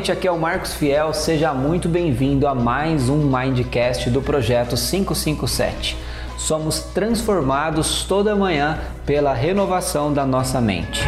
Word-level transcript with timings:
gente, 0.00 0.12
aqui 0.12 0.26
é 0.26 0.32
o 0.32 0.40
Marcos 0.40 0.72
Fiel. 0.72 1.12
Seja 1.12 1.52
muito 1.52 1.86
bem-vindo 1.86 2.46
a 2.46 2.54
mais 2.54 3.10
um 3.10 3.18
Mindcast 3.18 4.08
do 4.08 4.22
projeto 4.22 4.74
557. 4.74 5.94
Somos 6.38 6.80
transformados 6.80 8.04
toda 8.04 8.34
manhã 8.34 8.78
pela 9.04 9.34
renovação 9.34 10.10
da 10.10 10.24
nossa 10.24 10.58
mente. 10.58 11.02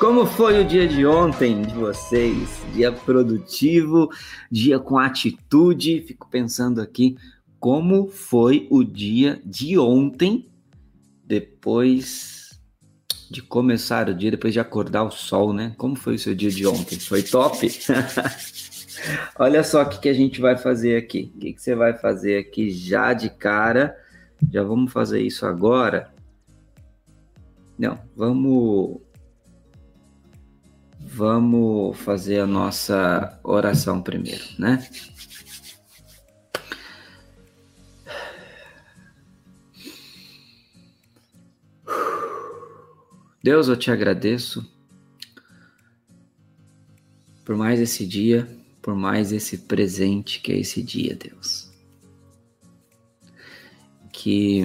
Como 0.00 0.26
foi 0.26 0.60
o 0.60 0.64
dia 0.64 0.88
de 0.88 1.06
ontem 1.06 1.62
de 1.62 1.74
vocês? 1.74 2.60
Dia 2.72 2.90
produtivo, 2.90 4.08
dia 4.50 4.80
com 4.80 4.98
atitude. 4.98 6.02
Fico 6.08 6.28
pensando 6.28 6.80
aqui 6.80 7.16
como 7.60 8.08
foi 8.08 8.66
o 8.68 8.82
dia 8.82 9.40
de 9.46 9.78
ontem, 9.78 10.48
depois 11.24 12.33
de 13.30 13.42
começar 13.42 14.08
o 14.08 14.14
dia, 14.14 14.30
depois 14.30 14.52
de 14.52 14.60
acordar 14.60 15.04
o 15.04 15.10
sol, 15.10 15.52
né? 15.52 15.74
Como 15.76 15.96
foi 15.96 16.14
o 16.14 16.18
seu 16.18 16.34
dia 16.34 16.50
de 16.50 16.66
ontem? 16.66 16.98
Foi 16.98 17.22
top? 17.22 17.70
Olha 19.38 19.62
só 19.62 19.82
o 19.82 19.88
que, 19.88 20.00
que 20.00 20.08
a 20.08 20.14
gente 20.14 20.40
vai 20.40 20.56
fazer 20.56 20.96
aqui. 20.96 21.32
O 21.34 21.38
que, 21.38 21.52
que 21.52 21.62
você 21.62 21.74
vai 21.74 21.94
fazer 21.94 22.38
aqui 22.38 22.70
já 22.70 23.12
de 23.12 23.30
cara? 23.30 23.96
Já 24.52 24.62
vamos 24.62 24.92
fazer 24.92 25.20
isso 25.20 25.46
agora? 25.46 26.12
Não, 27.78 27.98
vamos 28.16 29.00
Vamos 31.06 31.98
fazer 31.98 32.40
a 32.40 32.46
nossa 32.46 33.38
oração 33.44 34.00
primeiro, 34.00 34.42
né? 34.58 34.84
Deus, 43.44 43.68
eu 43.68 43.76
te 43.76 43.90
agradeço 43.90 44.66
por 47.44 47.54
mais 47.54 47.78
esse 47.78 48.06
dia, 48.06 48.48
por 48.80 48.94
mais 48.94 49.32
esse 49.32 49.58
presente 49.58 50.40
que 50.40 50.50
é 50.50 50.56
esse 50.56 50.82
dia, 50.82 51.14
Deus. 51.14 51.70
Que 54.10 54.64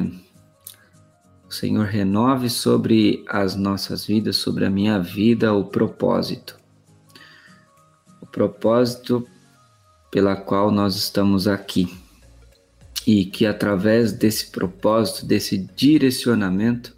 o 1.45 1.51
Senhor 1.51 1.87
renove 1.87 2.49
sobre 2.49 3.21
as 3.27 3.53
nossas 3.53 4.05
vidas, 4.05 4.37
sobre 4.37 4.63
a 4.63 4.69
minha 4.69 4.97
vida, 4.97 5.53
o 5.53 5.65
propósito. 5.65 6.57
O 8.21 8.25
propósito 8.25 9.27
pela 10.09 10.37
qual 10.37 10.71
nós 10.71 10.95
estamos 10.95 11.49
aqui. 11.49 11.93
E 13.05 13.25
que 13.25 13.45
através 13.45 14.13
desse 14.13 14.49
propósito, 14.49 15.25
desse 15.25 15.57
direcionamento, 15.57 16.97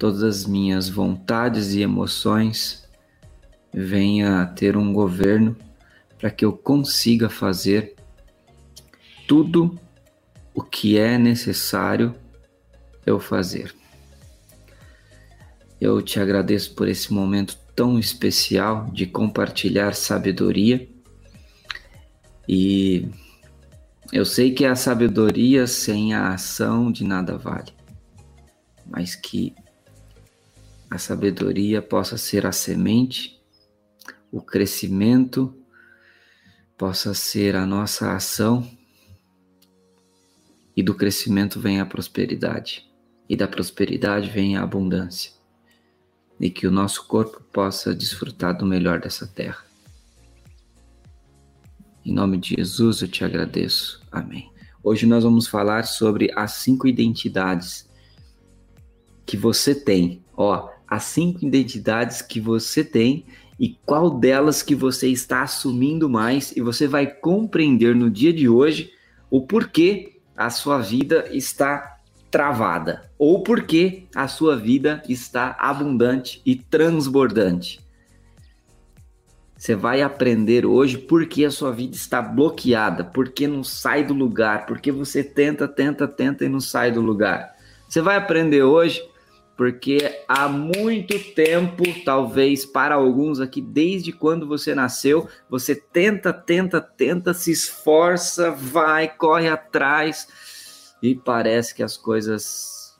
todas 0.00 0.22
as 0.22 0.46
minhas 0.46 0.88
vontades 0.88 1.74
e 1.74 1.82
emoções 1.82 2.88
venha 3.70 4.40
a 4.40 4.46
ter 4.46 4.74
um 4.74 4.94
governo 4.94 5.54
para 6.18 6.30
que 6.30 6.42
eu 6.42 6.54
consiga 6.54 7.28
fazer 7.28 7.94
tudo 9.28 9.78
o 10.54 10.62
que 10.62 10.96
é 10.98 11.18
necessário 11.18 12.14
eu 13.04 13.20
fazer. 13.20 13.74
Eu 15.78 16.00
te 16.00 16.18
agradeço 16.18 16.74
por 16.74 16.88
esse 16.88 17.12
momento 17.12 17.58
tão 17.76 17.98
especial 17.98 18.86
de 18.86 19.04
compartilhar 19.04 19.94
sabedoria 19.94 20.88
e 22.48 23.06
eu 24.10 24.24
sei 24.24 24.54
que 24.54 24.64
a 24.64 24.74
sabedoria 24.74 25.66
sem 25.66 26.14
a 26.14 26.32
ação 26.32 26.90
de 26.90 27.04
nada 27.04 27.36
vale, 27.36 27.70
mas 28.86 29.14
que 29.14 29.54
a 30.90 30.98
sabedoria 30.98 31.80
possa 31.80 32.18
ser 32.18 32.44
a 32.44 32.52
semente, 32.52 33.40
o 34.32 34.42
crescimento 34.42 35.54
possa 36.76 37.14
ser 37.14 37.54
a 37.54 37.64
nossa 37.64 38.12
ação 38.12 38.68
e 40.76 40.82
do 40.82 40.94
crescimento 40.94 41.60
vem 41.60 41.80
a 41.80 41.86
prosperidade 41.86 42.90
e 43.28 43.36
da 43.36 43.46
prosperidade 43.46 44.28
vem 44.28 44.56
a 44.56 44.62
abundância, 44.64 45.30
e 46.40 46.50
que 46.50 46.66
o 46.66 46.70
nosso 46.70 47.06
corpo 47.06 47.40
possa 47.52 47.94
desfrutar 47.94 48.56
do 48.58 48.66
melhor 48.66 48.98
dessa 48.98 49.24
terra. 49.24 49.64
Em 52.04 52.12
nome 52.12 52.38
de 52.38 52.56
Jesus 52.56 53.02
eu 53.02 53.08
te 53.08 53.24
agradeço. 53.24 54.02
Amém. 54.10 54.50
Hoje 54.82 55.06
nós 55.06 55.22
vamos 55.22 55.46
falar 55.46 55.84
sobre 55.84 56.32
as 56.34 56.54
cinco 56.54 56.88
identidades 56.88 57.88
que 59.24 59.36
você 59.36 59.76
tem. 59.76 60.24
Ó, 60.36 60.68
as 60.90 61.04
cinco 61.04 61.46
identidades 61.46 62.20
que 62.20 62.40
você 62.40 62.82
tem 62.82 63.24
e 63.58 63.78
qual 63.86 64.10
delas 64.10 64.62
que 64.62 64.74
você 64.74 65.06
está 65.08 65.42
assumindo 65.42 66.10
mais 66.10 66.50
e 66.56 66.60
você 66.60 66.88
vai 66.88 67.06
compreender 67.06 67.94
no 67.94 68.10
dia 68.10 68.32
de 68.32 68.48
hoje 68.48 68.90
o 69.30 69.40
porquê 69.42 70.18
a 70.36 70.50
sua 70.50 70.78
vida 70.78 71.28
está 71.30 71.98
travada 72.30 73.08
ou 73.16 73.42
porque 73.42 74.04
a 74.14 74.26
sua 74.26 74.56
vida 74.56 75.02
está 75.08 75.56
abundante 75.60 76.42
e 76.44 76.56
transbordante. 76.56 77.80
Você 79.56 79.74
vai 79.76 80.00
aprender 80.00 80.64
hoje 80.64 80.96
porque 80.96 81.44
a 81.44 81.50
sua 81.50 81.70
vida 81.70 81.94
está 81.94 82.22
bloqueada, 82.22 83.04
porque 83.04 83.46
não 83.46 83.62
sai 83.62 84.02
do 84.02 84.14
lugar, 84.14 84.64
porque 84.64 84.90
você 84.90 85.22
tenta, 85.22 85.68
tenta, 85.68 86.08
tenta 86.08 86.46
e 86.46 86.48
não 86.48 86.60
sai 86.60 86.90
do 86.90 87.02
lugar. 87.02 87.54
Você 87.86 88.00
vai 88.00 88.16
aprender 88.16 88.62
hoje 88.62 89.02
porque 89.60 90.22
há 90.26 90.48
muito 90.48 91.18
tempo, 91.34 91.82
talvez 92.02 92.64
para 92.64 92.94
alguns 92.94 93.40
aqui, 93.40 93.60
desde 93.60 94.10
quando 94.10 94.46
você 94.46 94.74
nasceu, 94.74 95.28
você 95.50 95.74
tenta, 95.74 96.32
tenta, 96.32 96.80
tenta, 96.80 97.34
se 97.34 97.52
esforça, 97.52 98.50
vai, 98.50 99.06
corre 99.06 99.50
atrás 99.50 100.26
e 101.02 101.14
parece 101.14 101.74
que 101.74 101.82
as 101.82 101.94
coisas 101.94 102.98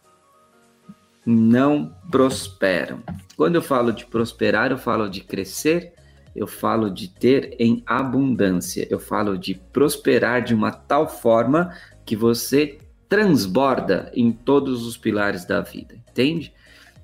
não 1.25 1.97
prosperam. 2.11 3.03
Quando 3.39 3.55
eu 3.55 3.63
falo 3.63 3.91
de 3.91 4.05
prosperar, 4.05 4.71
eu 4.71 4.77
falo 4.77 5.09
de 5.09 5.23
crescer, 5.23 5.95
eu 6.37 6.47
falo 6.47 6.91
de 6.91 7.09
ter 7.09 7.57
em 7.59 7.83
abundância, 7.87 8.87
eu 8.91 9.01
falo 9.01 9.39
de 9.39 9.55
prosperar 9.55 10.45
de 10.45 10.55
uma 10.55 10.71
tal 10.71 11.09
forma 11.09 11.75
que 12.05 12.15
você 12.15 12.77
transborda 13.11 14.09
em 14.15 14.31
todos 14.31 14.87
os 14.87 14.97
pilares 14.97 15.45
da 15.45 15.61
vida, 15.61 15.99
entende? 16.21 16.53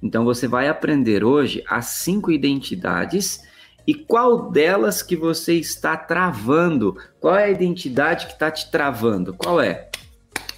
Então 0.03 0.25
você 0.25 0.47
vai 0.47 0.69
aprender 0.69 1.25
hoje 1.25 1.65
as 1.69 1.87
cinco 1.87 2.31
identidades 2.31 3.41
e 3.87 3.95
qual 3.95 4.51
delas 4.51 5.03
que 5.03 5.17
você 5.17 5.55
está 5.55 5.97
travando? 5.97 6.97
Qual 7.21 7.37
é 7.37 7.45
a 7.45 7.51
identidade 7.51 8.27
que 8.27 8.33
está 8.33 8.51
te 8.51 8.71
travando? 8.71 9.33
Qual 9.33 9.61
é? 9.61 9.89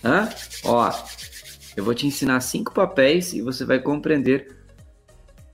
Hã? 0.04 0.28
Ó, 0.64 0.92
eu 1.76 1.84
vou 1.84 1.94
te 1.94 2.06
ensinar 2.06 2.40
cinco 2.40 2.72
papéis 2.72 3.32
e 3.32 3.40
você 3.40 3.64
vai 3.64 3.78
compreender 3.78 4.56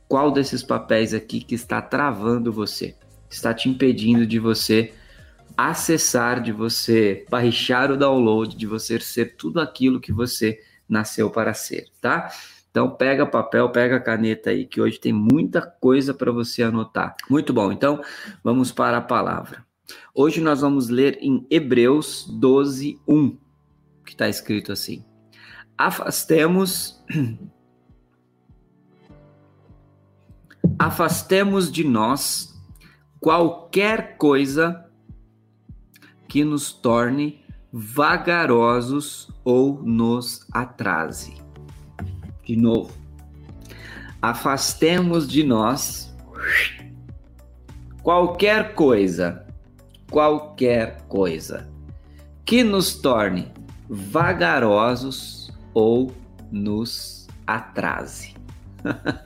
qual 0.08 0.30
desses 0.30 0.62
papéis 0.62 1.12
aqui 1.12 1.40
que 1.40 1.54
está 1.54 1.82
travando 1.82 2.52
você, 2.52 2.94
está 3.28 3.52
te 3.52 3.68
impedindo 3.68 4.26
de 4.26 4.38
você 4.38 4.92
acessar, 5.56 6.40
de 6.40 6.52
você 6.52 7.24
baixar 7.28 7.90
o 7.90 7.96
download, 7.96 8.56
de 8.56 8.66
você 8.66 8.98
ser 9.00 9.36
tudo 9.36 9.60
aquilo 9.60 10.00
que 10.00 10.12
você 10.12 10.60
nasceu 10.88 11.30
para 11.30 11.54
ser, 11.54 11.86
tá? 12.00 12.30
Então 12.74 12.90
pega 12.90 13.24
papel, 13.24 13.70
pega 13.70 14.00
caneta 14.00 14.50
aí 14.50 14.66
que 14.66 14.80
hoje 14.80 14.98
tem 14.98 15.12
muita 15.12 15.62
coisa 15.62 16.12
para 16.12 16.32
você 16.32 16.60
anotar. 16.60 17.14
Muito 17.30 17.52
bom. 17.52 17.70
Então 17.70 18.02
vamos 18.42 18.72
para 18.72 18.96
a 18.96 19.00
palavra. 19.00 19.64
Hoje 20.12 20.40
nós 20.40 20.60
vamos 20.60 20.88
ler 20.88 21.16
em 21.20 21.46
Hebreus 21.48 22.26
12, 22.28 23.00
1 23.06 23.38
que 24.04 24.10
está 24.10 24.28
escrito 24.28 24.72
assim: 24.72 25.04
Afastemos 25.78 27.00
afastemos 30.76 31.70
de 31.70 31.84
nós 31.84 32.60
qualquer 33.20 34.16
coisa 34.16 34.84
que 36.28 36.42
nos 36.42 36.72
torne 36.72 37.40
vagarosos 37.72 39.30
ou 39.44 39.80
nos 39.80 40.44
atrase. 40.52 41.43
De 42.44 42.56
novo, 42.56 42.92
afastemos 44.20 45.26
de 45.26 45.42
nós 45.42 46.14
qualquer 48.02 48.74
coisa, 48.74 49.46
qualquer 50.10 51.02
coisa 51.08 51.68
que 52.44 52.62
nos 52.62 52.94
torne 52.94 53.50
vagarosos 53.88 55.50
ou 55.72 56.12
nos 56.50 57.26
atrase. 57.46 58.34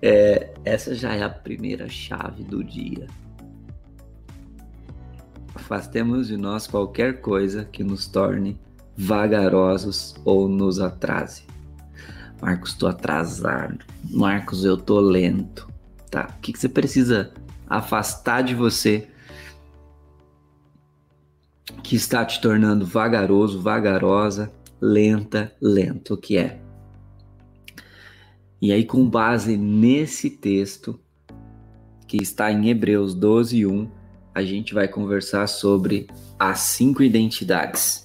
é, 0.00 0.52
essa 0.64 0.94
já 0.94 1.14
é 1.14 1.22
a 1.22 1.28
primeira 1.28 1.88
chave 1.88 2.42
do 2.42 2.64
dia. 2.64 3.06
Afastemos 5.54 6.28
de 6.28 6.36
nós 6.36 6.66
qualquer 6.66 7.20
coisa 7.20 7.64
que 7.64 7.84
nos 7.84 8.06
torne 8.06 8.58
vagarosos 8.96 10.14
ou 10.24 10.48
nos 10.48 10.80
atrase. 10.80 11.44
Marcos, 12.44 12.72
estou 12.72 12.90
atrasado. 12.90 13.78
Marcos, 14.10 14.66
eu 14.66 14.76
tô 14.76 15.00
lento. 15.00 15.66
Tá? 16.10 16.28
O 16.36 16.40
que, 16.42 16.52
que 16.52 16.58
você 16.58 16.68
precisa 16.68 17.32
afastar 17.66 18.42
de 18.42 18.54
você 18.54 19.08
que 21.82 21.96
está 21.96 22.22
te 22.22 22.42
tornando 22.42 22.84
vagaroso, 22.84 23.62
vagarosa, 23.62 24.52
lenta, 24.78 25.54
lento, 25.58 26.12
o 26.12 26.16
que 26.18 26.36
é? 26.36 26.60
E 28.60 28.72
aí, 28.72 28.84
com 28.84 29.08
base 29.08 29.56
nesse 29.56 30.28
texto, 30.28 31.00
que 32.06 32.18
está 32.18 32.52
em 32.52 32.68
Hebreus 32.68 33.14
12, 33.14 33.64
1, 33.64 33.90
a 34.34 34.42
gente 34.42 34.74
vai 34.74 34.86
conversar 34.86 35.46
sobre 35.46 36.08
as 36.38 36.60
cinco 36.60 37.02
identidades. 37.02 38.03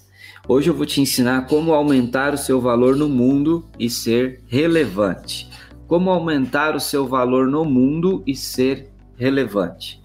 Hoje 0.52 0.68
eu 0.68 0.74
vou 0.74 0.88
te 0.88 1.00
ensinar 1.00 1.46
como 1.46 1.76
aumentar 1.76 2.34
o 2.34 2.38
seu 2.38 2.60
valor 2.60 2.96
no 2.96 3.08
mundo 3.08 3.70
e 3.78 3.88
ser 3.88 4.42
relevante. 4.48 5.48
Como 5.86 6.10
aumentar 6.10 6.76
o 6.76 6.80
seu 6.80 7.08
valor 7.08 7.46
no 7.46 7.64
mundo 7.64 8.24
e 8.26 8.36
ser 8.36 8.90
relevante. 9.16 10.02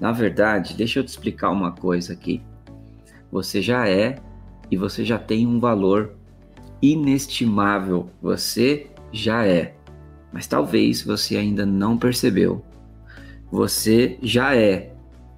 Na 0.00 0.12
verdade, 0.12 0.74
deixa 0.74 1.00
eu 1.00 1.04
te 1.04 1.08
explicar 1.08 1.50
uma 1.50 1.72
coisa 1.72 2.12
aqui. 2.12 2.40
Você 3.32 3.60
já 3.60 3.88
é 3.88 4.20
e 4.70 4.76
você 4.76 5.04
já 5.04 5.18
tem 5.18 5.48
um 5.48 5.58
valor 5.58 6.12
inestimável. 6.80 8.08
Você 8.22 8.86
já 9.10 9.44
é. 9.44 9.74
Mas 10.32 10.46
talvez 10.46 11.02
você 11.02 11.36
ainda 11.36 11.66
não 11.66 11.98
percebeu. 11.98 12.64
Você 13.50 14.16
já 14.22 14.54
é. 14.54 14.94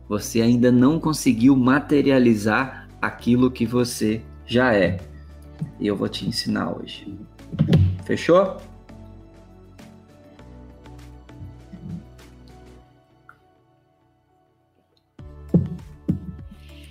Você 0.06 0.42
ainda 0.42 0.70
não 0.70 1.00
conseguiu 1.00 1.56
materializar 1.56 2.86
aquilo 3.00 3.50
que 3.50 3.64
você 3.64 4.20
já 4.46 4.74
é. 4.74 4.98
E 5.78 5.86
eu 5.86 5.96
vou 5.96 6.08
te 6.08 6.26
ensinar 6.26 6.76
hoje. 6.76 7.16
Fechou? 8.04 8.60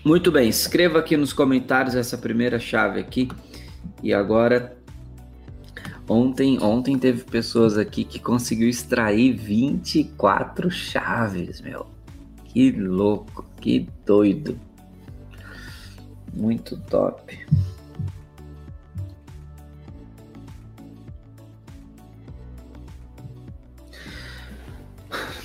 Muito 0.03 0.33
bem, 0.33 0.49
escreva 0.49 0.99
aqui 0.99 1.15
nos 1.15 1.31
comentários 1.31 1.95
essa 1.95 2.17
primeira 2.17 2.59
chave 2.59 2.99
aqui. 2.99 3.29
E 4.01 4.13
agora, 4.13 4.77
ontem, 6.09 6.61
ontem 6.61 6.99
teve 6.99 7.23
pessoas 7.23 7.77
aqui 7.77 8.03
que 8.03 8.19
conseguiu 8.19 8.67
extrair 8.67 9.31
24 9.31 10.69
chaves, 10.69 11.61
meu. 11.61 11.87
Que 12.43 12.69
louco, 12.71 13.45
que 13.61 13.87
doido. 14.05 14.59
Muito 16.33 16.77
top. 16.89 17.37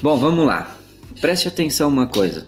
Bom, 0.00 0.17
vamos 0.17 0.46
lá. 0.46 0.76
Preste 1.20 1.49
atenção 1.49 1.88
uma 1.88 2.06
coisa. 2.06 2.46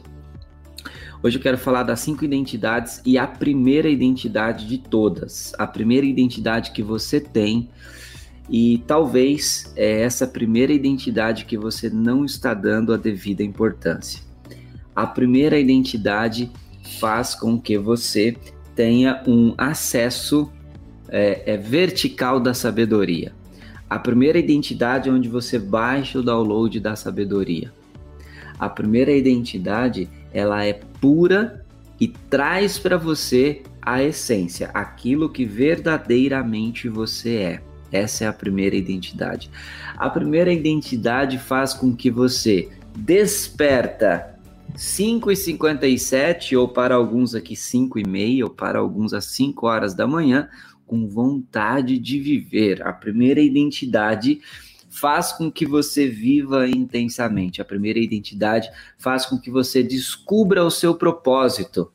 Hoje 1.23 1.37
eu 1.37 1.43
quero 1.43 1.59
falar 1.59 1.83
das 1.83 2.01
cinco 2.01 2.25
identidades 2.25 3.03
e 3.05 3.19
a 3.19 3.27
primeira 3.27 3.91
identidade 3.91 4.67
de 4.67 4.79
todas, 4.79 5.53
a 5.59 5.67
primeira 5.67 6.07
identidade 6.07 6.71
que 6.71 6.83
você 6.83 7.21
tem 7.21 7.69
e 8.49 8.83
talvez 8.87 9.73
é 9.77 10.01
essa 10.01 10.27
primeira 10.27 10.73
identidade 10.73 11.45
que 11.45 11.59
você 11.59 11.91
não 11.91 12.25
está 12.25 12.55
dando 12.55 12.95
a 12.95 12.97
devida 12.97 13.43
importância. 13.43 14.23
A 14.97 15.07
primeira 15.07 15.59
identidade 15.59 16.51
faz 16.99 17.35
com 17.35 17.61
que 17.61 17.79
você 17.79 18.37
tenha 18.75 19.23
um 19.27 19.55
acesso 19.57 20.51
é, 21.09 21.55
é 21.55 21.57
vertical 21.57 22.41
da 22.41 22.55
sabedoria. 22.55 23.33
A 23.89 23.99
primeira 23.99 24.39
identidade 24.39 25.09
é 25.09 25.13
onde 25.13 25.29
você 25.29 25.59
baixa 25.59 26.19
o 26.19 26.23
download 26.23 26.79
da 26.79 26.95
sabedoria. 26.95 27.73
A 28.59 28.69
primeira 28.69 29.11
identidade 29.11 30.09
ela 30.33 30.65
é 30.65 30.75
pura 31.01 31.65
e 31.99 32.09
traz 32.09 32.79
para 32.79 32.97
você 32.97 33.63
a 33.83 34.03
essência, 34.03 34.71
aquilo 34.73 35.29
que 35.29 35.45
verdadeiramente 35.45 36.89
você 36.89 37.37
é. 37.37 37.61
Essa 37.91 38.25
é 38.25 38.29
a 38.29 38.33
primeira 38.33 38.77
identidade. 38.77 39.51
A 39.97 40.09
primeira 40.09 40.53
identidade 40.53 41.39
faz 41.39 41.75
com 41.75 41.95
que 41.95 42.11
você 42.11 42.69
desperta 42.97 44.30
5 44.77 45.31
e 45.31 45.37
57 45.37 46.57
ou 46.57 46.69
para 46.69 46.95
alguns 46.95 47.35
aqui 47.35 47.55
5 47.55 47.99
e 47.99 48.07
meia 48.07 48.45
ou 48.45 48.51
para 48.51 48.79
alguns 48.79 49.13
às 49.13 49.27
5 49.27 49.67
horas 49.67 49.95
da 49.95 50.07
manhã 50.07 50.49
com 50.87 51.07
vontade 51.07 51.99
de 51.99 52.19
viver. 52.19 52.83
A 52.87 52.93
primeira 52.93 53.41
identidade 53.41 54.41
faz 54.89 55.33
com 55.33 55.51
que 55.51 55.65
você 55.65 56.09
viva 56.09 56.69
intensamente. 56.69 57.63
A 57.63 57.65
primeira 57.65 57.99
identidade 57.99 58.69
faz 58.99 59.25
com 59.25 59.39
que 59.39 59.51
você 59.51 59.83
descubra 59.83 60.65
o 60.65 60.71
seu 60.71 60.95
propósito. 60.95 61.93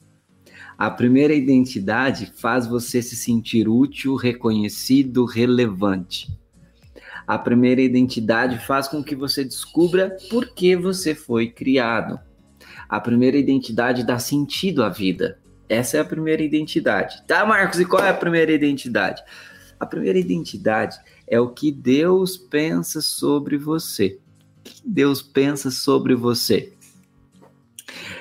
A 0.77 0.89
primeira 0.89 1.33
identidade 1.33 2.31
faz 2.35 2.67
você 2.67 3.01
se 3.01 3.15
sentir 3.15 3.67
útil, 3.67 4.15
reconhecido, 4.15 5.25
relevante. 5.25 6.29
A 7.27 7.37
primeira 7.37 7.81
identidade 7.81 8.59
faz 8.65 8.87
com 8.87 9.03
que 9.03 9.15
você 9.15 9.43
descubra 9.43 10.15
por 10.29 10.53
que 10.53 10.75
você 10.75 11.15
foi 11.15 11.49
criado. 11.49 12.19
A 12.87 12.99
primeira 12.99 13.37
identidade 13.37 14.03
dá 14.03 14.19
sentido 14.19 14.83
à 14.83 14.89
vida. 14.89 15.39
Essa 15.67 15.97
é 15.97 15.99
a 15.99 16.05
primeira 16.05 16.43
identidade. 16.43 17.23
Tá, 17.27 17.45
Marcos? 17.45 17.79
E 17.79 17.85
qual 17.85 18.03
é 18.03 18.09
a 18.09 18.13
primeira 18.13 18.51
identidade? 18.51 19.23
A 19.79 19.85
primeira 19.85 20.19
identidade 20.19 20.97
é 21.27 21.39
o 21.39 21.49
que 21.49 21.71
Deus 21.71 22.37
pensa 22.37 23.01
sobre 23.01 23.57
você. 23.57 24.19
O 24.59 24.63
que 24.63 24.81
Deus 24.85 25.21
pensa 25.21 25.71
sobre 25.71 26.15
você? 26.15 26.73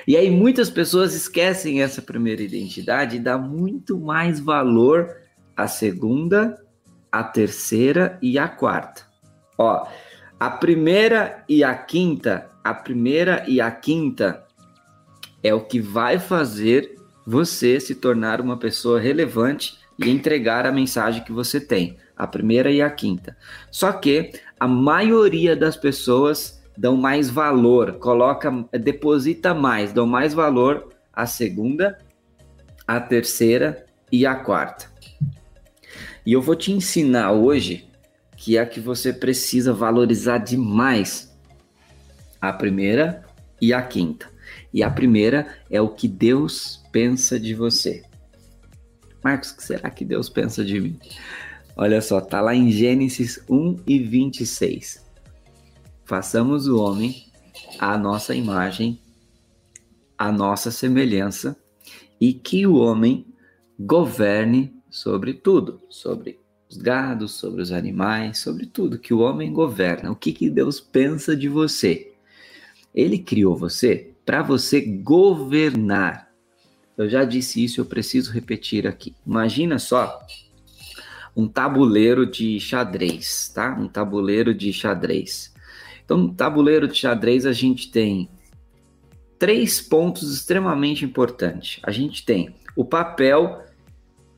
E 0.07 0.15
aí 0.15 0.29
muitas 0.29 0.69
pessoas 0.69 1.13
esquecem 1.13 1.81
essa 1.81 2.01
primeira 2.01 2.41
identidade 2.41 3.15
e 3.15 3.19
dá 3.19 3.37
muito 3.37 3.99
mais 3.99 4.39
valor 4.39 5.15
à 5.55 5.67
segunda, 5.67 6.59
à 7.11 7.23
terceira 7.23 8.17
e 8.21 8.37
à 8.37 8.47
quarta. 8.47 9.03
Ó, 9.57 9.87
a 10.39 10.49
primeira 10.49 11.43
e 11.47 11.63
a 11.63 11.73
quinta, 11.73 12.49
a 12.63 12.73
primeira 12.73 13.45
e 13.47 13.61
a 13.61 13.71
quinta 13.71 14.44
é 15.45 15.53
o 15.53 15.61
que 15.61 15.79
vai 15.79 16.17
fazer 16.17 16.95
você 17.23 17.79
se 17.79 17.93
tornar 17.93 18.41
uma 18.41 18.57
pessoa 18.57 18.99
relevante 18.99 19.77
e 19.99 20.09
entregar 20.09 20.65
a 20.65 20.71
mensagem 20.71 21.23
que 21.23 21.31
você 21.31 21.61
tem 21.61 21.97
a 22.17 22.25
primeira 22.25 22.71
e 22.71 22.81
a 22.81 22.89
quinta. 22.89 23.37
Só 23.69 23.91
que 23.91 24.31
a 24.59 24.67
maioria 24.67 25.55
das 25.55 25.77
pessoas 25.77 26.59
dão 26.75 26.97
mais 26.97 27.29
valor, 27.29 27.99
coloca, 27.99 28.51
deposita 28.71 29.53
mais, 29.53 29.93
dão 29.93 30.07
mais 30.07 30.33
valor 30.33 30.89
à 31.13 31.27
segunda, 31.27 31.99
à 32.87 32.99
terceira 32.99 33.85
e 34.11 34.25
à 34.25 34.33
quarta. 34.33 34.89
E 36.25 36.33
eu 36.33 36.41
vou 36.41 36.55
te 36.55 36.71
ensinar 36.71 37.31
hoje 37.33 37.87
que 38.35 38.57
é 38.57 38.65
que 38.65 38.79
você 38.79 39.13
precisa 39.13 39.71
valorizar 39.71 40.39
demais 40.39 41.37
a 42.41 42.51
primeira 42.51 43.23
e 43.61 43.71
a 43.71 43.81
quinta. 43.83 44.34
E 44.75 44.83
a 44.83 44.91
primeira 44.91 45.47
é 45.71 45.79
o 45.79 45.87
que 45.87 46.05
Deus 46.05 46.83
pensa 46.91 47.39
de 47.39 47.55
você. 47.55 48.03
Marcos, 49.23 49.51
o 49.51 49.55
que 49.55 49.63
será 49.63 49.89
que 49.89 50.03
Deus 50.03 50.27
pensa 50.27 50.65
de 50.65 50.81
mim? 50.81 50.99
Olha 51.77 52.01
só, 52.01 52.19
tá 52.19 52.41
lá 52.41 52.53
em 52.53 52.69
Gênesis 52.69 53.41
1 53.49 53.77
e 53.87 53.99
26. 53.99 55.01
Façamos 56.03 56.67
o 56.67 56.77
homem 56.77 57.25
à 57.79 57.97
nossa 57.97 58.35
imagem, 58.35 58.99
à 60.17 60.29
nossa 60.29 60.69
semelhança, 60.71 61.55
e 62.19 62.33
que 62.33 62.67
o 62.67 62.75
homem 62.75 63.25
governe 63.79 64.75
sobre 64.89 65.35
tudo, 65.35 65.79
sobre 65.89 66.37
os 66.69 66.75
gados, 66.75 67.31
sobre 67.31 67.61
os 67.61 67.71
animais, 67.71 68.39
sobre 68.39 68.65
tudo, 68.65 68.99
que 68.99 69.13
o 69.13 69.19
homem 69.19 69.53
governa. 69.53 70.11
O 70.11 70.17
que, 70.17 70.33
que 70.33 70.49
Deus 70.49 70.81
pensa 70.81 71.33
de 71.33 71.47
você? 71.47 72.13
Ele 72.93 73.17
criou 73.17 73.55
você 73.55 74.14
para 74.25 74.41
você 74.41 74.81
governar. 74.81 76.29
Eu 76.97 77.07
já 77.09 77.23
disse 77.23 77.63
isso, 77.63 77.79
eu 77.79 77.85
preciso 77.85 78.31
repetir 78.31 78.87
aqui. 78.87 79.13
Imagina 79.25 79.77
só 79.77 80.19
um 81.35 81.47
tabuleiro 81.47 82.25
de 82.25 82.59
xadrez, 82.59 83.51
tá? 83.53 83.75
Um 83.77 83.87
tabuleiro 83.87 84.53
de 84.53 84.71
xadrez. 84.71 85.53
Então, 86.03 86.17
no 86.17 86.33
tabuleiro 86.33 86.87
de 86.87 86.95
xadrez, 86.95 87.45
a 87.45 87.51
gente 87.51 87.91
tem 87.91 88.29
três 89.37 89.81
pontos 89.81 90.33
extremamente 90.33 91.03
importantes. 91.03 91.79
A 91.83 91.91
gente 91.91 92.25
tem 92.25 92.55
o 92.75 92.85
papel 92.85 93.63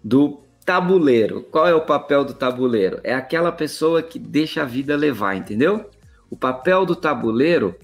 do 0.04 0.42
tabuleiro. 0.66 1.44
Qual 1.44 1.68
é 1.68 1.76
o 1.76 1.86
papel 1.86 2.26
do 2.26 2.34
tabuleiro? 2.34 3.00
É 3.04 3.14
aquela 3.14 3.52
pessoa 3.52 4.02
que 4.02 4.18
deixa 4.18 4.64
a 4.64 4.66
vida 4.66 4.96
levar, 4.96 5.36
entendeu? 5.36 5.90
O 6.30 6.36
papel 6.36 6.86
do 6.86 6.96
tabuleiro 6.96 7.76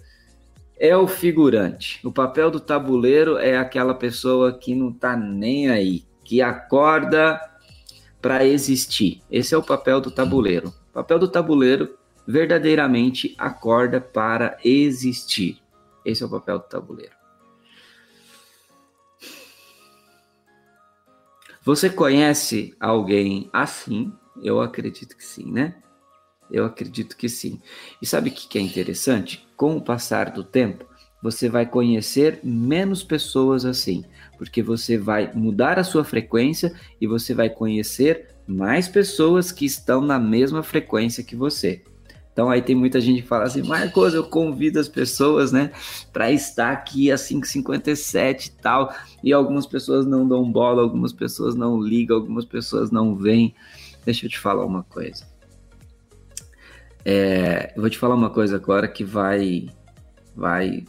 é 0.84 0.98
o 0.98 1.08
figurante. 1.08 2.06
O 2.06 2.12
papel 2.12 2.52
do 2.52 2.60
tabuleiro 2.60 3.38
é 3.38 3.58
aquela 3.58 3.94
pessoa 3.94 4.52
que 4.52 4.76
não 4.76 4.92
tá 4.92 5.16
nem 5.16 5.70
aí, 5.70 6.06
que 6.26 6.42
acorda 6.42 7.40
para 8.22 8.46
existir. 8.46 9.24
Esse 9.32 9.56
é 9.56 9.58
o 9.58 9.64
papel 9.64 10.02
do 10.02 10.12
tabuleiro. 10.12 10.74
O 10.90 10.94
papel 10.94 11.18
do 11.20 11.30
tabuleiro 11.30 11.98
verdadeiramente 12.28 13.34
acorda 13.38 14.02
para 14.02 14.58
existir. 14.62 15.58
Esse 16.04 16.22
é 16.22 16.26
o 16.26 16.30
papel 16.30 16.60
do 16.60 16.66
tabuleiro. 16.66 17.16
Você 21.62 21.90
conhece 21.90 22.76
alguém 22.78 23.50
assim? 23.54 24.12
Eu 24.42 24.60
acredito 24.60 25.16
que 25.16 25.24
sim, 25.24 25.50
né? 25.50 25.82
Eu 26.52 26.66
acredito 26.66 27.16
que 27.16 27.30
sim. 27.30 27.62
E 28.02 28.06
sabe 28.06 28.32
o 28.32 28.34
que 28.34 28.58
é 28.58 28.62
interessante? 28.62 29.43
Com 29.56 29.78
o 29.78 29.82
passar 29.82 30.32
do 30.32 30.44
tempo, 30.44 30.86
você 31.22 31.48
vai 31.48 31.66
conhecer 31.66 32.40
menos 32.44 33.04
pessoas 33.04 33.66
assim, 33.66 34.04
porque 34.38 34.62
você 34.62 34.98
vai 34.98 35.32
mudar 35.34 35.80
a 35.80 35.84
sua 35.84 36.04
frequência 36.04 36.74
e 37.00 37.08
você 37.08 37.34
vai 37.34 37.50
conhecer 37.50 38.28
mais 38.46 38.88
pessoas 38.88 39.52
que 39.52 39.66
estão 39.66 40.02
na 40.02 40.20
mesma 40.20 40.62
frequência 40.62 41.24
que 41.24 41.36
você. 41.36 41.82
Então 42.34 42.50
aí 42.50 42.62
tem 42.62 42.76
muita 42.76 43.00
gente 43.00 43.22
que 43.22 43.28
fala 43.28 43.44
assim, 43.44 43.62
Marcos, 43.62 44.14
eu 44.14 44.24
convido 44.24 44.80
as 44.80 44.90
pessoas, 44.90 45.52
né, 45.52 45.72
para 46.12 46.32
estar 46.32 46.72
aqui 46.72 47.12
às 47.12 47.22
5h57 47.22 48.48
e 48.48 48.52
tal, 48.62 48.94
e 49.24 49.32
algumas 49.32 49.68
pessoas 49.68 50.06
não 50.06 50.28
dão 50.28 50.52
bola, 50.52 50.82
algumas 50.82 51.14
pessoas 51.14 51.54
não 51.54 51.80
ligam, 51.80 52.18
algumas 52.18 52.44
pessoas 52.44 52.90
não 52.90 53.16
vêm. 53.16 53.54
Deixa 54.04 54.26
eu 54.26 54.30
te 54.30 54.40
falar 54.40 54.66
uma 54.66 54.84
coisa. 54.84 55.33
É, 57.06 57.74
eu 57.76 57.82
vou 57.82 57.90
te 57.90 57.98
falar 57.98 58.16
uma 58.16 58.30
coisa 58.30 58.56
agora 58.56 58.88
que 58.88 59.04
vai, 59.04 59.68
vai, 60.36 60.86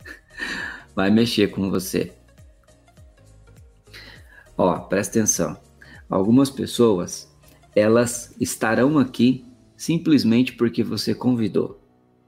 vai 0.94 1.10
mexer 1.10 1.48
com 1.48 1.70
você. 1.70 2.12
Ó, 4.56 4.78
presta 4.80 5.18
atenção. 5.18 5.56
Algumas 6.08 6.50
pessoas, 6.50 7.32
elas 7.76 8.34
estarão 8.40 8.98
aqui 8.98 9.44
simplesmente 9.76 10.54
porque 10.54 10.82
você 10.82 11.14
convidou. 11.14 11.80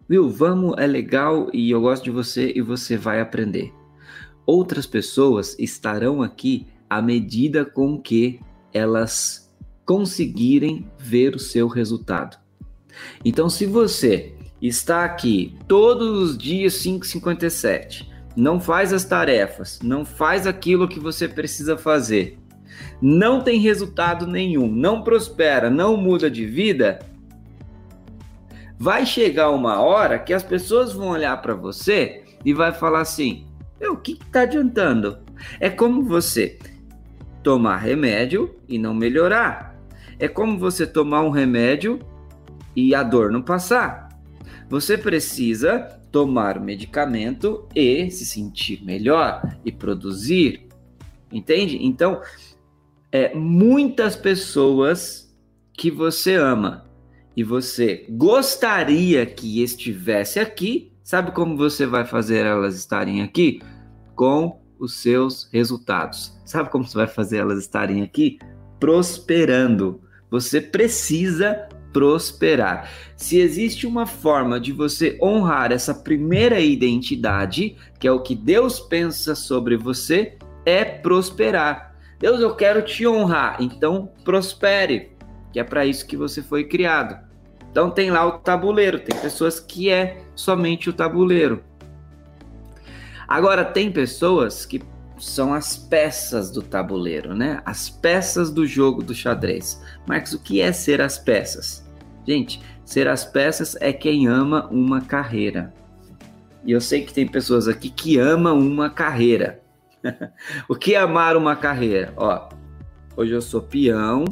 Viu, 0.09 0.29
vamos, 0.29 0.75
é 0.79 0.87
legal 0.87 1.49
e 1.53 1.71
eu 1.71 1.81
gosto 1.81 2.05
de 2.05 2.11
você 2.11 2.53
e 2.55 2.61
você 2.61 2.97
vai 2.97 3.21
aprender. 3.21 3.73
Outras 4.45 4.87
pessoas 4.87 5.57
estarão 5.59 6.23
aqui 6.23 6.67
à 6.89 7.01
medida 7.01 7.65
com 7.65 8.01
que 8.01 8.41
elas 8.73 9.53
conseguirem 9.85 10.89
ver 10.99 11.35
o 11.35 11.39
seu 11.39 11.69
resultado. 11.69 12.40
Então, 13.25 13.49
se 13.49 13.67
você 13.67 14.35
está 14.61 15.05
aqui 15.05 15.57
todos 15.67 16.19
os 16.19 16.39
dias 16.39 16.75
5:57, 16.75 18.09
não 18.37 18.61
faz 18.61 18.93
as 18.93 19.05
tarefas, 19.05 19.81
não 19.83 20.05
faz 20.05 20.47
aquilo 20.47 20.89
que 20.89 21.01
você 21.01 21.29
precisa 21.29 21.77
fazer, 21.77 22.39
não 23.01 23.43
tem 23.43 23.61
resultado 23.61 24.27
nenhum, 24.27 24.71
não 24.71 25.03
prospera, 25.03 25.71
não 25.71 25.97
muda 25.97 26.31
de 26.31 26.47
vida, 26.47 26.99
vai 28.79 29.05
chegar 29.05 29.51
uma 29.51 29.81
hora 29.81 30.19
que 30.19 30.33
as 30.33 30.43
pessoas 30.43 30.93
vão 30.93 31.09
olhar 31.09 31.41
para 31.43 31.55
você 31.55 32.25
e 32.45 32.55
vai 32.55 32.73
falar 32.73 33.01
assim: 33.01 33.47
o 33.81 33.97
que 33.97 34.13
está 34.13 34.43
adiantando? 34.43 35.19
É 35.59 35.69
como 35.69 36.03
você 36.03 36.59
tomar 37.43 37.79
remédio 37.79 38.55
e 38.69 38.79
não 38.79 38.95
melhorar. 38.95 39.79
É 40.19 40.29
como 40.29 40.59
você 40.59 40.87
tomar 40.87 41.23
um 41.23 41.31
remédio 41.31 41.99
e 42.89 42.95
a 42.95 43.03
dor 43.03 43.31
não 43.31 43.43
passar. 43.43 44.09
Você 44.69 44.97
precisa 44.97 45.79
tomar 46.13 46.59
o 46.59 46.63
medicamento 46.63 47.69
e 47.75 48.11
se 48.11 48.25
sentir 48.25 48.85
melhor 48.85 49.43
e 49.65 49.73
produzir. 49.73 50.69
Entende? 51.33 51.79
Então, 51.85 52.21
é, 53.13 53.35
muitas 53.35 54.17
pessoas 54.17 55.35
que 55.73 55.91
você 55.91 56.35
ama 56.35 56.85
e 57.37 57.43
você 57.43 58.07
gostaria 58.11 59.25
que 59.27 59.63
estivesse 59.63 60.39
aqui, 60.41 60.93
sabe 61.03 61.33
como 61.33 61.57
você 61.57 61.87
vai 61.87 62.05
fazer 62.05 62.45
elas 62.45 62.77
estarem 62.77 63.23
aqui? 63.23 63.61
Com 64.15 64.61
os 64.79 64.95
seus 64.95 65.49
resultados. 65.53 66.39
Sabe 66.45 66.71
como 66.71 66.85
você 66.85 66.97
vai 66.97 67.07
fazer 67.07 67.39
elas 67.39 67.59
estarem 67.59 68.03
aqui? 68.03 68.39
Prosperando. 68.79 70.01
Você 70.31 70.61
precisa 70.61 71.69
prosperar. 71.93 72.91
Se 73.17 73.39
existe 73.39 73.87
uma 73.87 74.07
forma 74.07 74.61
de 74.61 74.73
você 74.73 75.19
honrar 75.21 75.73
essa 75.73 75.95
primeira 75.95 76.61
identidade, 76.61 77.77
que 77.99 78.07
é 78.07 78.13
o 78.13 78.23
que 78.23 78.35
Deus 78.35 78.81
pensa 78.81 79.35
sobre 79.35 79.77
você, 79.77 80.39
é 80.65 80.85
prosperar. 80.85 81.95
Deus, 82.19 82.41
eu 82.41 82.55
quero 82.55 82.83
te 82.83 83.07
honrar, 83.07 83.57
então 83.61 84.11
prospere 84.25 85.13
que 85.53 85.59
é 85.59 85.65
para 85.65 85.87
isso 85.87 86.07
que 86.07 86.17
você 86.17 86.43
foi 86.43 86.65
criado. 86.65 87.19
Então 87.71 87.91
tem 87.91 88.11
lá 88.11 88.27
o 88.27 88.39
tabuleiro, 88.39 88.99
tem 88.99 89.17
pessoas 89.19 89.61
que 89.61 89.91
é 89.91 90.23
somente 90.35 90.91
o 90.91 90.93
tabuleiro. 90.93 91.63
Agora 93.27 93.65
tem 93.65 93.93
pessoas 93.93 94.67
que 94.67 94.83
são 95.19 95.55
as 95.55 95.77
peças 95.77 96.51
do 96.51 96.63
tabuleiro, 96.63 97.35
né? 97.35 97.63
As 97.65 97.89
peças 97.89 98.51
do 98.51 98.67
jogo 98.67 99.03
do 99.03 99.15
xadrez. 99.15 99.81
Marcos, 100.07 100.33
o 100.33 100.39
que 100.41 100.61
é 100.61 100.73
ser 100.73 101.01
as 101.01 101.19
peças? 101.19 101.80
Gente, 102.27 102.61
ser 102.85 103.09
as 103.09 103.25
peças 103.25 103.77
é 103.81 103.93
quem 103.93 104.27
ama 104.27 104.69
uma 104.71 105.01
carreira. 105.01 105.73
E 106.65 106.73
eu 106.73 106.81
sei 106.81 107.05
que 107.05 107.13
tem 107.13 107.27
pessoas 107.27 107.67
aqui 107.67 107.91
que 107.91 108.19
amam 108.19 108.59
uma 108.59 108.91
carreira. 108.91 109.61
o 110.69 110.75
que 110.75 110.95
é 110.95 110.99
amar 110.99 111.37
uma 111.37 111.57
carreira? 111.57 112.13
Ó, 112.17 112.49
hoje 113.17 113.33
eu 113.33 113.41
sou 113.41 113.63
peão, 113.63 114.25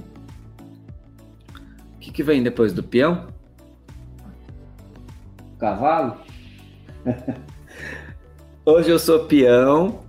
que, 2.09 2.13
que 2.13 2.23
vem 2.23 2.43
depois 2.43 2.73
do 2.73 2.83
peão? 2.83 3.27
Cavalo? 5.59 6.17
Hoje 8.65 8.91
eu 8.91 8.99
sou 8.99 9.25
peão, 9.25 10.01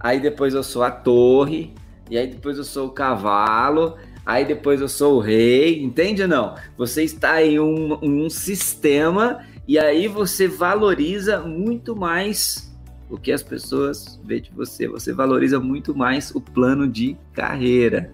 aí 0.00 0.20
depois 0.20 0.54
eu 0.54 0.62
sou 0.62 0.82
a 0.82 0.90
torre, 0.90 1.74
e 2.10 2.16
aí 2.16 2.26
depois 2.26 2.56
eu 2.56 2.64
sou 2.64 2.88
o 2.88 2.90
cavalo, 2.90 3.96
aí 4.26 4.44
depois 4.44 4.80
eu 4.80 4.88
sou 4.88 5.16
o 5.16 5.20
rei, 5.20 5.82
entende 5.82 6.26
não? 6.26 6.56
Você 6.76 7.04
está 7.04 7.42
em 7.42 7.58
um, 7.58 7.96
um 8.02 8.28
sistema 8.28 9.46
e 9.66 9.78
aí 9.78 10.08
você 10.08 10.46
valoriza 10.48 11.40
muito 11.40 11.96
mais 11.96 12.76
o 13.08 13.16
que 13.16 13.30
as 13.30 13.42
pessoas 13.42 14.20
veem 14.24 14.42
de 14.42 14.50
você, 14.50 14.88
você 14.88 15.12
valoriza 15.12 15.60
muito 15.60 15.96
mais 15.96 16.34
o 16.34 16.40
plano 16.40 16.88
de 16.88 17.16
carreira. 17.32 18.12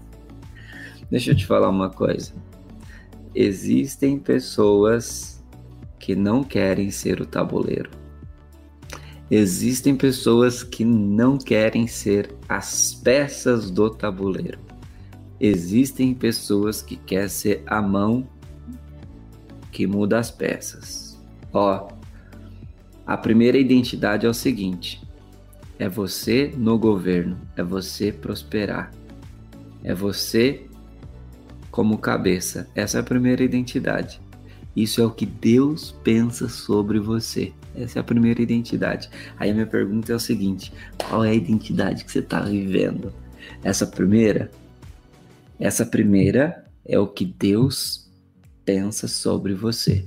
Deixa 1.11 1.31
eu 1.31 1.35
te 1.35 1.47
falar 1.47 1.71
uma 1.71 1.91
coisa 1.91 2.33
existem 3.35 4.19
pessoas 4.19 5.43
que 5.99 6.15
não 6.15 6.43
querem 6.43 6.91
ser 6.91 7.21
o 7.21 7.27
tabuleiro. 7.27 7.91
Existem 9.31 9.97
pessoas 9.97 10.63
que 10.63 10.85
não 10.85 11.39
querem 11.39 11.87
ser 11.87 12.35
as 12.49 12.95
peças 12.95 13.71
do 13.71 13.89
tabuleiro. 13.89 14.59
Existem 15.45 16.15
pessoas 16.15 16.81
que 16.81 16.95
querem 16.95 17.29
ser 17.29 17.65
a 17.67 17.83
mão 17.83 18.29
que 19.73 19.89
muda 19.89 20.17
as 20.17 20.31
peças. 20.31 21.21
Ó, 21.53 21.89
a 23.05 23.17
primeira 23.17 23.59
identidade 23.59 24.25
é 24.25 24.29
o 24.29 24.35
seguinte: 24.35 25.03
é 25.81 25.89
você 25.89 26.55
no 26.57 26.79
governo, 26.79 27.37
é 27.57 27.63
você 27.65 28.13
prosperar, 28.13 28.93
é 29.83 29.93
você 29.93 30.65
como 31.73 31.99
cabeça. 31.99 32.69
Essa 32.73 32.99
é 32.99 33.01
a 33.01 33.05
primeira 33.05 33.43
identidade. 33.43 34.21
Isso 34.77 35.01
é 35.01 35.05
o 35.05 35.11
que 35.11 35.27
Deus 35.27 35.91
pensa 36.05 36.49
sobre 36.49 37.01
você. 37.01 37.53
Essa 37.75 37.99
é 37.99 38.01
a 38.01 38.05
primeira 38.05 38.41
identidade. 38.41 39.11
Aí 39.37 39.51
a 39.51 39.55
minha 39.55 39.67
pergunta 39.67 40.13
é 40.13 40.15
o 40.15 40.21
seguinte: 40.21 40.73
qual 41.09 41.25
é 41.25 41.31
a 41.31 41.35
identidade 41.35 42.05
que 42.05 42.13
você 42.13 42.21
está 42.21 42.43
vivendo? 42.43 43.13
Essa 43.65 43.89
primeira? 43.89 44.62
Essa 45.63 45.87
primeira 45.87 46.65
é 46.85 46.99
o 46.99 47.07
que 47.07 47.25
Deus 47.25 48.11
pensa 48.65 49.07
sobre 49.07 49.55
você. 49.55 50.05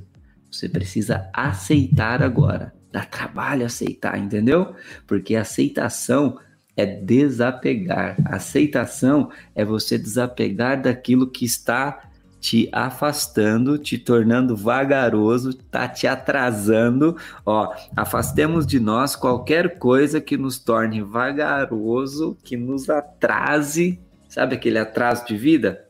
Você 0.52 0.68
precisa 0.68 1.30
aceitar 1.34 2.22
agora. 2.22 2.74
Dá 2.92 3.06
trabalho 3.06 3.66
aceitar, 3.66 4.20
entendeu? 4.20 4.76
Porque 5.08 5.34
aceitação 5.34 6.38
é 6.76 6.86
desapegar. 6.86 8.18
Aceitação 8.26 9.30
é 9.56 9.64
você 9.64 9.98
desapegar 9.98 10.82
daquilo 10.82 11.32
que 11.32 11.46
está 11.46 12.10
te 12.42 12.68
afastando, 12.74 13.78
te 13.78 13.98
tornando 13.98 14.58
vagaroso, 14.58 15.54
tá 15.54 15.88
te 15.88 16.06
atrasando. 16.06 17.16
Ó, 17.46 17.74
afastemos 17.96 18.68
de 18.68 18.78
nós 18.78 19.16
qualquer 19.16 19.80
coisa 19.80 20.20
que 20.20 20.36
nos 20.36 20.60
torne 20.60 21.02
vagaroso, 21.02 22.38
que 22.44 22.58
nos 22.58 22.90
atrase. 22.90 24.02
Sabe 24.36 24.54
aquele 24.54 24.78
atraso 24.78 25.26
de 25.26 25.38
vida? 25.38 25.88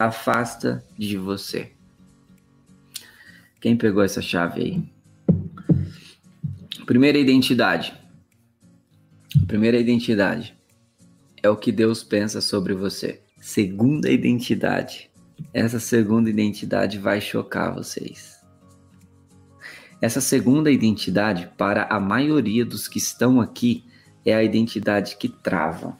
Afasta 0.00 0.84
de 0.98 1.16
você. 1.16 1.70
Quem 3.60 3.76
pegou 3.76 4.02
essa 4.02 4.20
chave 4.20 4.60
aí? 4.60 4.92
Primeira 6.86 7.16
identidade 7.16 7.94
Primeira 9.46 9.78
identidade 9.78 10.58
é 11.40 11.48
o 11.48 11.56
que 11.56 11.70
Deus 11.70 12.02
pensa 12.02 12.40
sobre 12.40 12.74
você. 12.74 13.22
Segunda 13.40 14.10
identidade 14.10 15.08
essa 15.54 15.78
segunda 15.78 16.28
identidade 16.28 16.98
vai 16.98 17.20
chocar 17.20 17.72
vocês. 17.72 18.40
Essa 20.02 20.20
segunda 20.20 20.68
identidade, 20.68 21.48
para 21.56 21.84
a 21.84 22.00
maioria 22.00 22.64
dos 22.64 22.88
que 22.88 22.98
estão 22.98 23.40
aqui, 23.40 23.84
é 24.24 24.34
a 24.34 24.42
identidade 24.42 25.16
que 25.16 25.28
trava. 25.28 25.96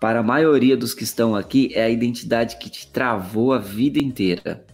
Para 0.00 0.20
a 0.20 0.22
maioria 0.22 0.76
dos 0.76 0.94
que 0.94 1.02
estão 1.02 1.34
aqui, 1.34 1.70
é 1.74 1.84
a 1.84 1.90
identidade 1.90 2.56
que 2.58 2.70
te 2.70 2.86
travou 2.86 3.52
a 3.52 3.58
vida 3.58 3.98
inteira. 3.98 4.64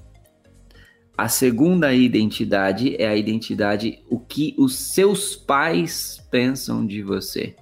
A 1.16 1.28
segunda 1.28 1.94
identidade 1.94 2.96
é 3.00 3.06
a 3.06 3.16
identidade 3.16 4.02
o 4.10 4.18
que 4.18 4.54
os 4.58 4.76
seus 4.76 5.36
pais 5.36 6.20
pensam 6.30 6.84
de 6.86 7.02
você. 7.02 7.54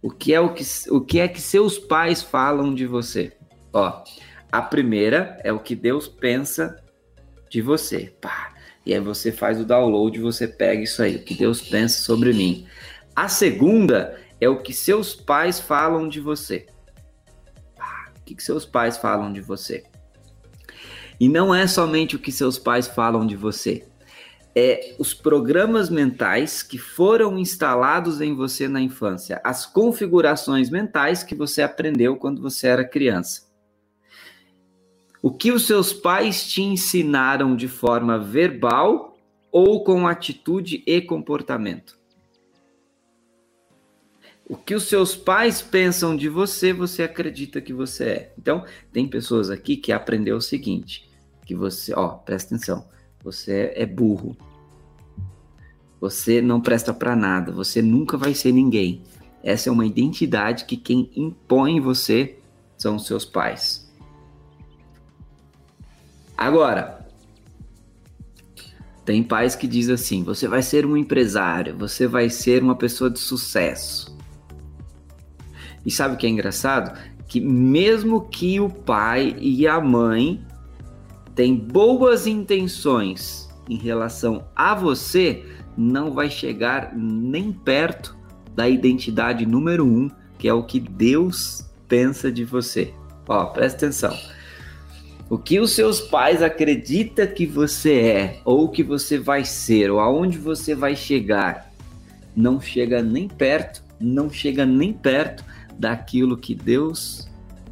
O 0.00 0.10
que 0.10 0.34
é 0.34 0.40
o 0.40 0.52
que, 0.52 0.64
o 0.90 1.00
que 1.00 1.20
é 1.20 1.28
que 1.28 1.40
seus 1.40 1.78
pais 1.78 2.22
falam 2.22 2.74
de 2.74 2.86
você? 2.86 3.32
Ó, 3.72 4.02
a 4.50 4.62
primeira 4.62 5.38
é 5.44 5.52
o 5.52 5.60
que 5.60 5.76
Deus 5.76 6.08
pensa 6.08 6.76
de 7.48 7.62
você. 7.62 8.12
Pá. 8.20 8.52
E 8.84 8.92
aí 8.92 9.00
você 9.00 9.30
faz 9.30 9.60
o 9.60 9.64
download, 9.64 10.18
você 10.18 10.48
pega 10.48 10.82
isso 10.82 11.02
aí, 11.02 11.16
o 11.16 11.22
que 11.22 11.34
Deus 11.34 11.62
pensa 11.62 12.02
sobre 12.02 12.32
mim. 12.32 12.66
A 13.14 13.28
segunda 13.28 14.18
é 14.42 14.48
o 14.48 14.60
que 14.60 14.72
seus 14.72 15.14
pais 15.14 15.60
falam 15.60 16.08
de 16.08 16.18
você. 16.18 16.66
Pá. 17.76 18.10
O 18.18 18.24
que 18.24 18.42
seus 18.42 18.64
pais 18.64 18.96
falam 18.96 19.32
de 19.32 19.40
você? 19.40 19.84
E 21.20 21.28
não 21.28 21.54
é 21.54 21.68
somente 21.68 22.16
o 22.16 22.18
que 22.18 22.32
seus 22.32 22.58
pais 22.58 22.88
falam 22.88 23.24
de 23.24 23.36
você. 23.36 23.86
É 24.52 24.96
os 24.98 25.14
programas 25.14 25.88
mentais 25.88 26.60
que 26.60 26.76
foram 26.76 27.38
instalados 27.38 28.20
em 28.20 28.34
você 28.34 28.66
na 28.66 28.80
infância, 28.80 29.40
as 29.44 29.64
configurações 29.64 30.68
mentais 30.68 31.22
que 31.22 31.36
você 31.36 31.62
aprendeu 31.62 32.16
quando 32.16 32.42
você 32.42 32.66
era 32.66 32.84
criança. 32.84 33.48
O 35.22 35.30
que 35.30 35.52
os 35.52 35.68
seus 35.68 35.92
pais 35.92 36.50
te 36.50 36.62
ensinaram 36.62 37.54
de 37.54 37.68
forma 37.68 38.18
verbal 38.18 39.16
ou 39.52 39.84
com 39.84 40.08
atitude 40.08 40.82
e 40.84 41.00
comportamento? 41.00 42.01
O 44.52 44.56
que 44.58 44.74
os 44.74 44.82
seus 44.82 45.16
pais 45.16 45.62
pensam 45.62 46.14
de 46.14 46.28
você, 46.28 46.74
você 46.74 47.02
acredita 47.02 47.58
que 47.58 47.72
você 47.72 48.04
é. 48.04 48.32
Então, 48.38 48.66
tem 48.92 49.08
pessoas 49.08 49.48
aqui 49.48 49.78
que 49.78 49.90
aprendeu 49.90 50.36
o 50.36 50.42
seguinte: 50.42 51.08
que 51.46 51.54
você, 51.54 51.94
ó, 51.94 52.08
presta 52.08 52.54
atenção, 52.54 52.84
você 53.24 53.72
é 53.74 53.86
burro. 53.86 54.36
Você 55.98 56.42
não 56.42 56.60
presta 56.60 56.92
para 56.92 57.16
nada, 57.16 57.50
você 57.50 57.80
nunca 57.80 58.18
vai 58.18 58.34
ser 58.34 58.52
ninguém. 58.52 59.00
Essa 59.42 59.70
é 59.70 59.72
uma 59.72 59.86
identidade 59.86 60.66
que 60.66 60.76
quem 60.76 61.10
impõe 61.16 61.80
você 61.80 62.36
são 62.76 62.96
os 62.96 63.06
seus 63.06 63.24
pais. 63.24 63.90
Agora, 66.36 67.08
tem 69.02 69.22
pais 69.22 69.56
que 69.56 69.66
diz 69.66 69.88
assim: 69.88 70.22
você 70.22 70.46
vai 70.46 70.62
ser 70.62 70.84
um 70.84 70.94
empresário, 70.94 71.74
você 71.74 72.06
vai 72.06 72.28
ser 72.28 72.62
uma 72.62 72.76
pessoa 72.76 73.08
de 73.08 73.18
sucesso. 73.18 74.12
E 75.84 75.90
sabe 75.90 76.14
o 76.14 76.16
que 76.18 76.26
é 76.26 76.30
engraçado? 76.30 76.98
Que 77.26 77.40
mesmo 77.40 78.28
que 78.28 78.60
o 78.60 78.68
pai 78.68 79.36
e 79.38 79.66
a 79.66 79.80
mãe 79.80 80.40
tem 81.34 81.56
boas 81.56 82.26
intenções 82.26 83.48
em 83.68 83.76
relação 83.76 84.44
a 84.54 84.74
você, 84.74 85.44
não 85.76 86.12
vai 86.12 86.28
chegar 86.28 86.94
nem 86.94 87.52
perto 87.52 88.16
da 88.54 88.68
identidade 88.68 89.46
número 89.46 89.86
um, 89.86 90.10
que 90.38 90.46
é 90.46 90.52
o 90.52 90.62
que 90.62 90.78
Deus 90.78 91.64
pensa 91.88 92.30
de 92.30 92.44
você. 92.44 92.92
Ó, 93.26 93.46
presta 93.46 93.86
atenção. 93.86 94.16
O 95.30 95.38
que 95.38 95.58
os 95.58 95.72
seus 95.72 96.00
pais 96.00 96.42
acreditam 96.42 97.26
que 97.26 97.46
você 97.46 97.94
é, 97.94 98.40
ou 98.44 98.68
que 98.68 98.82
você 98.82 99.18
vai 99.18 99.44
ser, 99.44 99.90
ou 99.90 99.98
aonde 99.98 100.36
você 100.36 100.74
vai 100.74 100.94
chegar, 100.94 101.72
não 102.36 102.60
chega 102.60 103.02
nem 103.02 103.28
perto, 103.28 103.82
não 103.98 104.30
chega 104.30 104.66
nem 104.66 104.92
perto 104.92 105.42
daquilo 105.78 106.36
que 106.36 106.54
Deus 106.54 107.28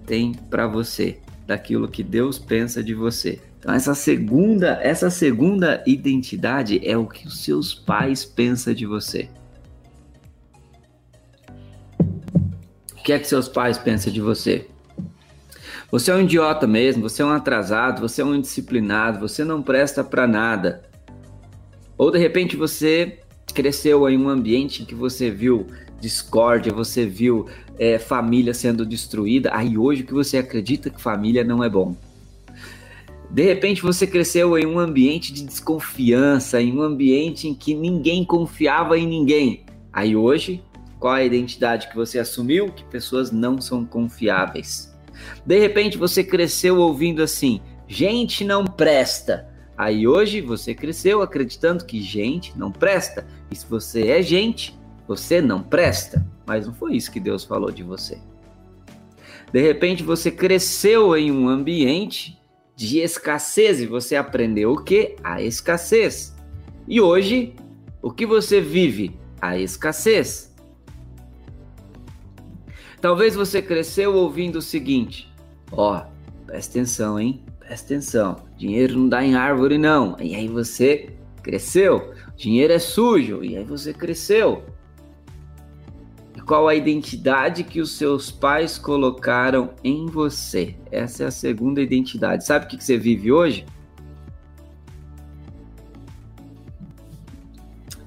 tem 0.06 0.32
para 0.32 0.66
você, 0.66 1.18
daquilo 1.46 1.88
que 1.88 2.02
Deus 2.02 2.38
pensa 2.38 2.82
de 2.82 2.94
você. 2.94 3.40
Então 3.58 3.74
essa 3.74 3.94
segunda, 3.94 4.78
essa 4.82 5.10
segunda 5.10 5.82
identidade 5.86 6.80
é 6.82 6.96
o 6.96 7.06
que 7.06 7.26
os 7.26 7.44
seus 7.44 7.74
pais 7.74 8.24
pensam 8.24 8.72
de 8.72 8.86
você. 8.86 9.28
O 12.92 13.02
que 13.02 13.12
é 13.12 13.18
que 13.18 13.26
seus 13.26 13.48
pais 13.48 13.78
pensam 13.78 14.12
de 14.12 14.20
você? 14.20 14.66
Você 15.90 16.10
é 16.10 16.14
um 16.14 16.20
idiota 16.20 16.66
mesmo, 16.66 17.08
você 17.08 17.20
é 17.20 17.24
um 17.24 17.30
atrasado, 17.30 18.00
você 18.00 18.22
é 18.22 18.24
um 18.24 18.34
indisciplinado, 18.34 19.18
você 19.18 19.44
não 19.44 19.60
presta 19.60 20.04
para 20.04 20.26
nada. 20.26 20.82
Ou 21.98 22.10
de 22.10 22.18
repente 22.18 22.56
você 22.56 23.18
cresceu 23.52 24.08
em 24.08 24.16
um 24.16 24.28
ambiente 24.28 24.82
em 24.82 24.86
que 24.86 24.94
você 24.94 25.30
viu 25.30 25.66
discórdia, 26.00 26.72
você 26.72 27.06
viu 27.06 27.46
é, 27.78 27.98
família 27.98 28.54
sendo 28.54 28.84
destruída, 28.84 29.50
aí 29.52 29.76
hoje 29.76 30.02
que 30.02 30.12
você 30.12 30.38
acredita 30.38 30.90
que 30.90 31.00
família 31.00 31.44
não 31.44 31.62
é 31.62 31.68
bom. 31.68 31.94
De 33.30 33.44
repente 33.44 33.82
você 33.82 34.06
cresceu 34.06 34.58
em 34.58 34.66
um 34.66 34.78
ambiente 34.78 35.32
de 35.32 35.44
desconfiança, 35.44 36.60
em 36.60 36.76
um 36.76 36.82
ambiente 36.82 37.46
em 37.46 37.54
que 37.54 37.74
ninguém 37.74 38.24
confiava 38.24 38.98
em 38.98 39.06
ninguém. 39.06 39.64
Aí 39.92 40.16
hoje, 40.16 40.64
qual 40.98 41.14
a 41.14 41.24
identidade 41.24 41.88
que 41.88 41.94
você 41.94 42.18
assumiu? 42.18 42.72
Que 42.72 42.82
pessoas 42.84 43.30
não 43.30 43.60
são 43.60 43.84
confiáveis. 43.84 44.92
De 45.46 45.58
repente 45.58 45.96
você 45.96 46.24
cresceu 46.24 46.78
ouvindo 46.78 47.22
assim: 47.22 47.60
gente 47.86 48.44
não 48.44 48.64
presta. 48.64 49.48
Aí 49.78 50.06
hoje 50.06 50.40
você 50.40 50.74
cresceu 50.74 51.22
acreditando 51.22 51.84
que 51.84 52.02
gente 52.02 52.58
não 52.58 52.72
presta. 52.72 53.26
E 53.50 53.56
se 53.56 53.64
você 53.64 54.08
é 54.08 54.22
gente, 54.22 54.78
você 55.10 55.42
não 55.42 55.60
presta. 55.60 56.24
Mas 56.46 56.68
não 56.68 56.72
foi 56.72 56.94
isso 56.94 57.10
que 57.10 57.18
Deus 57.18 57.42
falou 57.42 57.72
de 57.72 57.82
você. 57.82 58.16
De 59.52 59.60
repente 59.60 60.04
você 60.04 60.30
cresceu 60.30 61.16
em 61.16 61.32
um 61.32 61.48
ambiente 61.48 62.40
de 62.76 63.00
escassez 63.00 63.80
e 63.80 63.86
você 63.86 64.14
aprendeu 64.14 64.70
o 64.70 64.84
que? 64.84 65.16
A 65.24 65.42
escassez. 65.42 66.32
E 66.86 67.00
hoje, 67.00 67.56
o 68.00 68.12
que 68.12 68.24
você 68.24 68.60
vive? 68.60 69.18
A 69.42 69.58
escassez. 69.58 70.54
Talvez 73.00 73.34
você 73.34 73.60
cresceu 73.60 74.14
ouvindo 74.14 74.60
o 74.60 74.62
seguinte: 74.62 75.28
ó, 75.72 75.98
oh, 75.98 76.46
presta 76.46 76.78
atenção, 76.78 77.18
hein? 77.18 77.44
Presta 77.58 77.86
atenção. 77.86 78.36
Dinheiro 78.56 78.96
não 78.96 79.08
dá 79.08 79.24
em 79.24 79.34
árvore, 79.34 79.76
não. 79.76 80.16
E 80.20 80.36
aí 80.36 80.46
você 80.46 81.16
cresceu. 81.42 82.14
Dinheiro 82.36 82.72
é 82.72 82.78
sujo. 82.78 83.42
E 83.42 83.56
aí 83.56 83.64
você 83.64 83.92
cresceu 83.92 84.62
qual 86.50 86.66
a 86.66 86.74
identidade 86.74 87.62
que 87.62 87.80
os 87.80 87.92
seus 87.92 88.32
pais 88.32 88.76
colocaram 88.76 89.70
em 89.84 90.06
você. 90.06 90.74
Essa 90.90 91.22
é 91.22 91.26
a 91.28 91.30
segunda 91.30 91.80
identidade. 91.80 92.44
Sabe 92.44 92.64
o 92.64 92.68
que 92.68 92.82
você 92.82 92.98
vive 92.98 93.30
hoje? 93.30 93.64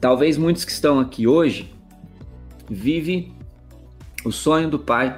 Talvez 0.02 0.38
muitos 0.38 0.66
que 0.66 0.74
estão 0.74 1.00
aqui 1.00 1.26
hoje 1.26 1.74
vive 2.70 3.32
o 4.26 4.32
sonho 4.34 4.70
do 4.70 4.78
pai, 4.78 5.18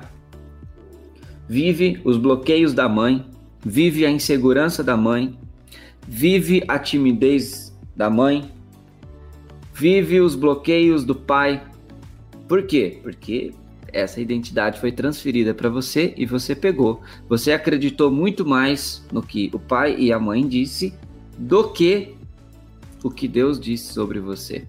vive 1.49 1.99
os 2.05 2.17
bloqueios 2.17 2.75
da 2.75 2.87
mãe, 2.87 3.25
vive 3.65 4.05
a 4.05 4.11
insegurança 4.11 4.83
da 4.83 4.95
mãe, 4.95 5.35
vive 6.07 6.63
a 6.67 6.77
timidez 6.77 7.75
da 7.95 8.07
mãe, 8.07 8.51
vive 9.73 10.21
os 10.21 10.35
bloqueios 10.35 11.03
do 11.03 11.15
pai, 11.15 11.63
por 12.47 12.63
quê? 12.63 12.99
Porque 13.01 13.53
essa 13.91 14.19
identidade 14.19 14.79
foi 14.79 14.91
transferida 14.91 15.53
para 15.53 15.69
você 15.69 16.13
e 16.17 16.25
você 16.25 16.55
pegou. 16.55 17.01
Você 17.29 17.51
acreditou 17.51 18.11
muito 18.11 18.45
mais 18.45 19.05
no 19.11 19.23
que 19.23 19.49
o 19.53 19.59
pai 19.59 19.95
e 19.97 20.11
a 20.11 20.19
mãe 20.19 20.47
disse 20.47 20.93
do 21.37 21.71
que 21.71 22.15
o 23.03 23.09
que 23.09 23.27
Deus 23.27 23.59
disse 23.59 23.93
sobre 23.93 24.19
você. 24.19 24.67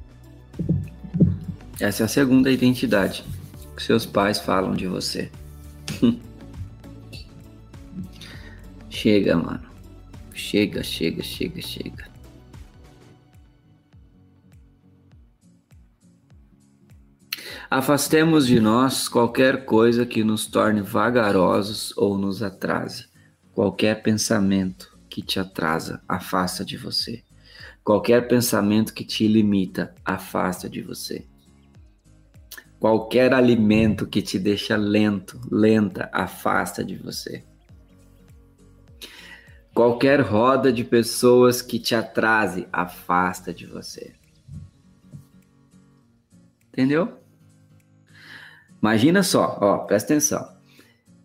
Essa 1.80 2.04
é 2.04 2.06
a 2.06 2.08
segunda 2.08 2.50
identidade 2.50 3.24
que 3.76 3.82
seus 3.82 4.06
pais 4.06 4.38
falam 4.40 4.74
de 4.74 4.86
você. 4.86 5.30
chega, 8.88 9.36
mano. 9.36 9.66
Chega, 10.34 10.82
chega, 10.82 11.22
chega, 11.22 11.60
chega. 11.60 12.15
Afastemos 17.68 18.46
de 18.46 18.60
nós 18.60 19.08
qualquer 19.08 19.64
coisa 19.64 20.06
que 20.06 20.22
nos 20.22 20.46
torne 20.46 20.82
vagarosos 20.82 21.92
ou 21.96 22.16
nos 22.16 22.40
atrase. 22.40 23.06
Qualquer 23.52 24.02
pensamento 24.02 24.96
que 25.08 25.20
te 25.20 25.40
atrasa, 25.40 26.00
afasta 26.06 26.64
de 26.64 26.76
você. 26.76 27.24
Qualquer 27.82 28.28
pensamento 28.28 28.94
que 28.94 29.04
te 29.04 29.26
limita, 29.26 29.92
afasta 30.04 30.68
de 30.68 30.80
você. 30.80 31.26
Qualquer 32.78 33.34
alimento 33.34 34.06
que 34.06 34.22
te 34.22 34.38
deixa 34.38 34.76
lento, 34.76 35.40
lenta, 35.50 36.08
afasta 36.12 36.84
de 36.84 36.96
você. 36.96 37.42
Qualquer 39.74 40.20
roda 40.20 40.72
de 40.72 40.84
pessoas 40.84 41.60
que 41.60 41.80
te 41.80 41.94
atrase, 41.96 42.68
afasta 42.72 43.52
de 43.52 43.66
você. 43.66 44.14
Entendeu? 46.68 47.25
Imagina 48.86 49.24
só, 49.24 49.58
ó, 49.60 49.78
presta 49.78 50.12
atenção. 50.12 50.48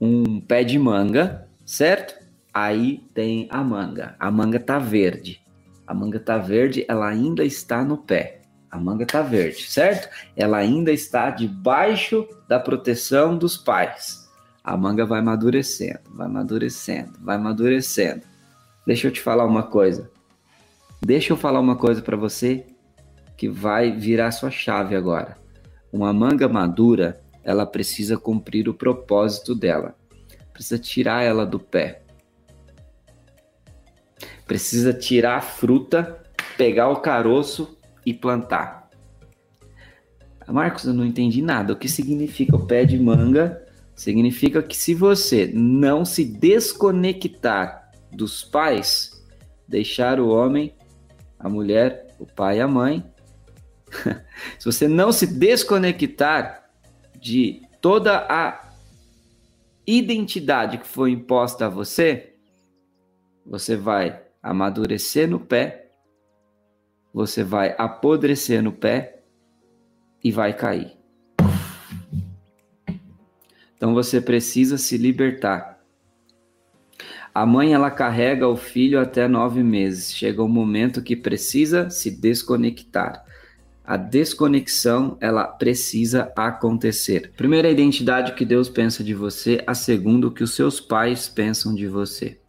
Um 0.01 0.41
pé 0.41 0.63
de 0.63 0.79
manga, 0.79 1.47
certo? 1.63 2.15
Aí 2.51 3.07
tem 3.13 3.47
a 3.51 3.63
manga. 3.63 4.15
A 4.19 4.31
manga 4.31 4.59
tá 4.59 4.79
verde. 4.79 5.39
A 5.85 5.93
manga 5.93 6.19
tá 6.19 6.39
verde, 6.39 6.83
ela 6.87 7.07
ainda 7.07 7.45
está 7.45 7.83
no 7.83 7.99
pé. 7.99 8.41
A 8.71 8.79
manga 8.79 9.05
tá 9.05 9.21
verde, 9.21 9.69
certo? 9.69 10.09
Ela 10.35 10.57
ainda 10.57 10.91
está 10.91 11.29
debaixo 11.29 12.27
da 12.47 12.59
proteção 12.59 13.37
dos 13.37 13.57
pais. 13.57 14.27
A 14.63 14.75
manga 14.75 15.05
vai 15.05 15.19
amadurecendo, 15.19 15.99
vai 16.15 16.25
amadurecendo, 16.25 17.13
vai 17.21 17.35
amadurecendo. 17.35 18.23
Deixa 18.87 19.07
eu 19.07 19.11
te 19.11 19.21
falar 19.21 19.45
uma 19.45 19.61
coisa. 19.61 20.09
Deixa 20.99 21.31
eu 21.31 21.37
falar 21.37 21.59
uma 21.59 21.75
coisa 21.75 22.01
para 22.01 22.17
você 22.17 22.65
que 23.37 23.47
vai 23.47 23.91
virar 23.91 24.31
sua 24.31 24.49
chave 24.49 24.95
agora. 24.95 25.37
Uma 25.93 26.11
manga 26.11 26.49
madura, 26.49 27.21
ela 27.43 27.65
precisa 27.65 28.17
cumprir 28.17 28.69
o 28.69 28.73
propósito 28.73 29.55
dela. 29.55 29.95
Precisa 30.53 30.79
tirar 30.79 31.23
ela 31.23 31.45
do 31.45 31.59
pé. 31.59 32.01
Precisa 34.45 34.93
tirar 34.93 35.37
a 35.37 35.41
fruta, 35.41 36.21
pegar 36.57 36.89
o 36.89 37.01
caroço 37.01 37.77
e 38.05 38.13
plantar. 38.13 38.89
Marcos, 40.47 40.83
eu 40.85 40.93
não 40.93 41.05
entendi 41.05 41.41
nada. 41.41 41.73
O 41.73 41.75
que 41.75 41.87
significa 41.87 42.55
o 42.55 42.65
pé 42.65 42.83
de 42.83 42.99
manga? 42.99 43.65
Significa 43.95 44.61
que 44.61 44.75
se 44.75 44.93
você 44.93 45.49
não 45.53 46.03
se 46.03 46.25
desconectar 46.25 47.91
dos 48.11 48.43
pais, 48.43 49.23
deixar 49.67 50.19
o 50.19 50.29
homem, 50.29 50.75
a 51.39 51.47
mulher, 51.47 52.07
o 52.19 52.25
pai 52.25 52.57
e 52.57 52.61
a 52.61 52.67
mãe. 52.67 53.05
se 54.59 54.65
você 54.65 54.87
não 54.87 55.11
se 55.11 55.25
desconectar 55.25 56.60
de 57.21 57.61
toda 57.79 58.25
a 58.27 58.71
identidade 59.85 60.79
que 60.79 60.87
foi 60.87 61.11
imposta 61.11 61.67
a 61.67 61.69
você, 61.69 62.33
você 63.45 63.75
vai 63.75 64.21
amadurecer 64.41 65.29
no 65.29 65.39
pé, 65.39 65.91
você 67.13 67.43
vai 67.43 67.75
apodrecer 67.77 68.63
no 68.63 68.71
pé 68.71 69.21
e 70.23 70.31
vai 70.31 70.53
cair. 70.53 70.97
Então 73.75 73.93
você 73.93 74.19
precisa 74.19 74.77
se 74.77 74.97
libertar 74.97 75.81
a 77.33 77.45
mãe 77.45 77.73
ela 77.73 77.89
carrega 77.89 78.45
o 78.45 78.57
filho 78.57 78.99
até 78.99 79.25
nove 79.27 79.63
meses. 79.63 80.13
Chega 80.13 80.43
um 80.43 80.49
momento 80.49 81.01
que 81.01 81.15
precisa 81.15 81.89
se 81.89 82.11
desconectar. 82.11 83.25
A 83.91 83.97
desconexão 83.97 85.17
ela 85.19 85.45
precisa 85.45 86.31
acontecer. 86.33 87.33
Primeira 87.35 87.69
identidade 87.69 88.35
que 88.35 88.45
Deus 88.45 88.69
pensa 88.69 89.03
de 89.03 89.13
você, 89.13 89.61
a 89.67 89.73
segunda 89.73 90.27
o 90.27 90.31
que 90.31 90.45
os 90.45 90.55
seus 90.55 90.79
pais 90.79 91.27
pensam 91.27 91.75
de 91.75 91.87
você. 91.89 92.39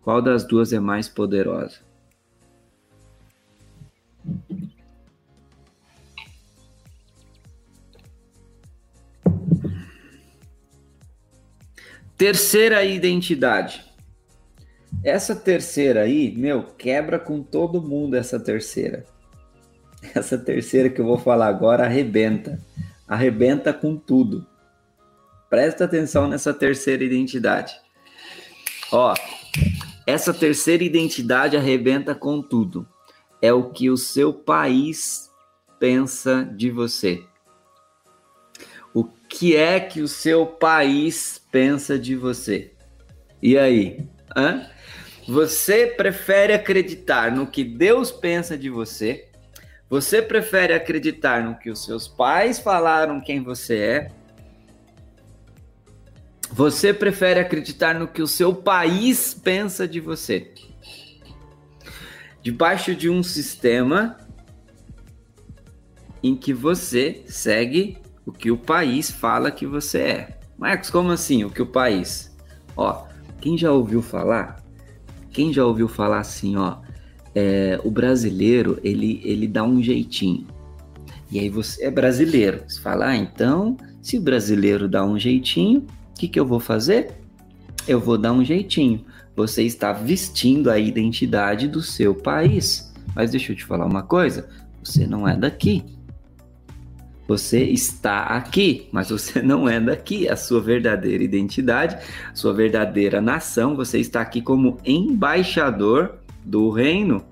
Qual 0.00 0.22
das 0.22 0.46
duas 0.46 0.72
é 0.72 0.78
mais 0.78 1.08
poderosa? 1.08 1.78
Terceira 12.16 12.84
identidade. 12.84 13.84
Essa 15.02 15.34
terceira 15.34 16.02
aí, 16.02 16.32
meu, 16.36 16.62
quebra 16.62 17.18
com 17.18 17.42
todo 17.42 17.82
mundo 17.82 18.14
essa 18.14 18.38
terceira. 18.38 19.15
Essa 20.14 20.38
terceira 20.38 20.88
que 20.88 21.00
eu 21.00 21.04
vou 21.04 21.18
falar 21.18 21.46
agora 21.46 21.84
arrebenta. 21.84 22.60
Arrebenta 23.06 23.72
com 23.72 23.96
tudo. 23.96 24.46
Presta 25.48 25.84
atenção 25.84 26.28
nessa 26.28 26.52
terceira 26.52 27.04
identidade. 27.04 27.74
Ó, 28.90 29.14
essa 30.06 30.32
terceira 30.32 30.84
identidade 30.84 31.56
arrebenta 31.56 32.14
com 32.14 32.42
tudo. 32.42 32.86
É 33.40 33.52
o 33.52 33.70
que 33.70 33.90
o 33.90 33.96
seu 33.96 34.32
país 34.32 35.30
pensa 35.78 36.44
de 36.44 36.70
você. 36.70 37.22
O 38.94 39.04
que 39.04 39.56
é 39.56 39.78
que 39.78 40.00
o 40.00 40.08
seu 40.08 40.46
país 40.46 41.40
pensa 41.50 41.98
de 41.98 42.16
você? 42.16 42.72
E 43.42 43.58
aí? 43.58 44.08
Hã? 44.34 44.66
Você 45.28 45.88
prefere 45.88 46.52
acreditar 46.52 47.30
no 47.32 47.46
que 47.46 47.64
Deus 47.64 48.10
pensa 48.10 48.56
de 48.56 48.70
você? 48.70 49.28
Você 49.88 50.20
prefere 50.20 50.72
acreditar 50.72 51.42
no 51.42 51.56
que 51.56 51.70
os 51.70 51.84
seus 51.84 52.08
pais 52.08 52.58
falaram 52.58 53.20
quem 53.20 53.42
você 53.42 53.78
é? 53.78 54.12
Você 56.50 56.92
prefere 56.92 57.40
acreditar 57.40 57.94
no 57.94 58.08
que 58.08 58.22
o 58.22 58.26
seu 58.26 58.54
país 58.54 59.34
pensa 59.34 59.86
de 59.86 60.00
você? 60.00 60.52
Debaixo 62.42 62.94
de 62.94 63.10
um 63.10 63.22
sistema 63.22 64.16
em 66.22 66.36
que 66.36 66.52
você 66.52 67.22
segue 67.26 67.98
o 68.24 68.32
que 68.32 68.50
o 68.50 68.56
país 68.56 69.10
fala 69.10 69.50
que 69.50 69.66
você 69.66 69.98
é. 69.98 70.40
Marcos, 70.58 70.90
como 70.90 71.10
assim? 71.10 71.44
O 71.44 71.50
que 71.50 71.62
o 71.62 71.66
país? 71.66 72.36
Ó, 72.76 73.06
quem 73.40 73.58
já 73.58 73.70
ouviu 73.70 74.02
falar 74.02 74.66
quem 75.36 75.52
já 75.52 75.66
ouviu 75.66 75.86
falar 75.86 76.20
assim, 76.20 76.56
ó, 76.56 76.78
é, 77.36 77.78
o 77.84 77.90
brasileiro 77.90 78.80
ele, 78.82 79.20
ele 79.22 79.46
dá 79.46 79.62
um 79.62 79.82
jeitinho. 79.82 80.46
E 81.30 81.38
aí 81.38 81.50
você 81.50 81.84
é 81.84 81.90
brasileiro. 81.90 82.62
Você 82.66 82.80
fala, 82.80 83.08
ah, 83.08 83.16
então, 83.16 83.76
se 84.00 84.16
o 84.16 84.22
brasileiro 84.22 84.88
dá 84.88 85.04
um 85.04 85.18
jeitinho, 85.18 85.80
o 85.80 86.18
que, 86.18 86.28
que 86.28 86.40
eu 86.40 86.46
vou 86.46 86.58
fazer? 86.58 87.10
Eu 87.86 88.00
vou 88.00 88.16
dar 88.16 88.32
um 88.32 88.42
jeitinho. 88.42 89.04
Você 89.36 89.64
está 89.64 89.92
vestindo 89.92 90.70
a 90.70 90.78
identidade 90.78 91.68
do 91.68 91.82
seu 91.82 92.14
país. 92.14 92.90
Mas 93.14 93.32
deixa 93.32 93.52
eu 93.52 93.56
te 93.56 93.66
falar 93.66 93.84
uma 93.84 94.02
coisa: 94.02 94.48
você 94.82 95.06
não 95.06 95.28
é 95.28 95.36
daqui. 95.36 95.84
Você 97.28 97.64
está 97.64 98.22
aqui, 98.22 98.88
mas 98.90 99.10
você 99.10 99.42
não 99.42 99.68
é 99.68 99.78
daqui. 99.78 100.26
A 100.26 100.36
sua 100.36 100.62
verdadeira 100.62 101.22
identidade, 101.22 101.98
sua 102.32 102.54
verdadeira 102.54 103.20
nação, 103.20 103.76
você 103.76 103.98
está 103.98 104.22
aqui 104.22 104.40
como 104.40 104.78
embaixador 104.86 106.14
do 106.46 106.70
reino. 106.70 107.26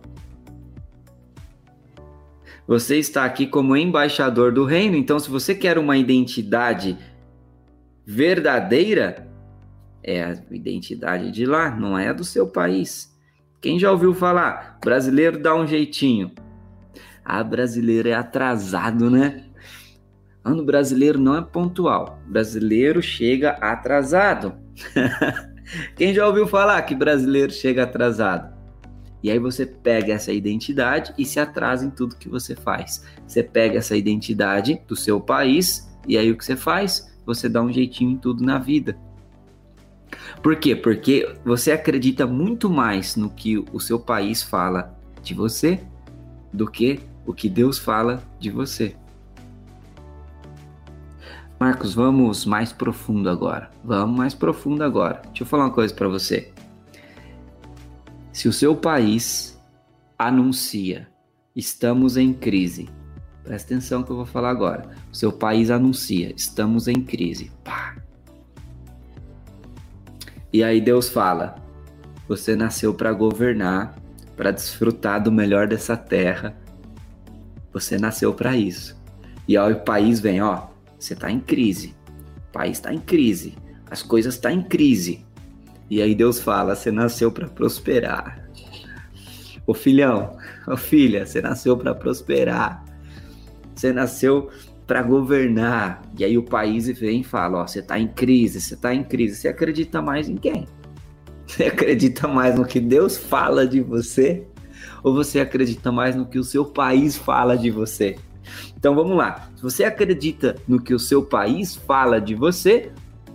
Você 2.66 2.98
está 2.98 3.24
aqui 3.24 3.46
como 3.46 3.76
embaixador 3.76 4.52
do 4.52 4.64
reino. 4.64 4.96
Então, 4.96 5.18
se 5.20 5.30
você 5.30 5.54
quer 5.54 5.78
uma 5.78 5.96
identidade 5.96 6.98
verdadeira, 8.04 9.28
é 10.02 10.24
a 10.24 10.36
identidade 10.50 11.30
de 11.30 11.46
lá, 11.46 11.70
não 11.70 11.96
é 11.96 12.08
a 12.08 12.12
do 12.12 12.24
seu 12.24 12.48
país. 12.48 13.14
Quem 13.60 13.78
já 13.78 13.90
ouviu 13.90 14.12
falar? 14.12 14.78
Brasileiro 14.84 15.38
dá 15.38 15.54
um 15.54 15.66
jeitinho. 15.66 16.32
Ah, 17.24 17.42
brasileiro 17.42 18.08
é 18.08 18.14
atrasado, 18.14 19.08
né? 19.10 19.44
Ano 20.42 20.62
brasileiro 20.64 21.18
não 21.18 21.36
é 21.36 21.40
pontual. 21.42 22.18
Brasileiro 22.26 23.00
chega 23.00 23.52
atrasado. 23.52 24.54
Quem 25.96 26.12
já 26.12 26.26
ouviu 26.26 26.46
falar 26.46 26.82
que 26.82 26.94
brasileiro 26.94 27.52
chega 27.52 27.84
atrasado? 27.84 28.53
E 29.24 29.30
aí 29.30 29.38
você 29.38 29.64
pega 29.64 30.12
essa 30.12 30.30
identidade 30.30 31.14
e 31.16 31.24
se 31.24 31.40
atrasa 31.40 31.86
em 31.86 31.88
tudo 31.88 32.14
que 32.14 32.28
você 32.28 32.54
faz. 32.54 33.06
Você 33.26 33.42
pega 33.42 33.78
essa 33.78 33.96
identidade 33.96 34.82
do 34.86 34.94
seu 34.94 35.18
país 35.18 35.90
e 36.06 36.18
aí 36.18 36.30
o 36.30 36.36
que 36.36 36.44
você 36.44 36.54
faz? 36.54 37.10
Você 37.24 37.48
dá 37.48 37.62
um 37.62 37.72
jeitinho 37.72 38.10
em 38.10 38.18
tudo 38.18 38.44
na 38.44 38.58
vida. 38.58 38.98
Por 40.42 40.56
quê? 40.56 40.76
Porque 40.76 41.34
você 41.42 41.72
acredita 41.72 42.26
muito 42.26 42.68
mais 42.68 43.16
no 43.16 43.30
que 43.30 43.56
o 43.72 43.80
seu 43.80 43.98
país 43.98 44.42
fala 44.42 44.94
de 45.22 45.32
você 45.32 45.80
do 46.52 46.70
que 46.70 47.00
o 47.24 47.32
que 47.32 47.48
Deus 47.48 47.78
fala 47.78 48.22
de 48.38 48.50
você. 48.50 48.94
Marcos, 51.58 51.94
vamos 51.94 52.44
mais 52.44 52.74
profundo 52.74 53.30
agora. 53.30 53.70
Vamos 53.82 54.18
mais 54.18 54.34
profundo 54.34 54.84
agora. 54.84 55.22
Deixa 55.28 55.44
eu 55.44 55.46
falar 55.46 55.64
uma 55.64 55.72
coisa 55.72 55.94
para 55.94 56.08
você. 56.08 56.52
Se 58.34 58.48
o 58.48 58.52
seu 58.52 58.74
país 58.74 59.56
anuncia 60.18 61.06
estamos 61.54 62.16
em 62.16 62.32
crise, 62.32 62.90
presta 63.44 63.72
atenção 63.72 64.02
que 64.02 64.10
eu 64.10 64.16
vou 64.16 64.26
falar 64.26 64.50
agora. 64.50 64.90
O 65.12 65.14
seu 65.14 65.30
país 65.30 65.70
anuncia 65.70 66.34
estamos 66.36 66.88
em 66.88 67.00
crise. 67.00 67.52
Pá. 67.62 67.96
E 70.52 70.64
aí 70.64 70.80
Deus 70.80 71.08
fala: 71.08 71.54
você 72.26 72.56
nasceu 72.56 72.92
para 72.92 73.12
governar, 73.12 73.94
para 74.36 74.50
desfrutar 74.50 75.22
do 75.22 75.30
melhor 75.30 75.68
dessa 75.68 75.96
terra. 75.96 76.56
Você 77.72 77.98
nasceu 77.98 78.34
para 78.34 78.56
isso. 78.56 79.00
E 79.46 79.56
aí 79.56 79.72
o 79.72 79.84
país 79.84 80.18
vem, 80.18 80.42
ó, 80.42 80.66
você 80.98 81.14
está 81.14 81.30
em 81.30 81.38
crise. 81.38 81.94
O 82.48 82.52
país 82.52 82.78
está 82.78 82.92
em 82.92 82.98
crise. 82.98 83.56
As 83.88 84.02
coisas 84.02 84.34
estão 84.34 84.50
tá 84.50 84.56
em 84.56 84.62
crise. 84.62 85.24
E 85.90 86.00
aí 86.00 86.14
Deus 86.14 86.40
fala: 86.40 86.74
você 86.74 86.90
nasceu 86.90 87.30
para 87.30 87.48
prosperar. 87.48 88.48
Ô 89.66 89.72
filhão, 89.72 90.36
ô 90.66 90.76
filha, 90.76 91.24
você 91.24 91.40
nasceu 91.40 91.76
para 91.76 91.94
prosperar. 91.94 92.84
Você 93.74 93.92
nasceu 93.92 94.50
para 94.86 95.02
governar. 95.02 96.02
E 96.18 96.24
aí 96.24 96.36
o 96.36 96.42
país 96.42 96.86
vem 96.98 97.20
e 97.20 97.24
fala: 97.24 97.62
ó, 97.62 97.66
você 97.66 97.80
está 97.80 97.98
em 97.98 98.08
crise, 98.08 98.60
você 98.60 98.74
está 98.74 98.94
em 98.94 99.04
crise. 99.04 99.36
Você 99.36 99.48
acredita 99.48 100.00
mais 100.02 100.28
em 100.28 100.36
quem? 100.36 100.66
Você 101.46 101.64
acredita 101.66 102.26
mais 102.28 102.56
no 102.56 102.64
que 102.64 102.80
Deus 102.80 103.16
fala 103.16 103.66
de 103.66 103.80
você? 103.80 104.46
Ou 105.02 105.14
você 105.14 105.40
acredita 105.40 105.92
mais 105.92 106.16
no 106.16 106.26
que 106.26 106.38
o 106.38 106.44
seu 106.44 106.64
país 106.64 107.16
fala 107.16 107.56
de 107.56 107.70
você? 107.70 108.16
Então 108.76 108.94
vamos 108.94 109.16
lá. 109.16 109.48
Se 109.56 109.62
você 109.62 109.84
acredita 109.84 110.56
no 110.68 110.80
que 110.80 110.94
o 110.94 110.98
seu 110.98 111.22
país 111.22 111.74
fala 111.74 112.20
de 112.20 112.34
você, 112.34 112.92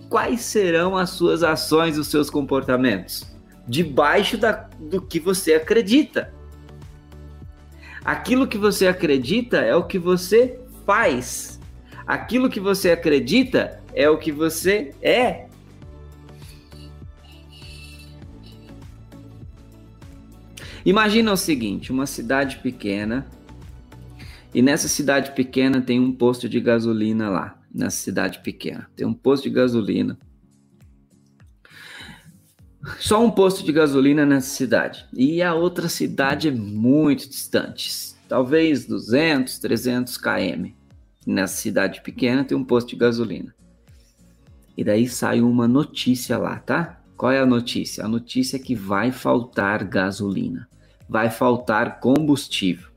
quais 0.09 0.41
serão 0.41 0.97
as 0.97 1.11
suas 1.11 1.43
ações, 1.43 1.97
os 1.97 2.07
seus 2.07 2.29
comportamentos? 2.29 3.25
Debaixo 3.67 4.37
da, 4.37 4.67
do 4.79 5.01
que 5.01 5.19
você 5.19 5.53
acredita. 5.53 6.33
Aquilo 8.03 8.47
que 8.47 8.57
você 8.57 8.87
acredita 8.87 9.57
é 9.57 9.75
o 9.75 9.83
que 9.83 9.99
você 9.99 10.59
faz. 10.85 11.59
Aquilo 12.07 12.49
que 12.49 12.59
você 12.59 12.89
acredita 12.89 13.79
é 13.93 14.09
o 14.09 14.17
que 14.17 14.31
você 14.31 14.95
é. 15.01 15.47
Imagina 20.83 21.31
o 21.31 21.37
seguinte, 21.37 21.91
uma 21.91 22.07
cidade 22.07 22.57
pequena, 22.57 23.27
e 24.53 24.61
nessa 24.61 24.87
cidade 24.87 25.33
pequena 25.33 25.81
tem 25.81 25.99
um 25.99 26.11
posto 26.11 26.49
de 26.49 26.59
gasolina 26.59 27.29
lá, 27.29 27.58
nessa 27.73 27.97
cidade 27.97 28.39
pequena. 28.39 28.89
Tem 28.95 29.05
um 29.05 29.13
posto 29.13 29.43
de 29.43 29.49
gasolina. 29.49 30.17
Só 32.99 33.23
um 33.23 33.29
posto 33.29 33.63
de 33.63 33.71
gasolina 33.71 34.25
nessa 34.25 34.49
cidade. 34.49 35.05
E 35.13 35.41
a 35.41 35.53
outra 35.53 35.89
cidade 35.89 36.47
é 36.47 36.51
muito 36.51 37.27
distante, 37.27 38.15
talvez 38.27 38.85
200, 38.85 39.59
300 39.59 40.17
km. 40.17 40.71
Nessa 41.27 41.57
cidade 41.57 42.01
pequena 42.01 42.43
tem 42.43 42.57
um 42.57 42.63
posto 42.63 42.89
de 42.89 42.95
gasolina. 42.95 43.53
E 44.77 44.83
daí 44.83 45.07
sai 45.07 45.41
uma 45.41 45.67
notícia 45.67 46.37
lá, 46.37 46.57
tá? 46.59 47.01
Qual 47.17 47.31
é 47.31 47.39
a 47.39 47.45
notícia? 47.45 48.05
A 48.05 48.07
notícia 48.07 48.55
é 48.55 48.59
que 48.59 48.73
vai 48.73 49.11
faltar 49.11 49.83
gasolina 49.83 50.69
vai 51.09 51.31
faltar 51.31 51.99
combustível. 51.99 52.87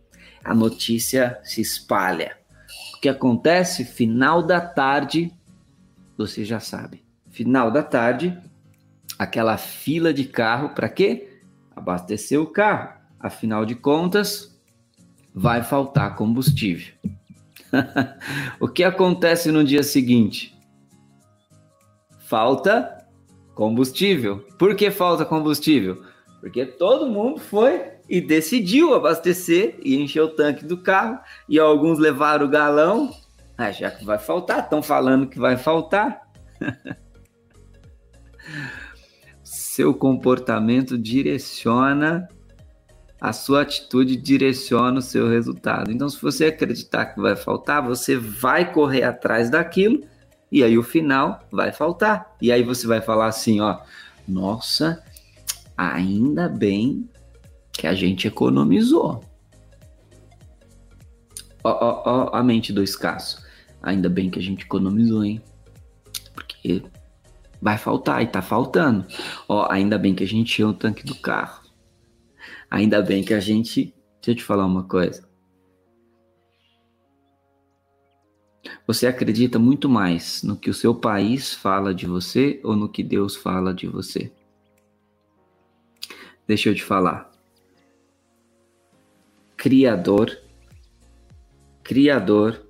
A 0.45 0.55
notícia 0.55 1.41
se 1.43 1.63
espalha. 1.63 2.37
Que 3.03 3.09
acontece? 3.09 3.85
Final 3.85 4.45
da 4.45 4.61
tarde, 4.61 5.33
você 6.17 6.45
já 6.45 6.61
sabe. 6.61 7.03
Final 7.31 7.69
da 7.69 7.83
tarde, 7.83 8.39
aquela 9.19 9.57
fila 9.57 10.15
de 10.15 10.25
carro 10.25 10.69
para 10.69 10.89
quê? 10.89 11.41
Abastecer 11.75 12.41
o 12.41 12.47
carro. 12.47 12.93
Afinal 13.19 13.67
de 13.67 13.75
contas, 13.75 14.57
vai 15.35 15.65
faltar 15.65 16.15
combustível. 16.15 16.95
o 18.61 18.69
que 18.69 18.85
acontece 18.85 19.51
no 19.51 19.65
dia 19.65 19.83
seguinte? 19.83 20.57
Falta 22.21 23.05
combustível. 23.53 24.47
Por 24.57 24.77
que 24.77 24.93
falta 24.93 25.25
combustível? 25.25 26.05
Porque 26.41 26.65
todo 26.65 27.11
mundo 27.11 27.41
foi 27.41 27.92
e 28.09 28.21
decidiu 28.21 28.95
abastecer 28.95 29.79
e 29.83 29.97
encher 29.97 30.23
o 30.23 30.29
tanque 30.29 30.65
do 30.65 30.77
carro. 30.77 31.19
E 31.49 31.59
alguns 31.59 31.99
levaram 31.99 32.47
o 32.47 32.49
galão. 32.49 33.15
Ah, 33.57 33.71
já 33.71 33.91
que 33.91 34.05
vai 34.05 34.19
faltar, 34.19 34.61
estão 34.61 34.83
falando 34.83 35.27
que 35.27 35.39
vai 35.39 35.57
faltar. 35.57 36.23
Seu 39.43 39.95
comportamento 39.95 40.99
direciona 40.99 42.29
a 43.23 43.33
sua 43.33 43.63
atitude 43.63 44.17
direciona 44.17 44.99
o 44.99 45.03
seu 45.03 45.29
resultado. 45.29 45.93
Então, 45.93 46.09
se 46.09 46.21
você 46.21 46.47
acreditar 46.47 47.07
que 47.07 47.21
vai 47.21 47.37
faltar, 47.37 47.81
você 47.81 48.17
vai 48.17 48.73
correr 48.73 49.05
atrás 49.05 49.49
daquilo 49.49 50.03
e 50.51 50.65
aí 50.65 50.77
o 50.77 50.83
final 50.83 51.39
vai 51.49 51.71
faltar. 51.71 52.35
E 52.43 52.51
aí 52.51 52.65
você 52.65 52.85
vai 52.85 53.01
falar 53.01 53.27
assim, 53.27 53.61
ó, 53.61 53.79
nossa, 54.27 55.01
ainda 55.77 56.49
bem 56.49 57.09
que 57.73 57.87
a 57.87 57.95
gente 57.95 58.29
economizou. 58.29 59.25
Ó, 61.65 61.71
ó, 61.71 62.03
ó, 62.05 62.37
a 62.37 62.43
mente 62.43 62.73
do 62.73 62.83
escasso. 62.83 63.45
Ainda 63.83 64.09
bem 64.09 64.31
que 64.31 64.39
a 64.39 64.43
gente 64.43 64.65
economizou, 64.65 65.25
hein? 65.25 65.43
Porque 66.35 66.83
vai 67.61 67.79
faltar 67.79 68.23
e 68.23 68.27
tá 68.27 68.43
faltando. 68.43 69.07
Ó, 69.49 69.67
ainda 69.71 69.99
bem 69.99 70.15
que 70.15 70.25
a 70.25 70.29
gente 70.29 70.55
tinha 70.55 70.69
o 70.69 70.75
tanque 70.75 71.05
do 71.05 71.15
carro. 71.15 71.63
Ainda 72.71 73.01
bem 73.03 73.25
que 73.25 73.35
a 73.35 73.41
gente. 73.41 73.95
Deixa 74.17 74.31
eu 74.31 74.35
te 74.37 74.45
falar 74.45 74.67
uma 74.67 74.85
coisa. 74.85 75.29
Você 78.87 79.07
acredita 79.07 79.59
muito 79.59 79.89
mais 79.89 80.43
no 80.43 80.57
que 80.57 80.71
o 80.71 80.75
seu 80.75 80.95
país 80.95 81.55
fala 81.55 81.95
de 81.95 82.07
você 82.07 82.61
ou 82.65 82.77
no 82.77 82.89
que 82.89 83.03
Deus 83.03 83.37
fala 83.37 83.73
de 83.73 83.87
você? 83.87 84.33
Deixa 86.47 86.69
eu 86.69 86.75
te 86.75 86.83
falar. 86.83 87.32
Criador, 89.63 90.37
Criador, 91.85 92.67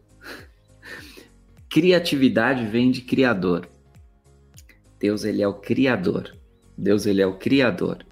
criatividade 1.66 2.66
vem 2.66 2.90
de 2.90 3.00
Criador. 3.00 3.66
Deus 5.00 5.24
ele 5.24 5.40
é 5.40 5.48
o 5.48 5.54
Criador. 5.54 6.36
Deus 6.76 7.06
ele 7.06 7.22
é 7.22 7.26
o 7.26 7.38
Criador. 7.38 8.04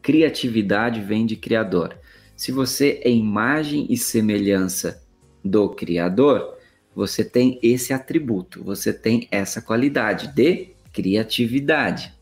Criatividade 0.00 1.00
vem 1.00 1.26
de 1.26 1.34
Criador. 1.34 1.98
Se 2.36 2.52
você 2.52 3.00
é 3.02 3.10
imagem 3.10 3.88
e 3.90 3.96
semelhança 3.96 5.02
do 5.44 5.70
Criador, 5.70 6.56
você 6.94 7.24
tem 7.24 7.58
esse 7.60 7.92
atributo, 7.92 8.62
você 8.62 8.92
tem 8.92 9.26
essa 9.32 9.60
qualidade 9.60 10.32
de 10.32 10.76
criatividade. 10.92 12.14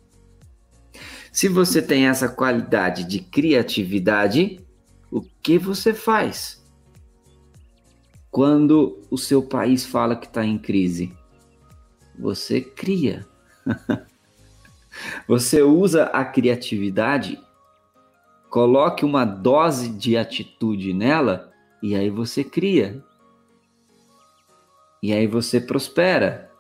Se 1.31 1.47
você 1.47 1.83
tem 1.83 2.07
essa 2.07 2.27
qualidade 2.27 3.05
de 3.05 3.19
criatividade, 3.19 4.65
o 5.11 5.23
que 5.43 5.59
você 5.59 5.95
faz 5.95 6.65
quando 8.31 9.01
o 9.11 9.17
seu 9.17 9.43
país 9.43 9.85
fala 9.85 10.17
que 10.17 10.27
está 10.27 10.45
em 10.45 10.59
crise? 10.59 11.13
Você 12.19 12.61
cria. 12.61 13.27
você 15.27 15.63
usa 15.63 16.05
a 16.05 16.25
criatividade, 16.25 17.41
coloque 18.51 19.05
uma 19.05 19.25
dose 19.25 19.89
de 19.89 20.17
atitude 20.17 20.93
nela 20.93 21.53
e 21.83 21.95
aí 21.95 22.11
você 22.11 22.43
cria. 22.43 23.03
E 25.03 25.13
aí 25.13 25.27
você 25.27 25.61
prospera. 25.61 26.51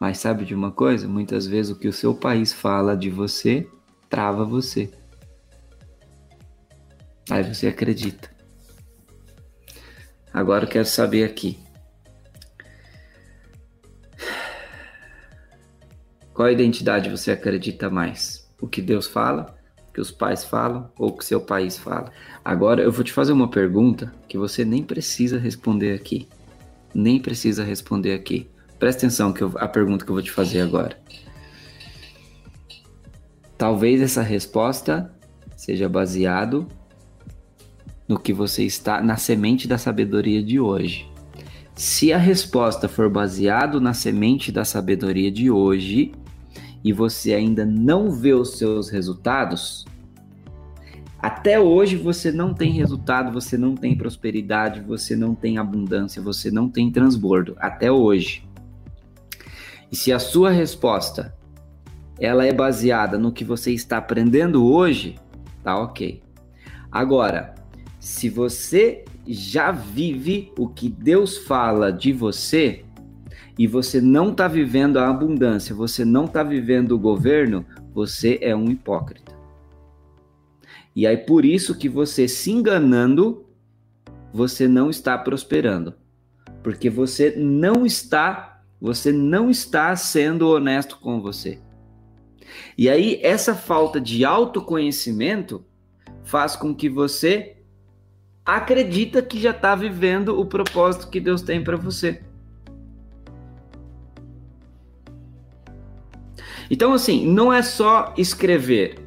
Mas 0.00 0.18
sabe 0.18 0.46
de 0.46 0.54
uma 0.54 0.70
coisa? 0.70 1.06
Muitas 1.06 1.46
vezes 1.46 1.70
o 1.70 1.78
que 1.78 1.88
o 1.88 1.92
seu 1.92 2.14
país 2.14 2.52
fala 2.52 2.96
de 2.96 3.10
você 3.10 3.68
trava 4.08 4.44
você. 4.44 4.90
Aí 7.28 7.42
você 7.42 7.66
acredita. 7.66 8.30
Agora 10.32 10.64
eu 10.64 10.68
quero 10.68 10.86
saber 10.86 11.24
aqui. 11.24 11.58
Qual 16.32 16.48
identidade 16.48 17.10
você 17.10 17.32
acredita 17.32 17.90
mais? 17.90 18.48
O 18.60 18.66
que 18.66 18.80
Deus 18.80 19.06
fala, 19.06 19.54
o 19.88 19.92
que 19.92 20.00
os 20.00 20.10
pais 20.10 20.44
falam 20.44 20.90
ou 20.96 21.08
o 21.08 21.16
que 21.16 21.24
seu 21.24 21.40
país 21.40 21.76
fala? 21.76 22.12
Agora 22.44 22.82
eu 22.82 22.92
vou 22.92 23.04
te 23.04 23.12
fazer 23.12 23.32
uma 23.32 23.50
pergunta 23.50 24.12
que 24.26 24.38
você 24.38 24.64
nem 24.64 24.82
precisa 24.82 25.38
responder 25.38 25.92
aqui. 25.92 26.28
Nem 26.94 27.20
precisa 27.20 27.62
responder 27.62 28.14
aqui. 28.14 28.48
Presta 28.78 29.06
atenção 29.06 29.32
que 29.32 29.42
eu, 29.42 29.52
a 29.56 29.68
pergunta 29.68 30.04
que 30.04 30.10
eu 30.10 30.14
vou 30.14 30.22
te 30.22 30.30
fazer 30.30 30.60
agora. 30.60 30.98
Talvez 33.58 34.00
essa 34.00 34.22
resposta 34.22 35.14
seja 35.54 35.88
baseado 35.88 36.66
no 38.10 38.18
que 38.18 38.32
você 38.32 38.64
está 38.64 39.00
na 39.00 39.16
semente 39.16 39.68
da 39.68 39.78
sabedoria 39.78 40.42
de 40.42 40.58
hoje. 40.58 41.08
Se 41.76 42.12
a 42.12 42.18
resposta 42.18 42.88
for 42.88 43.08
baseado 43.08 43.80
na 43.80 43.94
semente 43.94 44.50
da 44.50 44.64
sabedoria 44.64 45.30
de 45.30 45.48
hoje 45.48 46.10
e 46.82 46.92
você 46.92 47.32
ainda 47.32 47.64
não 47.64 48.10
vê 48.10 48.34
os 48.34 48.58
seus 48.58 48.90
resultados, 48.90 49.84
até 51.20 51.60
hoje 51.60 51.96
você 51.96 52.32
não 52.32 52.52
tem 52.52 52.72
resultado, 52.72 53.32
você 53.32 53.56
não 53.56 53.76
tem 53.76 53.96
prosperidade, 53.96 54.80
você 54.80 55.14
não 55.14 55.32
tem 55.32 55.56
abundância, 55.56 56.20
você 56.20 56.50
não 56.50 56.68
tem 56.68 56.90
transbordo. 56.90 57.54
Até 57.60 57.92
hoje. 57.92 58.44
E 59.92 59.94
se 59.94 60.12
a 60.12 60.18
sua 60.18 60.50
resposta 60.50 61.32
ela 62.18 62.44
é 62.44 62.52
baseada 62.52 63.16
no 63.16 63.30
que 63.30 63.44
você 63.44 63.70
está 63.70 63.98
aprendendo 63.98 64.66
hoje, 64.66 65.14
tá 65.62 65.78
ok. 65.78 66.20
Agora, 66.90 67.59
se 68.00 68.28
você 68.28 69.04
já 69.28 69.70
vive 69.70 70.50
o 70.58 70.66
que 70.66 70.88
Deus 70.88 71.36
fala 71.36 71.92
de 71.92 72.12
você, 72.12 72.84
e 73.60 73.66
você 73.66 74.00
não 74.00 74.30
está 74.30 74.48
vivendo 74.48 74.98
a 74.98 75.10
abundância, 75.10 75.74
você 75.74 76.02
não 76.02 76.24
está 76.24 76.42
vivendo 76.42 76.92
o 76.92 76.98
governo, 76.98 77.66
você 77.92 78.38
é 78.40 78.56
um 78.56 78.70
hipócrita. 78.70 79.36
E 80.96 81.06
aí 81.06 81.18
por 81.18 81.44
isso 81.44 81.76
que 81.76 81.86
você 81.86 82.26
se 82.26 82.50
enganando, 82.50 83.44
você 84.32 84.66
não 84.66 84.88
está 84.88 85.18
prosperando. 85.18 85.92
Porque 86.62 86.88
você 86.88 87.34
não 87.36 87.84
está, 87.84 88.62
você 88.80 89.12
não 89.12 89.50
está 89.50 89.94
sendo 89.94 90.48
honesto 90.48 90.98
com 90.98 91.20
você. 91.20 91.58
E 92.78 92.88
aí 92.88 93.20
essa 93.22 93.54
falta 93.54 94.00
de 94.00 94.24
autoconhecimento 94.24 95.62
faz 96.24 96.56
com 96.56 96.74
que 96.74 96.88
você 96.88 97.59
acredita 98.44 99.22
que 99.22 99.40
já 99.40 99.50
está 99.50 99.74
vivendo 99.74 100.38
o 100.38 100.44
propósito 100.44 101.08
que 101.08 101.20
Deus 101.20 101.42
tem 101.42 101.62
para 101.62 101.76
você. 101.76 102.20
Então, 106.70 106.92
assim, 106.92 107.26
não 107.26 107.52
é 107.52 107.62
só 107.62 108.14
escrever. 108.16 108.98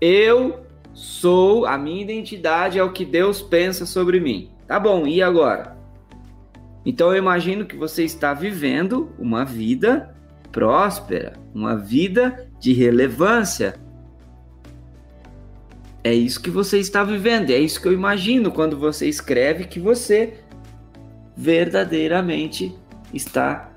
Eu 0.00 0.66
sou, 0.92 1.64
a 1.64 1.78
minha 1.78 2.02
identidade 2.02 2.78
é 2.78 2.82
o 2.82 2.92
que 2.92 3.04
Deus 3.04 3.40
pensa 3.40 3.86
sobre 3.86 4.20
mim. 4.20 4.50
Tá 4.66 4.78
bom, 4.78 5.06
e 5.06 5.22
agora? 5.22 5.76
Então, 6.84 7.10
eu 7.10 7.16
imagino 7.16 7.64
que 7.64 7.76
você 7.76 8.04
está 8.04 8.34
vivendo 8.34 9.10
uma 9.18 9.44
vida 9.44 10.14
próspera, 10.52 11.34
uma 11.54 11.76
vida 11.76 12.46
de 12.60 12.74
relevância. 12.74 13.74
É 16.02 16.12
isso 16.12 16.40
que 16.40 16.50
você 16.50 16.78
está 16.78 17.02
vivendo, 17.02 17.50
é 17.50 17.58
isso 17.58 17.80
que 17.80 17.88
eu 17.88 17.92
imagino 17.92 18.52
quando 18.52 18.78
você 18.78 19.08
escreve 19.08 19.64
que 19.64 19.80
você 19.80 20.34
verdadeiramente 21.36 22.74
está 23.12 23.72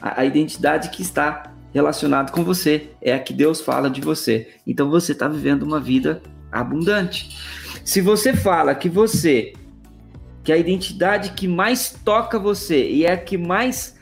a, 0.00 0.20
a 0.20 0.24
identidade 0.24 0.90
que 0.90 1.02
está 1.02 1.54
relacionado 1.72 2.32
com 2.32 2.42
você, 2.42 2.90
é 3.00 3.12
a 3.12 3.18
que 3.18 3.32
Deus 3.32 3.60
fala 3.60 3.90
de 3.90 4.00
você. 4.00 4.48
Então 4.66 4.90
você 4.90 5.12
está 5.12 5.28
vivendo 5.28 5.62
uma 5.62 5.80
vida 5.80 6.22
abundante. 6.50 7.36
Se 7.84 8.00
você 8.00 8.32
fala 8.32 8.74
que 8.74 8.88
você, 8.88 9.52
que 10.42 10.52
a 10.52 10.56
identidade 10.56 11.32
que 11.32 11.46
mais 11.46 11.94
toca 12.04 12.38
você 12.38 12.88
e 12.88 13.04
é 13.04 13.12
a 13.12 13.16
que 13.16 13.36
mais 13.36 13.96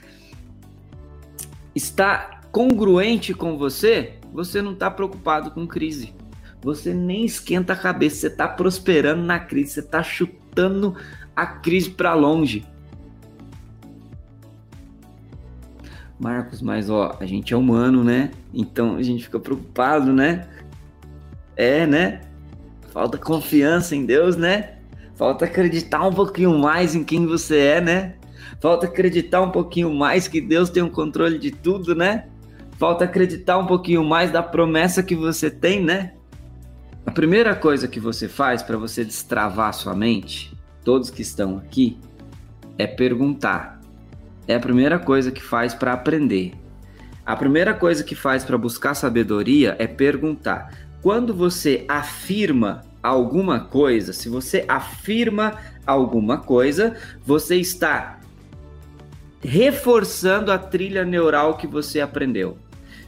está 1.74 2.40
congruente 2.50 3.34
com 3.34 3.58
você, 3.58 4.14
você 4.32 4.62
não 4.62 4.72
está 4.72 4.90
preocupado 4.90 5.50
com 5.50 5.66
crise. 5.66 6.14
Você 6.66 6.92
nem 6.92 7.24
esquenta 7.24 7.74
a 7.74 7.76
cabeça, 7.76 8.16
você 8.16 8.26
está 8.26 8.48
prosperando 8.48 9.22
na 9.22 9.38
crise, 9.38 9.70
você 9.70 9.78
está 9.78 10.02
chutando 10.02 10.96
a 11.36 11.46
crise 11.46 11.90
para 11.90 12.12
longe. 12.12 12.66
Marcos, 16.18 16.60
mas 16.60 16.90
ó, 16.90 17.16
a 17.20 17.24
gente 17.24 17.54
é 17.54 17.56
humano, 17.56 18.02
né? 18.02 18.32
Então 18.52 18.96
a 18.96 19.02
gente 19.04 19.22
fica 19.22 19.38
preocupado, 19.38 20.12
né? 20.12 20.48
É, 21.54 21.86
né? 21.86 22.22
Falta 22.92 23.16
confiança 23.16 23.94
em 23.94 24.04
Deus, 24.04 24.36
né? 24.36 24.78
Falta 25.14 25.44
acreditar 25.44 26.04
um 26.04 26.12
pouquinho 26.12 26.58
mais 26.58 26.96
em 26.96 27.04
quem 27.04 27.28
você 27.28 27.58
é, 27.58 27.80
né? 27.80 28.14
Falta 28.60 28.86
acreditar 28.86 29.40
um 29.40 29.52
pouquinho 29.52 29.94
mais 29.94 30.26
que 30.26 30.40
Deus 30.40 30.68
tem 30.68 30.82
o 30.82 30.86
um 30.86 30.90
controle 30.90 31.38
de 31.38 31.52
tudo, 31.52 31.94
né? 31.94 32.26
Falta 32.76 33.04
acreditar 33.04 33.56
um 33.56 33.66
pouquinho 33.66 34.02
mais 34.02 34.32
da 34.32 34.42
promessa 34.42 35.00
que 35.00 35.14
você 35.14 35.48
tem, 35.48 35.80
né? 35.80 36.15
A 37.06 37.10
primeira 37.12 37.54
coisa 37.54 37.88
que 37.88 38.00
você 38.00 38.28
faz 38.28 38.62
para 38.62 38.76
você 38.76 39.04
destravar 39.04 39.72
sua 39.72 39.94
mente, 39.94 40.52
todos 40.84 41.08
que 41.08 41.22
estão 41.22 41.56
aqui, 41.56 41.98
é 42.76 42.86
perguntar 42.86 43.76
é 44.48 44.54
a 44.54 44.60
primeira 44.60 44.98
coisa 44.98 45.30
que 45.30 45.42
faz 45.42 45.74
para 45.74 45.92
aprender. 45.92 46.52
A 47.24 47.34
primeira 47.34 47.74
coisa 47.74 48.04
que 48.04 48.14
faz 48.14 48.44
para 48.44 48.56
buscar 48.56 48.94
sabedoria 48.94 49.74
é 49.78 49.86
perguntar. 49.86 50.72
Quando 51.02 51.34
você 51.34 51.84
afirma 51.88 52.82
alguma 53.02 53.60
coisa, 53.60 54.12
se 54.12 54.28
você 54.28 54.64
afirma 54.68 55.56
alguma 55.84 56.38
coisa, 56.38 56.96
você 57.24 57.56
está 57.56 58.20
reforçando 59.42 60.52
a 60.52 60.58
trilha 60.58 61.04
neural 61.04 61.56
que 61.56 61.66
você 61.66 62.00
aprendeu. 62.00 62.56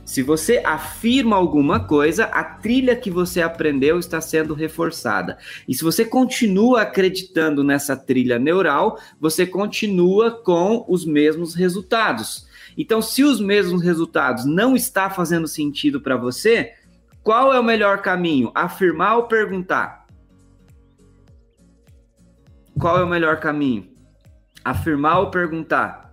Se 0.09 0.23
você 0.23 0.63
afirma 0.65 1.37
alguma 1.37 1.81
coisa, 1.81 2.25
a 2.25 2.43
trilha 2.43 2.97
que 2.97 3.11
você 3.11 3.43
aprendeu 3.43 3.99
está 3.99 4.23
sendo 4.23 4.55
reforçada. 4.55 5.37
E 5.69 5.75
se 5.75 5.85
você 5.85 6.03
continua 6.03 6.81
acreditando 6.81 7.63
nessa 7.63 7.95
trilha 7.95 8.39
neural, 8.39 8.99
você 9.21 9.47
continua 9.47 10.31
com 10.31 10.83
os 10.89 11.05
mesmos 11.05 11.55
resultados. 11.55 12.49
Então, 12.75 13.03
se 13.03 13.23
os 13.23 13.39
mesmos 13.39 13.83
resultados 13.83 14.47
não 14.47 14.75
está 14.75 15.11
fazendo 15.11 15.47
sentido 15.47 16.01
para 16.01 16.17
você, 16.17 16.73
qual 17.23 17.53
é 17.53 17.61
o 17.61 17.63
melhor 17.63 18.01
caminho? 18.01 18.51
Afirmar 18.55 19.19
ou 19.19 19.25
perguntar? 19.25 20.07
Qual 22.81 22.99
é 22.99 23.05
o 23.05 23.09
melhor 23.09 23.41
caminho? 23.41 23.91
Afirmar 24.65 25.19
ou 25.19 25.31
perguntar? 25.31 26.08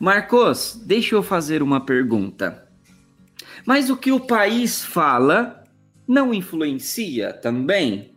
Marcos, 0.00 0.80
deixa 0.86 1.16
eu 1.16 1.24
fazer 1.24 1.60
uma 1.60 1.84
pergunta. 1.84 2.68
Mas 3.66 3.90
o 3.90 3.96
que 3.96 4.12
o 4.12 4.20
país 4.20 4.84
fala 4.84 5.64
não 6.06 6.32
influencia 6.32 7.32
também? 7.32 8.14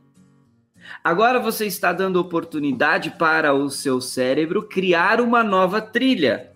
Agora 1.04 1.39
você 1.39 1.65
está 1.65 1.91
dando 1.91 2.20
oportunidade 2.20 3.12
para 3.17 3.54
o 3.54 3.67
seu 3.70 4.00
cérebro 4.00 4.62
criar 4.62 5.20
uma 5.20 5.44
nova 5.44 5.82
trilha. 5.82 6.52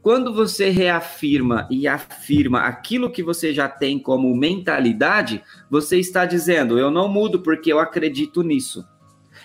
Quando 0.00 0.32
você 0.32 0.70
reafirma 0.70 1.68
e 1.70 1.86
afirma 1.86 2.60
aquilo 2.62 3.10
que 3.10 3.22
você 3.22 3.52
já 3.52 3.68
tem 3.68 3.98
como 3.98 4.34
mentalidade, 4.34 5.42
você 5.70 5.98
está 5.98 6.24
dizendo: 6.24 6.78
eu 6.78 6.90
não 6.90 7.08
mudo 7.08 7.40
porque 7.40 7.70
eu 7.70 7.78
acredito 7.78 8.42
nisso. 8.42 8.84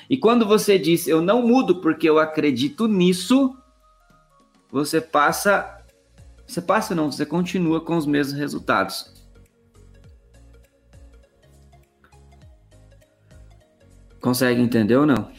E 0.10 0.16
quando 0.16 0.46
você 0.46 0.80
diz 0.80 1.06
eu 1.06 1.22
não 1.22 1.46
mudo 1.46 1.82
porque 1.82 2.10
eu 2.10 2.18
acredito 2.18 2.88
nisso, 2.88 3.56
você 4.72 5.02
passa. 5.02 5.84
Você 6.46 6.62
passa 6.62 6.96
não, 6.96 7.12
você 7.12 7.26
continua 7.26 7.82
com 7.82 7.98
os 7.98 8.06
mesmos 8.06 8.38
resultados. 8.38 9.14
Consegue 14.22 14.62
entender 14.62 14.96
ou 14.96 15.06
não? 15.06 15.30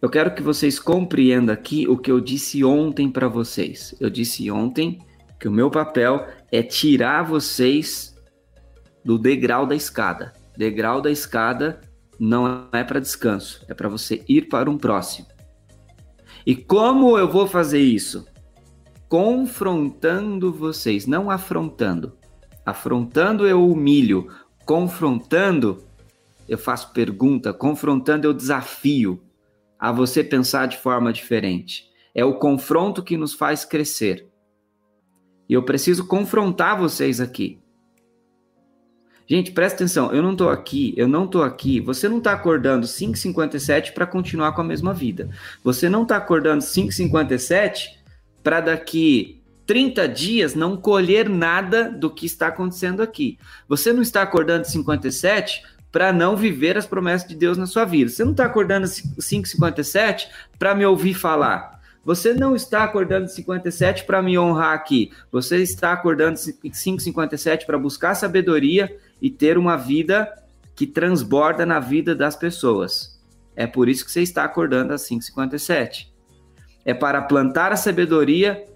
Eu 0.00 0.10
quero 0.10 0.34
que 0.34 0.42
vocês 0.42 0.78
compreendam 0.78 1.54
aqui 1.54 1.88
o 1.88 1.96
que 1.96 2.10
eu 2.10 2.20
disse 2.20 2.62
ontem 2.62 3.10
para 3.10 3.28
vocês. 3.28 3.94
Eu 3.98 4.10
disse 4.10 4.50
ontem 4.50 4.98
que 5.40 5.48
o 5.48 5.52
meu 5.52 5.70
papel 5.70 6.26
é 6.52 6.62
tirar 6.62 7.22
vocês 7.22 8.14
do 9.04 9.18
degrau 9.18 9.66
da 9.66 9.74
escada. 9.74 10.32
Degrau 10.56 11.00
da 11.00 11.10
escada 11.10 11.80
não 12.18 12.68
é 12.72 12.84
para 12.84 13.00
descanso, 13.00 13.64
é 13.68 13.74
para 13.74 13.88
você 13.88 14.22
ir 14.28 14.48
para 14.48 14.70
um 14.70 14.78
próximo. 14.78 15.26
E 16.46 16.54
como 16.54 17.18
eu 17.18 17.30
vou 17.30 17.46
fazer 17.46 17.80
isso? 17.80 18.26
Confrontando 19.08 20.52
vocês, 20.52 21.06
não 21.06 21.30
afrontando. 21.30 22.16
Afrontando 22.64 23.46
eu 23.46 23.66
humilho, 23.68 24.28
confrontando 24.64 25.82
eu 26.48 26.58
faço 26.58 26.92
pergunta, 26.92 27.52
confrontando 27.52 28.26
eu 28.26 28.34
desafio 28.34 29.22
a 29.78 29.90
você 29.90 30.22
pensar 30.22 30.66
de 30.66 30.76
forma 30.76 31.12
diferente. 31.12 31.90
É 32.14 32.24
o 32.24 32.38
confronto 32.38 33.02
que 33.02 33.16
nos 33.16 33.34
faz 33.34 33.64
crescer. 33.64 34.28
E 35.48 35.54
eu 35.54 35.62
preciso 35.62 36.06
confrontar 36.06 36.78
vocês 36.78 37.20
aqui. 37.20 37.58
Gente, 39.26 39.52
presta 39.52 39.76
atenção, 39.76 40.12
eu 40.12 40.22
não 40.22 40.36
tô 40.36 40.50
aqui, 40.50 40.92
eu 40.96 41.08
não 41.08 41.26
tô 41.26 41.42
aqui. 41.42 41.80
Você 41.80 42.08
não 42.08 42.20
tá 42.20 42.32
acordando 42.32 42.86
5:57 42.86 43.92
para 43.92 44.06
continuar 44.06 44.52
com 44.52 44.60
a 44.60 44.64
mesma 44.64 44.92
vida. 44.92 45.30
Você 45.62 45.88
não 45.88 46.04
tá 46.04 46.16
acordando 46.16 46.62
5:57 46.62 47.98
para 48.42 48.60
daqui 48.60 49.40
30 49.66 50.06
dias 50.06 50.54
não 50.54 50.76
colher 50.76 51.28
nada 51.28 51.90
do 51.90 52.10
que 52.10 52.26
está 52.26 52.48
acontecendo 52.48 53.02
aqui. 53.02 53.38
Você 53.66 53.94
não 53.94 54.02
está 54.02 54.20
acordando 54.20 54.66
57 54.66 55.62
para 55.90 56.12
não 56.12 56.36
viver 56.36 56.76
as 56.76 56.86
promessas 56.86 57.26
de 57.26 57.34
Deus 57.34 57.56
na 57.56 57.66
sua 57.66 57.86
vida. 57.86 58.10
Você 58.10 58.24
não 58.24 58.32
está 58.32 58.44
acordando 58.44 58.86
5:57 58.86 60.28
para 60.58 60.74
me 60.74 60.84
ouvir 60.84 61.14
falar. 61.14 61.80
Você 62.04 62.34
não 62.34 62.54
está 62.54 62.84
acordando 62.84 63.28
57 63.28 64.04
para 64.04 64.20
me 64.20 64.38
honrar 64.38 64.74
aqui. 64.74 65.10
Você 65.32 65.62
está 65.62 65.92
acordando 65.92 66.38
5:57 66.38 67.64
para 67.64 67.78
buscar 67.78 68.14
sabedoria 68.14 68.94
e 69.24 69.30
ter 69.30 69.56
uma 69.56 69.74
vida 69.74 70.30
que 70.76 70.86
transborda 70.86 71.64
na 71.64 71.80
vida 71.80 72.14
das 72.14 72.36
pessoas. 72.36 73.18
É 73.56 73.66
por 73.66 73.88
isso 73.88 74.04
que 74.04 74.12
você 74.12 74.20
está 74.20 74.44
acordando 74.44 74.92
às 74.92 75.08
5h57. 75.08 76.08
É 76.84 76.92
para 76.92 77.22
plantar 77.22 77.72
a 77.72 77.76
sabedoria, 77.76 78.66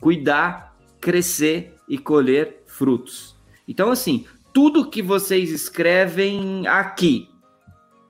cuidar, 0.00 0.74
crescer 0.98 1.74
e 1.86 1.98
colher 1.98 2.62
frutos. 2.66 3.36
Então, 3.68 3.90
assim, 3.90 4.24
tudo 4.54 4.88
que 4.88 5.02
vocês 5.02 5.50
escrevem 5.50 6.66
aqui, 6.66 7.28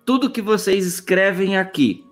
tudo 0.04 0.30
que 0.30 0.40
vocês 0.40 0.86
escrevem 0.86 1.58
aqui, 1.58 2.04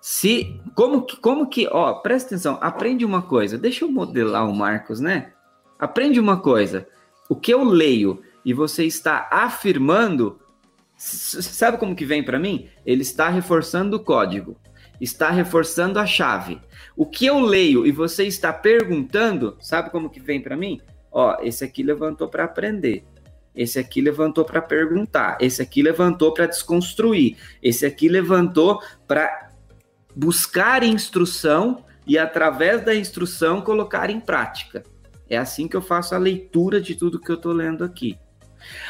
Se 0.00 0.62
como 0.76 1.02
que 1.02 1.16
como 1.16 1.48
que, 1.48 1.66
ó, 1.66 1.94
presta 1.94 2.28
atenção, 2.28 2.56
aprende 2.60 3.04
uma 3.04 3.20
coisa. 3.20 3.58
Deixa 3.58 3.84
eu 3.84 3.90
modelar 3.90 4.48
o 4.48 4.54
Marcos, 4.54 5.00
né? 5.00 5.32
Aprende 5.76 6.20
uma 6.20 6.40
coisa. 6.40 6.86
O 7.30 7.36
que 7.36 7.54
eu 7.54 7.62
leio 7.62 8.24
e 8.44 8.52
você 8.52 8.84
está 8.84 9.28
afirmando, 9.30 10.40
sabe 10.96 11.78
como 11.78 11.94
que 11.94 12.04
vem 12.04 12.24
para 12.24 12.40
mim? 12.40 12.68
Ele 12.84 13.02
está 13.02 13.28
reforçando 13.28 13.98
o 13.98 14.00
código, 14.00 14.58
está 15.00 15.30
reforçando 15.30 16.00
a 16.00 16.06
chave. 16.06 16.60
O 16.96 17.06
que 17.06 17.26
eu 17.26 17.38
leio 17.38 17.86
e 17.86 17.92
você 17.92 18.24
está 18.24 18.52
perguntando, 18.52 19.56
sabe 19.60 19.90
como 19.90 20.10
que 20.10 20.18
vem 20.18 20.42
para 20.42 20.56
mim? 20.56 20.80
Ó, 21.12 21.36
esse 21.40 21.62
aqui 21.62 21.84
levantou 21.84 22.26
para 22.26 22.42
aprender. 22.42 23.04
Esse 23.54 23.78
aqui 23.78 24.00
levantou 24.00 24.44
para 24.44 24.60
perguntar, 24.60 25.38
esse 25.40 25.62
aqui 25.62 25.82
levantou 25.82 26.34
para 26.34 26.46
desconstruir, 26.46 27.36
esse 27.62 27.86
aqui 27.86 28.08
levantou 28.08 28.82
para 29.06 29.52
buscar 30.16 30.82
instrução 30.82 31.84
e 32.04 32.18
através 32.18 32.84
da 32.84 32.92
instrução 32.92 33.60
colocar 33.60 34.10
em 34.10 34.18
prática. 34.18 34.82
É 35.30 35.38
assim 35.38 35.68
que 35.68 35.76
eu 35.76 35.80
faço 35.80 36.14
a 36.14 36.18
leitura 36.18 36.80
de 36.80 36.96
tudo 36.96 37.20
que 37.20 37.30
eu 37.30 37.36
estou 37.36 37.52
lendo 37.52 37.84
aqui. 37.84 38.18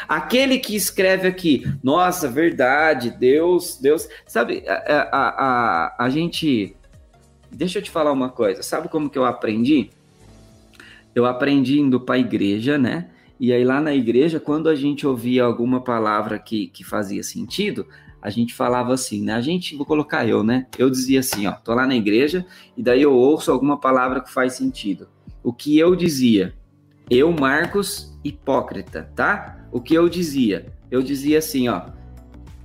Aquele 0.08 0.58
que 0.58 0.74
escreve 0.74 1.28
aqui, 1.28 1.64
nossa, 1.82 2.28
verdade, 2.28 3.10
Deus, 3.10 3.78
Deus. 3.80 4.08
Sabe, 4.26 4.64
a, 4.66 4.74
a, 4.74 5.28
a, 5.28 6.04
a 6.06 6.08
gente. 6.08 6.74
Deixa 7.52 7.78
eu 7.78 7.82
te 7.82 7.90
falar 7.90 8.10
uma 8.10 8.30
coisa. 8.30 8.62
Sabe 8.62 8.88
como 8.88 9.10
que 9.10 9.18
eu 9.18 9.24
aprendi? 9.24 9.90
Eu 11.14 11.26
aprendi 11.26 11.78
indo 11.78 12.00
para 12.00 12.14
a 12.14 12.18
igreja, 12.18 12.78
né? 12.78 13.10
E 13.38 13.52
aí 13.52 13.64
lá 13.64 13.80
na 13.80 13.94
igreja, 13.94 14.40
quando 14.40 14.68
a 14.68 14.74
gente 14.74 15.06
ouvia 15.06 15.44
alguma 15.44 15.80
palavra 15.80 16.38
que, 16.38 16.68
que 16.68 16.84
fazia 16.84 17.22
sentido, 17.22 17.86
a 18.20 18.28
gente 18.28 18.54
falava 18.54 18.92
assim, 18.92 19.22
né? 19.24 19.34
A 19.34 19.40
gente, 19.40 19.76
vou 19.76 19.86
colocar 19.86 20.26
eu, 20.28 20.44
né? 20.44 20.66
Eu 20.78 20.90
dizia 20.90 21.20
assim, 21.20 21.46
ó, 21.46 21.52
tô 21.52 21.74
lá 21.74 21.86
na 21.86 21.94
igreja 21.94 22.46
e 22.76 22.82
daí 22.82 23.02
eu 23.02 23.12
ouço 23.12 23.50
alguma 23.50 23.78
palavra 23.78 24.20
que 24.20 24.30
faz 24.30 24.54
sentido. 24.54 25.08
O 25.42 25.52
que 25.52 25.78
eu 25.78 25.96
dizia? 25.96 26.54
Eu, 27.08 27.32
Marcos, 27.32 28.18
hipócrita, 28.24 29.10
tá? 29.14 29.66
O 29.72 29.80
que 29.80 29.94
eu 29.94 30.08
dizia? 30.08 30.66
Eu 30.90 31.02
dizia 31.02 31.38
assim, 31.38 31.68
ó, 31.68 31.82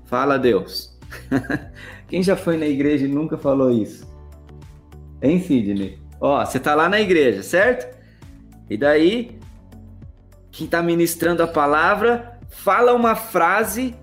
fala 0.06 0.38
Deus. 0.38 0.98
Quem 2.08 2.22
já 2.22 2.36
foi 2.36 2.58
na 2.58 2.68
igreja 2.68 3.06
e 3.06 3.10
nunca 3.10 3.38
falou 3.38 3.72
isso? 3.72 4.08
Hein, 5.22 5.42
Sidney? 5.42 5.98
Ó, 6.20 6.44
você 6.44 6.60
tá 6.60 6.76
lá 6.76 6.88
na 6.90 7.00
igreja, 7.00 7.42
certo? 7.42 7.96
E 8.70 8.78
daí, 8.78 9.40
quem 10.52 10.68
tá 10.68 10.82
ministrando 10.82 11.44
a 11.44 11.48
palavra 11.48 12.40
fala 12.50 12.94
uma 12.94 13.16
frase, 13.16 13.96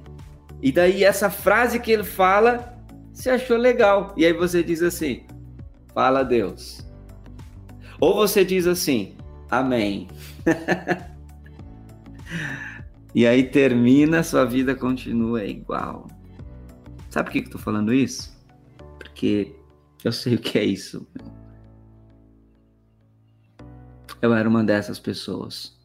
e 0.61 0.71
daí 0.71 1.05
essa 1.05 1.31
frase 1.31 1.81
que 1.81 1.91
ele 1.91 2.05
fala, 2.05 2.77
você 3.13 3.31
achou 3.31 3.57
legal. 3.57 4.13
E 4.17 4.25
aí 4.25 4.33
você 4.33 4.63
diz 4.63 4.83
assim: 4.83 5.25
fala 5.95 6.23
Deus. 6.23 6.82
Ou 8.03 8.17
você 8.17 8.45
diz 8.45 8.67
assim: 8.67 9.17
Amém. 9.49 10.09
E 13.15 13.27
aí 13.27 13.45
termina, 13.45 14.23
sua 14.23 14.47
vida 14.47 14.75
continua 14.75 15.45
igual. 15.45 16.09
Sabe 17.11 17.27
por 17.27 17.33
que, 17.33 17.47
eu 17.47 17.51
tô 17.51 17.59
falando 17.59 17.93
isso? 17.93 18.35
Porque 18.99 19.55
eu 20.03 20.11
sei 20.11 20.37
o 20.37 20.39
que 20.39 20.59
é 20.59 20.65
isso. 20.65 21.07
Eu 24.23 24.33
era 24.33 24.49
uma 24.49 24.65
dessas 24.65 24.99
pessoas. 24.99 25.79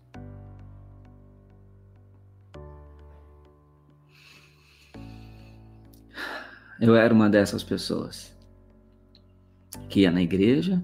Eu 6.79 6.95
era 6.95 7.13
uma 7.13 7.29
dessas 7.29 7.61
pessoas 7.61 8.33
que 9.89 9.99
ia 9.99 10.11
na 10.11 10.21
igreja, 10.21 10.81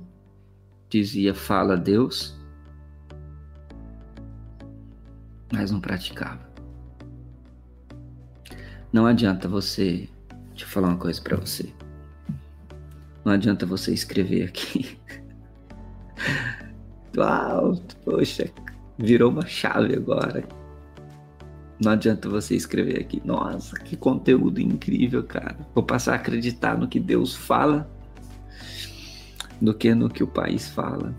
dizia 1.00 1.34
fala 1.34 1.76
Deus, 1.76 2.38
mas 5.52 5.72
não 5.72 5.82
praticava. 5.82 6.48
Não 8.92 9.08
adianta 9.08 9.48
você. 9.48 10.08
Deixa 10.50 10.66
eu 10.66 10.68
falar 10.68 10.90
uma 10.90 10.98
coisa 10.98 11.20
para 11.20 11.36
você. 11.36 11.74
Não 13.26 13.34
adianta 13.34 13.66
você 13.66 13.92
escrever 13.92 14.44
aqui. 14.44 15.00
Uau, 17.18 17.76
poxa, 18.06 18.52
virou 19.00 19.32
uma 19.32 19.48
chave 19.48 19.96
agora. 19.96 20.48
Não 21.84 21.94
adianta 21.94 22.30
você 22.30 22.56
escrever 22.56 23.00
aqui. 23.00 23.20
Nossa, 23.26 23.80
que 23.80 23.98
conteúdo 23.98 24.62
incrível, 24.62 25.24
cara. 25.24 25.58
Vou 25.74 25.84
passar 25.84 26.14
a 26.14 26.16
acreditar 26.18 26.78
no 26.78 26.88
que 26.88 27.00
Deus 27.00 27.36
fala 27.36 27.90
do 29.64 29.74
que 29.74 29.96
no 29.96 30.10
que 30.10 30.24
o 30.24 30.28
país 30.28 30.70
fala. 30.70 31.16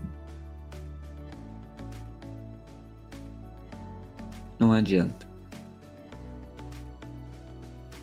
não 4.65 4.71
adianta. 4.71 5.27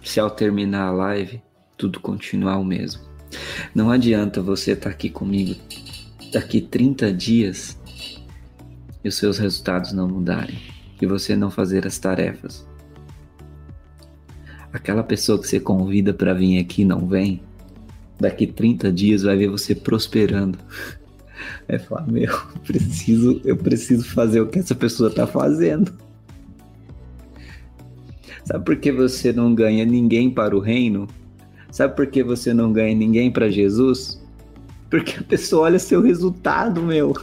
Se 0.02 0.20
ao 0.20 0.30
terminar 0.30 0.88
a 0.88 0.90
live, 0.92 1.42
tudo 1.76 2.00
continuar 2.00 2.58
o 2.58 2.64
mesmo. 2.64 3.02
Não 3.74 3.90
adianta 3.90 4.42
você 4.42 4.72
estar 4.72 4.84
tá 4.84 4.90
aqui 4.90 5.08
comigo 5.08 5.60
daqui 6.32 6.60
30 6.60 7.12
dias 7.12 7.78
e 9.02 9.08
os 9.08 9.16
seus 9.16 9.38
resultados 9.38 9.92
não 9.92 10.08
mudarem 10.08 10.58
e 11.00 11.06
você 11.06 11.34
não 11.34 11.50
fazer 11.50 11.86
as 11.86 11.98
tarefas. 11.98 12.66
Aquela 14.72 15.02
pessoa 15.02 15.38
que 15.38 15.46
você 15.46 15.60
convida 15.60 16.14
para 16.14 16.32
vir 16.32 16.58
aqui 16.58 16.84
não 16.84 17.06
vem, 17.06 17.42
daqui 18.22 18.46
30 18.46 18.90
dias 18.92 19.22
vai 19.22 19.36
ver 19.36 19.48
você 19.48 19.74
prosperando. 19.74 20.58
Vai 21.68 21.78
falar, 21.78 22.06
meu, 22.06 22.32
preciso, 22.64 23.40
eu 23.44 23.56
preciso 23.56 24.08
fazer 24.08 24.40
o 24.40 24.46
que 24.46 24.60
essa 24.60 24.74
pessoa 24.74 25.10
está 25.10 25.26
fazendo. 25.26 25.92
Sabe 28.44 28.64
por 28.64 28.76
que 28.76 28.90
você 28.90 29.32
não 29.32 29.54
ganha 29.54 29.84
ninguém 29.84 30.30
para 30.30 30.56
o 30.56 30.60
reino? 30.60 31.08
Sabe 31.70 31.94
por 31.94 32.06
que 32.06 32.22
você 32.22 32.54
não 32.54 32.72
ganha 32.72 32.94
ninguém 32.94 33.30
para 33.30 33.50
Jesus? 33.50 34.20
Porque 34.88 35.18
a 35.18 35.22
pessoa 35.22 35.64
olha 35.64 35.78
seu 35.78 36.02
resultado, 36.02 36.82
meu. 36.82 37.14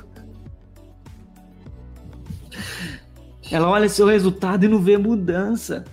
Ela 3.51 3.67
olha 3.69 3.89
seu 3.89 4.05
resultado 4.05 4.65
e 4.65 4.67
não 4.67 4.79
vê 4.79 4.97
mudança. 4.97 5.85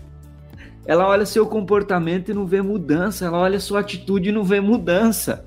Ela 0.87 1.07
olha 1.07 1.27
seu 1.27 1.47
comportamento 1.47 2.31
e 2.31 2.35
não 2.35 2.47
vê 2.47 2.63
mudança. 2.63 3.25
Ela 3.25 3.39
olha 3.39 3.59
sua 3.59 3.81
atitude 3.81 4.29
e 4.29 4.33
não 4.33 4.45
vê 4.45 4.61
mudança. 4.61 5.45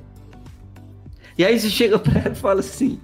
E 1.37 1.45
aí 1.45 1.57
você 1.57 1.69
chega 1.69 1.97
para 1.99 2.19
ela 2.19 2.31
e 2.31 2.35
fala 2.35 2.59
assim: 2.59 2.99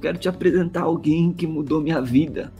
Quero 0.00 0.18
te 0.18 0.28
apresentar 0.28 0.82
alguém 0.82 1.32
que 1.32 1.46
mudou 1.46 1.80
minha 1.80 2.00
vida. 2.00 2.52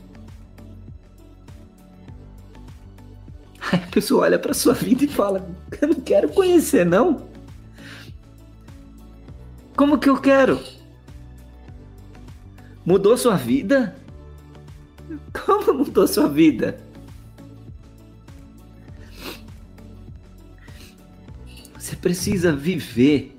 Aí 3.71 3.79
a 3.79 3.87
pessoa 3.87 4.23
olha 4.23 4.39
para 4.39 4.53
sua 4.53 4.73
vida 4.73 5.05
e 5.05 5.07
fala: 5.07 5.47
Eu 5.79 5.89
não 5.89 5.95
quero 6.01 6.29
conhecer, 6.29 6.85
não. 6.85 7.29
Como 9.75 9.99
que 9.99 10.09
eu 10.09 10.19
quero? 10.19 10.59
Mudou 12.83 13.15
sua 13.15 13.35
vida? 13.35 13.95
Como 15.45 15.73
mudou 15.73 16.07
sua 16.07 16.27
vida? 16.27 16.77
Precisa 22.01 22.55
viver. 22.55 23.37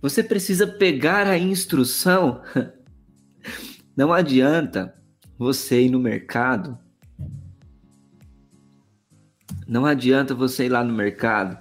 Você 0.00 0.22
precisa 0.22 0.66
pegar 0.66 1.26
a 1.26 1.38
instrução. 1.38 2.42
Não 3.96 4.12
adianta 4.12 4.94
você 5.38 5.82
ir 5.82 5.90
no 5.90 6.00
mercado 6.00 6.78
não 9.70 9.86
adianta 9.86 10.34
você 10.34 10.66
ir 10.66 10.68
lá 10.68 10.82
no 10.82 10.92
mercado, 10.92 11.56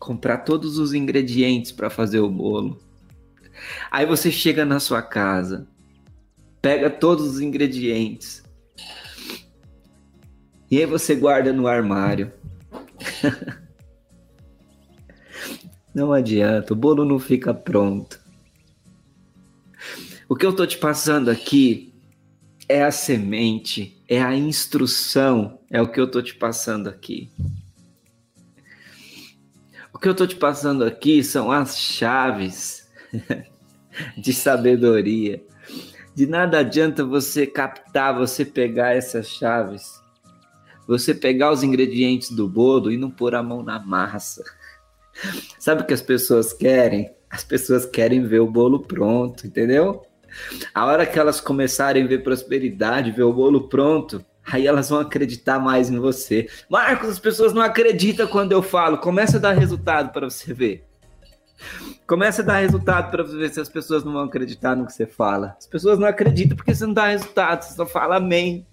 comprar 0.00 0.38
todos 0.38 0.78
os 0.78 0.92
ingredientes 0.92 1.70
para 1.70 1.88
fazer 1.88 2.18
o 2.18 2.28
bolo. 2.28 2.76
Aí 3.88 4.04
você 4.04 4.32
chega 4.32 4.64
na 4.64 4.80
sua 4.80 5.00
casa, 5.00 5.68
pega 6.60 6.90
todos 6.90 7.24
os 7.24 7.40
ingredientes. 7.40 8.42
E 10.68 10.80
aí 10.80 10.86
você 10.86 11.14
guarda 11.14 11.52
no 11.52 11.68
armário. 11.68 12.32
não 15.96 16.12
adianta, 16.12 16.74
o 16.74 16.76
bolo 16.76 17.06
não 17.06 17.18
fica 17.18 17.54
pronto. 17.54 18.20
O 20.28 20.36
que 20.36 20.44
eu 20.44 20.54
tô 20.54 20.66
te 20.66 20.76
passando 20.76 21.30
aqui 21.30 21.94
é 22.68 22.84
a 22.84 22.90
semente, 22.90 23.96
é 24.06 24.22
a 24.22 24.36
instrução, 24.36 25.58
é 25.70 25.80
o 25.80 25.90
que 25.90 25.98
eu 25.98 26.06
tô 26.06 26.20
te 26.20 26.34
passando 26.34 26.90
aqui. 26.90 27.30
O 29.90 29.98
que 29.98 30.06
eu 30.06 30.14
tô 30.14 30.26
te 30.26 30.36
passando 30.36 30.84
aqui 30.84 31.24
são 31.24 31.50
as 31.50 31.78
chaves 31.78 32.86
de 34.18 34.34
sabedoria. 34.34 35.42
De 36.14 36.26
nada 36.26 36.58
adianta 36.58 37.06
você 37.06 37.46
captar, 37.46 38.14
você 38.14 38.44
pegar 38.44 38.94
essas 38.94 39.28
chaves. 39.28 39.98
você 40.86 41.14
pegar 41.14 41.52
os 41.52 41.62
ingredientes 41.62 42.30
do 42.30 42.46
bolo 42.46 42.92
e 42.92 42.98
não 42.98 43.10
pôr 43.10 43.34
a 43.34 43.42
mão 43.42 43.62
na 43.62 43.78
massa. 43.78 44.44
Sabe 45.58 45.82
o 45.82 45.86
que 45.86 45.94
as 45.94 46.02
pessoas 46.02 46.52
querem? 46.52 47.10
As 47.30 47.44
pessoas 47.44 47.84
querem 47.84 48.26
ver 48.26 48.40
o 48.40 48.50
bolo 48.50 48.80
pronto, 48.80 49.46
entendeu? 49.46 50.02
A 50.74 50.84
hora 50.86 51.06
que 51.06 51.18
elas 51.18 51.40
começarem 51.40 52.04
a 52.04 52.06
ver 52.06 52.22
prosperidade, 52.22 53.10
ver 53.10 53.22
o 53.22 53.32
bolo 53.32 53.68
pronto, 53.68 54.24
aí 54.44 54.66
elas 54.66 54.90
vão 54.90 55.00
acreditar 55.00 55.58
mais 55.58 55.90
em 55.90 55.98
você. 55.98 56.48
Marcos, 56.68 57.10
as 57.10 57.18
pessoas 57.18 57.52
não 57.52 57.62
acreditam 57.62 58.26
quando 58.26 58.52
eu 58.52 58.62
falo. 58.62 58.98
Começa 58.98 59.38
a 59.38 59.40
dar 59.40 59.52
resultado 59.52 60.12
para 60.12 60.28
você 60.28 60.52
ver. 60.52 60.84
Começa 62.06 62.42
a 62.42 62.44
dar 62.44 62.58
resultado 62.58 63.10
para 63.10 63.24
você 63.24 63.36
ver 63.36 63.48
se 63.48 63.60
as 63.60 63.68
pessoas 63.68 64.04
não 64.04 64.12
vão 64.12 64.24
acreditar 64.24 64.76
no 64.76 64.86
que 64.86 64.92
você 64.92 65.06
fala. 65.06 65.56
As 65.58 65.66
pessoas 65.66 65.98
não 65.98 66.06
acreditam 66.06 66.56
porque 66.56 66.74
você 66.74 66.86
não 66.86 66.94
dá 66.94 67.08
resultado, 67.08 67.62
você 67.62 67.74
só 67.74 67.86
fala 67.86 68.16
amém. 68.16 68.66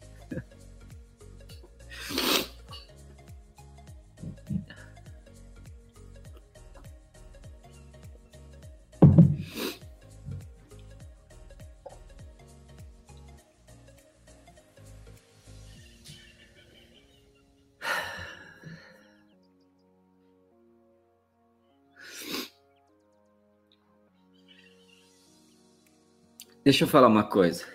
Deixa 26.63 26.85
eu 26.85 26.87
falar 26.87 27.07
uma 27.07 27.25
coisa. 27.25 27.65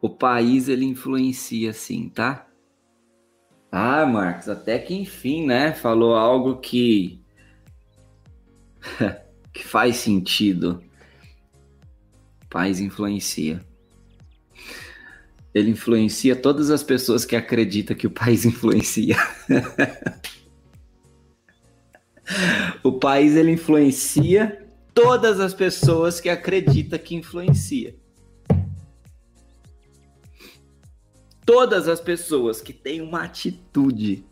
O 0.00 0.08
país 0.08 0.68
ele 0.68 0.86
influencia 0.86 1.72
sim, 1.72 2.08
tá? 2.08 2.46
Ah, 3.70 4.06
Marcos, 4.06 4.48
até 4.48 4.78
que 4.78 4.94
enfim, 4.94 5.44
né? 5.46 5.74
Falou 5.74 6.14
algo 6.14 6.56
que 6.58 7.20
que 9.52 9.64
faz 9.64 9.96
sentido. 9.96 10.82
O 12.44 12.48
país 12.48 12.80
influencia. 12.80 13.60
Ele 15.52 15.70
influencia 15.70 16.34
todas 16.36 16.70
as 16.70 16.82
pessoas 16.82 17.24
que 17.26 17.36
acreditam 17.36 17.96
que 17.96 18.06
o 18.06 18.10
país 18.10 18.44
influencia. 18.46 19.16
o 22.82 22.92
país 22.92 23.36
ele 23.36 23.52
influencia 23.52 24.65
todas 24.96 25.40
as 25.40 25.52
pessoas 25.52 26.20
que 26.20 26.30
acredita 26.30 26.98
que 26.98 27.14
influencia. 27.14 27.94
Todas 31.44 31.86
as 31.86 32.00
pessoas 32.00 32.62
que 32.62 32.72
têm 32.72 33.02
uma 33.02 33.24
atitude. 33.24 34.24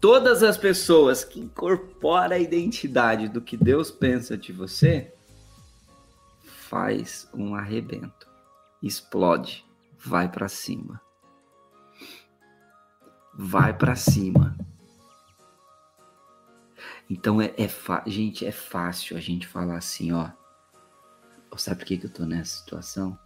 Todas 0.00 0.44
as 0.44 0.56
pessoas 0.56 1.24
que 1.24 1.40
incorporam 1.40 2.36
a 2.36 2.38
identidade 2.38 3.28
do 3.28 3.40
que 3.40 3.56
Deus 3.56 3.90
pensa 3.90 4.38
de 4.38 4.52
você, 4.52 5.12
faz 6.40 7.28
um 7.34 7.54
arrebento, 7.54 8.28
explode, 8.80 9.64
vai 9.98 10.30
para 10.30 10.48
cima. 10.48 11.00
Vai 13.34 13.76
para 13.76 13.96
cima. 13.96 14.56
Então 17.12 17.42
é, 17.42 17.52
é 17.58 17.68
gente, 18.06 18.46
é 18.46 18.50
fácil 18.50 19.18
a 19.18 19.20
gente 19.20 19.46
falar 19.46 19.76
assim, 19.76 20.12
ó. 20.12 20.30
Sabe 21.58 21.80
por 21.80 21.84
que, 21.84 21.98
que 21.98 22.06
eu 22.06 22.10
tô 22.10 22.24
nessa 22.24 22.56
situação? 22.56 23.18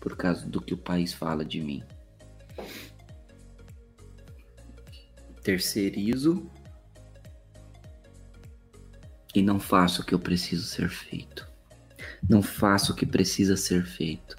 Por 0.00 0.16
causa 0.16 0.46
do 0.46 0.62
que 0.62 0.72
o 0.72 0.78
país 0.78 1.12
fala 1.12 1.44
de 1.44 1.60
mim. 1.60 1.82
Terceirizo 5.42 6.48
e 9.34 9.42
não 9.42 9.58
faço 9.58 10.02
o 10.02 10.04
que 10.04 10.14
eu 10.14 10.20
preciso 10.20 10.64
ser 10.64 10.88
feito. 10.88 11.44
Não 12.30 12.40
faço 12.40 12.92
o 12.92 12.94
que 12.94 13.04
precisa 13.04 13.56
ser 13.56 13.84
feito. 13.84 14.36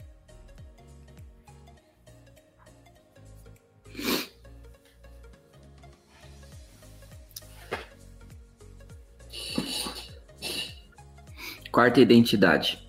Quarta 11.78 12.02
identidade. 12.02 12.80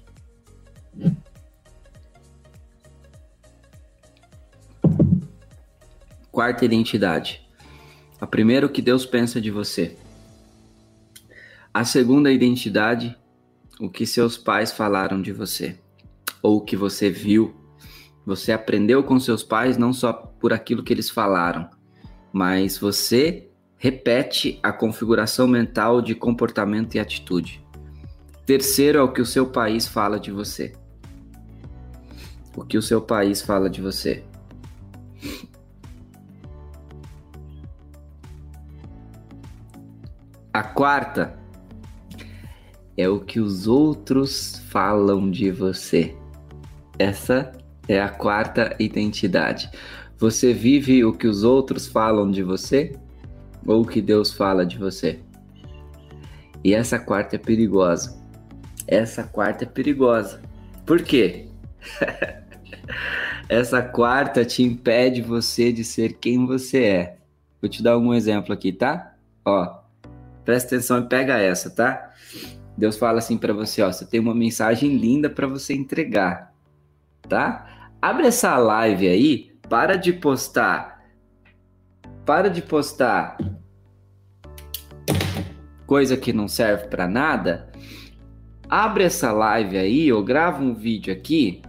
Quarta 6.32 6.64
identidade. 6.64 7.46
A 8.18 8.26
primeira, 8.26 8.64
o 8.64 8.70
que 8.70 8.80
Deus 8.80 9.04
pensa 9.04 9.42
de 9.42 9.50
você. 9.50 9.94
A 11.74 11.84
segunda 11.84 12.32
identidade, 12.32 13.14
o 13.78 13.90
que 13.90 14.06
seus 14.06 14.38
pais 14.38 14.72
falaram 14.72 15.20
de 15.20 15.32
você. 15.34 15.78
Ou 16.42 16.56
o 16.56 16.60
que 16.62 16.74
você 16.74 17.10
viu. 17.10 17.54
Você 18.24 18.52
aprendeu 18.52 19.04
com 19.04 19.20
seus 19.20 19.42
pais 19.42 19.76
não 19.76 19.92
só 19.92 20.14
por 20.14 20.50
aquilo 20.50 20.82
que 20.82 20.94
eles 20.94 21.10
falaram, 21.10 21.68
mas 22.32 22.78
você 22.78 23.50
repete 23.76 24.58
a 24.62 24.72
configuração 24.72 25.46
mental 25.46 26.00
de 26.00 26.14
comportamento 26.14 26.94
e 26.94 26.98
atitude. 26.98 27.67
Terceiro 28.48 28.98
é 28.98 29.02
o 29.02 29.12
que 29.12 29.20
o 29.20 29.26
seu 29.26 29.46
país 29.46 29.86
fala 29.86 30.18
de 30.18 30.30
você. 30.30 30.72
O 32.56 32.64
que 32.64 32.78
o 32.78 32.82
seu 32.82 32.98
país 32.98 33.42
fala 33.42 33.68
de 33.68 33.82
você. 33.82 34.24
A 40.50 40.62
quarta 40.62 41.38
é 42.96 43.06
o 43.06 43.20
que 43.20 43.38
os 43.38 43.66
outros 43.66 44.58
falam 44.70 45.30
de 45.30 45.50
você. 45.50 46.16
Essa 46.98 47.52
é 47.86 48.00
a 48.00 48.08
quarta 48.08 48.74
identidade. 48.78 49.70
Você 50.16 50.54
vive 50.54 51.04
o 51.04 51.12
que 51.12 51.26
os 51.26 51.44
outros 51.44 51.86
falam 51.86 52.30
de 52.30 52.42
você 52.42 52.98
ou 53.66 53.82
o 53.82 53.86
que 53.86 54.00
Deus 54.00 54.32
fala 54.32 54.64
de 54.64 54.78
você? 54.78 55.20
E 56.64 56.72
essa 56.72 56.98
quarta 56.98 57.36
é 57.36 57.38
perigosa 57.38 58.26
essa 58.88 59.22
quarta 59.22 59.64
é 59.64 59.66
perigosa. 59.66 60.40
Por 60.86 61.02
quê? 61.02 61.46
Essa 63.48 63.82
quarta 63.82 64.44
te 64.44 64.62
impede 64.62 65.22
você 65.22 65.72
de 65.72 65.84
ser 65.84 66.14
quem 66.14 66.46
você 66.46 66.84
é. 66.84 67.16
Vou 67.60 67.68
te 67.68 67.82
dar 67.82 67.96
um 67.96 68.12
exemplo 68.12 68.52
aqui, 68.52 68.72
tá? 68.72 69.14
Ó, 69.44 69.78
presta 70.44 70.74
atenção 70.74 71.00
e 71.00 71.08
pega 71.08 71.38
essa, 71.38 71.70
tá? 71.70 72.12
Deus 72.76 72.96
fala 72.96 73.18
assim 73.18 73.36
para 73.36 73.52
você, 73.52 73.82
ó, 73.82 73.92
você 73.92 74.04
tem 74.04 74.20
uma 74.20 74.34
mensagem 74.34 74.96
linda 74.96 75.28
para 75.28 75.46
você 75.46 75.74
entregar, 75.74 76.54
tá? 77.28 77.90
Abre 78.00 78.26
essa 78.26 78.56
live 78.56 79.08
aí, 79.08 79.52
para 79.68 79.96
de 79.96 80.12
postar, 80.12 81.04
para 82.24 82.48
de 82.48 82.62
postar 82.62 83.36
coisa 85.86 86.16
que 86.16 86.32
não 86.32 86.46
serve 86.46 86.86
para 86.88 87.08
nada 87.08 87.68
abre 88.68 89.04
essa 89.04 89.32
live 89.32 89.76
aí, 89.76 90.12
ou 90.12 90.22
grava 90.22 90.62
um 90.62 90.74
vídeo 90.74 91.12
aqui, 91.12 91.62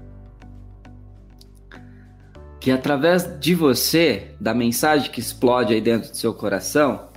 que 2.60 2.72
através 2.72 3.40
de 3.40 3.56
você, 3.56 4.36
da 4.40 4.54
mensagem 4.54 5.10
que 5.10 5.20
explode 5.20 5.74
aí 5.74 5.80
dentro 5.80 6.10
do 6.12 6.18
seu 6.18 6.34
coração, 6.34 7.08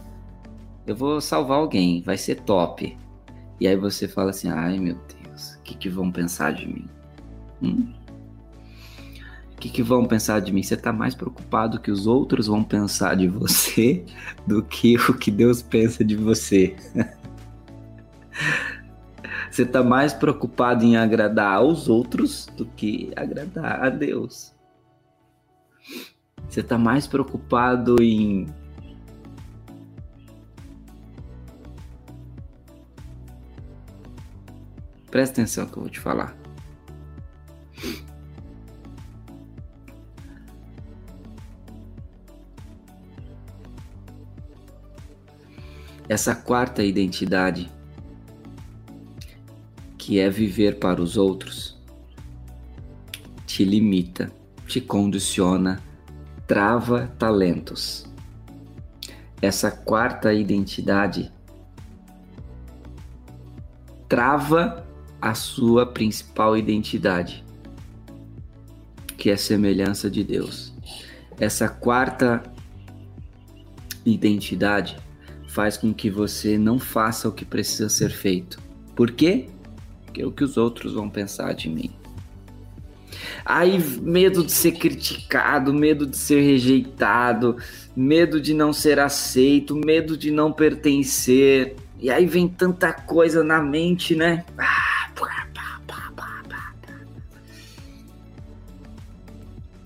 eu 0.86 0.94
vou 0.94 1.20
salvar 1.20 1.58
alguém, 1.58 2.02
vai 2.02 2.16
ser 2.16 2.36
top. 2.36 2.96
E 3.60 3.66
aí 3.66 3.76
você 3.76 4.06
fala 4.06 4.30
assim: 4.30 4.48
ai 4.48 4.78
meu 4.78 4.96
Deus, 5.22 5.54
o 5.54 5.62
que, 5.62 5.76
que 5.76 5.88
vão 5.88 6.10
pensar 6.10 6.52
de 6.52 6.66
mim? 6.66 6.86
Hum? 7.62 7.92
O 9.54 9.56
que, 9.62 9.68
que 9.68 9.82
vão 9.82 10.04
pensar 10.04 10.40
de 10.40 10.52
mim? 10.52 10.62
Você 10.62 10.74
está 10.74 10.92
mais 10.92 11.14
preocupado 11.14 11.78
que 11.78 11.90
os 11.90 12.08
outros 12.08 12.48
vão 12.48 12.64
pensar 12.64 13.16
de 13.16 13.28
você 13.28 14.04
do 14.46 14.62
que 14.62 14.96
o 14.96 15.14
que 15.14 15.30
Deus 15.30 15.62
pensa 15.62 16.04
de 16.04 16.16
você. 16.16 16.74
Você 19.52 19.64
está 19.64 19.82
mais 19.82 20.14
preocupado 20.14 20.82
em 20.82 20.96
agradar 20.96 21.56
aos 21.56 21.86
outros 21.86 22.46
do 22.56 22.64
que 22.64 23.12
agradar 23.14 23.84
a 23.84 23.90
Deus. 23.90 24.54
Você 26.48 26.60
está 26.60 26.78
mais 26.78 27.06
preocupado 27.06 28.02
em 28.02 28.46
Presta 35.10 35.42
atenção 35.42 35.66
que 35.66 35.76
eu 35.76 35.82
vou 35.82 35.90
te 35.90 36.00
falar. 36.00 36.34
Essa 46.08 46.34
quarta 46.34 46.82
identidade 46.82 47.70
que 50.02 50.18
é 50.18 50.28
viver 50.28 50.80
para 50.80 51.00
os 51.00 51.16
outros, 51.16 51.80
te 53.46 53.64
limita, 53.64 54.32
te 54.66 54.80
condiciona, 54.80 55.80
trava 56.44 57.06
talentos. 57.20 58.04
Essa 59.40 59.70
quarta 59.70 60.34
identidade 60.34 61.32
trava 64.08 64.84
a 65.20 65.34
sua 65.34 65.86
principal 65.86 66.56
identidade, 66.56 67.44
que 69.16 69.30
é 69.30 69.34
a 69.34 69.38
semelhança 69.38 70.10
de 70.10 70.24
Deus. 70.24 70.74
Essa 71.38 71.68
quarta 71.68 72.42
identidade 74.04 74.96
faz 75.46 75.76
com 75.76 75.94
que 75.94 76.10
você 76.10 76.58
não 76.58 76.80
faça 76.80 77.28
o 77.28 77.32
que 77.32 77.44
precisa 77.44 77.88
ser 77.88 78.10
feito. 78.10 78.60
Por 78.96 79.12
quê? 79.12 79.48
É 80.20 80.26
o 80.26 80.32
que 80.32 80.44
os 80.44 80.56
outros 80.56 80.94
vão 80.94 81.08
pensar 81.08 81.54
de 81.54 81.68
mim. 81.68 81.90
Aí, 83.44 83.78
medo 84.00 84.44
de 84.44 84.52
ser 84.52 84.72
criticado, 84.72 85.72
medo 85.72 86.06
de 86.06 86.16
ser 86.16 86.40
rejeitado, 86.42 87.56
medo 87.96 88.40
de 88.40 88.54
não 88.54 88.72
ser 88.72 88.98
aceito, 88.98 89.74
medo 89.74 90.16
de 90.16 90.30
não 90.30 90.52
pertencer. 90.52 91.76
E 91.98 92.10
aí 92.10 92.26
vem 92.26 92.48
tanta 92.48 92.92
coisa 92.92 93.42
na 93.42 93.60
mente, 93.60 94.14
né? 94.14 94.44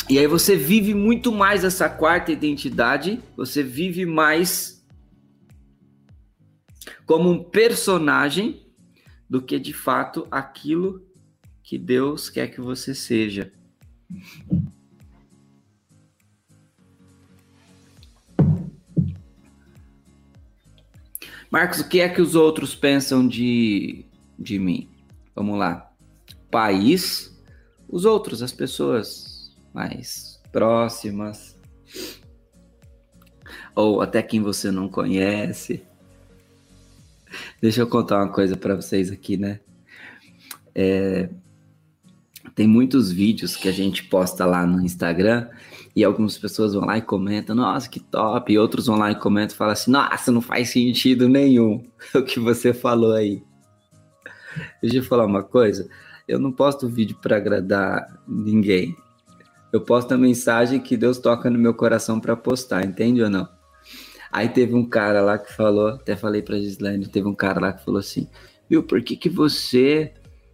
E 0.08 0.20
aí 0.20 0.26
você 0.28 0.54
vive 0.54 0.94
muito 0.94 1.32
mais 1.32 1.64
essa 1.64 1.88
quarta 1.88 2.30
identidade, 2.30 3.20
você 3.36 3.60
vive 3.60 4.06
mais 4.06 4.84
como 7.04 7.28
um 7.28 7.42
personagem 7.42 8.65
do 9.28 9.42
que 9.42 9.58
de 9.58 9.72
fato 9.72 10.26
aquilo 10.30 11.04
que 11.62 11.76
Deus 11.76 12.30
quer 12.30 12.48
que 12.48 12.60
você 12.60 12.94
seja. 12.94 13.52
Marcos, 21.50 21.80
o 21.80 21.88
que 21.88 22.00
é 22.00 22.08
que 22.08 22.20
os 22.20 22.34
outros 22.34 22.74
pensam 22.74 23.26
de, 23.26 24.04
de 24.38 24.58
mim? 24.58 24.88
Vamos 25.34 25.58
lá. 25.58 25.92
País, 26.50 27.36
os 27.88 28.04
outros, 28.04 28.42
as 28.42 28.52
pessoas 28.52 29.56
mais 29.72 30.40
próximas, 30.52 31.58
ou 33.74 34.00
até 34.00 34.22
quem 34.22 34.40
você 34.40 34.70
não 34.70 34.88
conhece. 34.88 35.84
Deixa 37.60 37.80
eu 37.80 37.86
contar 37.86 38.18
uma 38.18 38.32
coisa 38.32 38.56
para 38.56 38.74
vocês 38.74 39.10
aqui, 39.10 39.36
né? 39.36 39.60
É, 40.74 41.28
tem 42.54 42.66
muitos 42.66 43.10
vídeos 43.10 43.56
que 43.56 43.68
a 43.68 43.72
gente 43.72 44.04
posta 44.04 44.44
lá 44.44 44.66
no 44.66 44.82
Instagram 44.82 45.48
e 45.94 46.04
algumas 46.04 46.36
pessoas 46.38 46.74
vão 46.74 46.84
lá 46.84 46.98
e 46.98 47.02
comentam, 47.02 47.56
nossa, 47.56 47.88
que 47.88 48.00
top, 48.00 48.52
e 48.52 48.58
outros 48.58 48.86
vão 48.86 48.96
lá 48.96 49.10
e 49.10 49.14
comentam 49.14 49.54
e 49.54 49.58
falam 49.58 49.72
assim, 49.72 49.90
nossa, 49.90 50.30
não 50.30 50.42
faz 50.42 50.70
sentido 50.70 51.28
nenhum 51.28 51.84
o 52.14 52.22
que 52.22 52.38
você 52.38 52.74
falou 52.74 53.12
aí. 53.12 53.42
Deixa 54.82 54.98
eu 54.98 55.02
falar 55.02 55.24
uma 55.24 55.42
coisa, 55.42 55.88
eu 56.28 56.38
não 56.38 56.52
posto 56.52 56.88
vídeo 56.88 57.16
para 57.20 57.36
agradar 57.36 58.22
ninguém. 58.26 58.96
Eu 59.72 59.80
posto 59.80 60.12
a 60.12 60.18
mensagem 60.18 60.80
que 60.80 60.96
Deus 60.96 61.18
toca 61.18 61.50
no 61.50 61.58
meu 61.58 61.74
coração 61.74 62.20
para 62.20 62.36
postar, 62.36 62.84
entende 62.84 63.22
ou 63.22 63.30
não? 63.30 63.55
Aí 64.36 64.50
teve 64.50 64.74
um 64.74 64.84
cara 64.84 65.22
lá 65.22 65.38
que 65.38 65.50
falou, 65.50 65.88
até 65.88 66.14
falei 66.14 66.42
pra 66.42 66.58
Gislaine, 66.58 67.06
teve 67.06 67.26
um 67.26 67.34
cara 67.34 67.58
lá 67.58 67.72
que 67.72 67.82
falou 67.82 67.98
assim, 67.98 68.28
viu, 68.68 68.82
por 68.82 69.00
que 69.00 69.16
que 69.16 69.30
você 69.30 70.12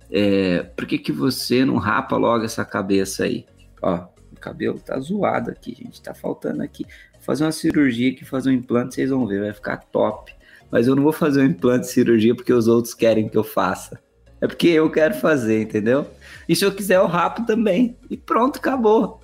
é, 0.09 0.63
por 0.63 0.87
que, 0.87 0.99
que 0.99 1.11
você 1.11 1.65
não 1.65 1.79
rapa 1.79 2.17
logo 2.17 2.45
essa 2.45 2.65
cabeça 2.65 3.25
aí? 3.25 3.45
Ó, 3.83 4.05
o 4.31 4.39
cabelo 4.39 4.79
tá 4.79 5.01
zoado 5.01 5.51
aqui, 5.51 5.75
gente. 5.75 6.01
Tá 6.01 6.15
faltando 6.15 6.63
aqui. 6.63 6.85
Vou 7.15 7.23
fazer 7.23 7.43
uma 7.43 7.51
cirurgia 7.51 8.13
aqui, 8.13 8.25
fazer 8.25 8.51
um 8.51 8.53
implante, 8.53 8.95
vocês 8.95 9.11
vão 9.11 9.27
ver, 9.27 9.41
vai 9.41 9.53
ficar 9.53 9.79
top. 9.79 10.33
Mas 10.71 10.87
eu 10.87 10.95
não 10.95 11.03
vou 11.03 11.13
fazer 11.13 11.43
um 11.43 11.47
implante 11.47 11.87
de 11.87 11.93
cirurgia 11.93 12.37
porque 12.37 12.53
os 12.53 12.69
outros 12.69 12.95
querem 12.95 13.29
que 13.29 13.37
eu 13.37 13.43
faça. 13.43 13.99
É 14.41 14.47
porque 14.47 14.69
eu 14.69 14.89
quero 14.91 15.15
fazer, 15.15 15.61
entendeu? 15.61 16.07
E 16.49 16.55
se 16.55 16.65
eu 16.65 16.73
quiser, 16.73 16.99
eu 16.99 17.07
rapo 17.09 17.45
também. 17.45 17.97
E 18.09 18.17
pronto, 18.17 18.59
acabou. 18.59 19.22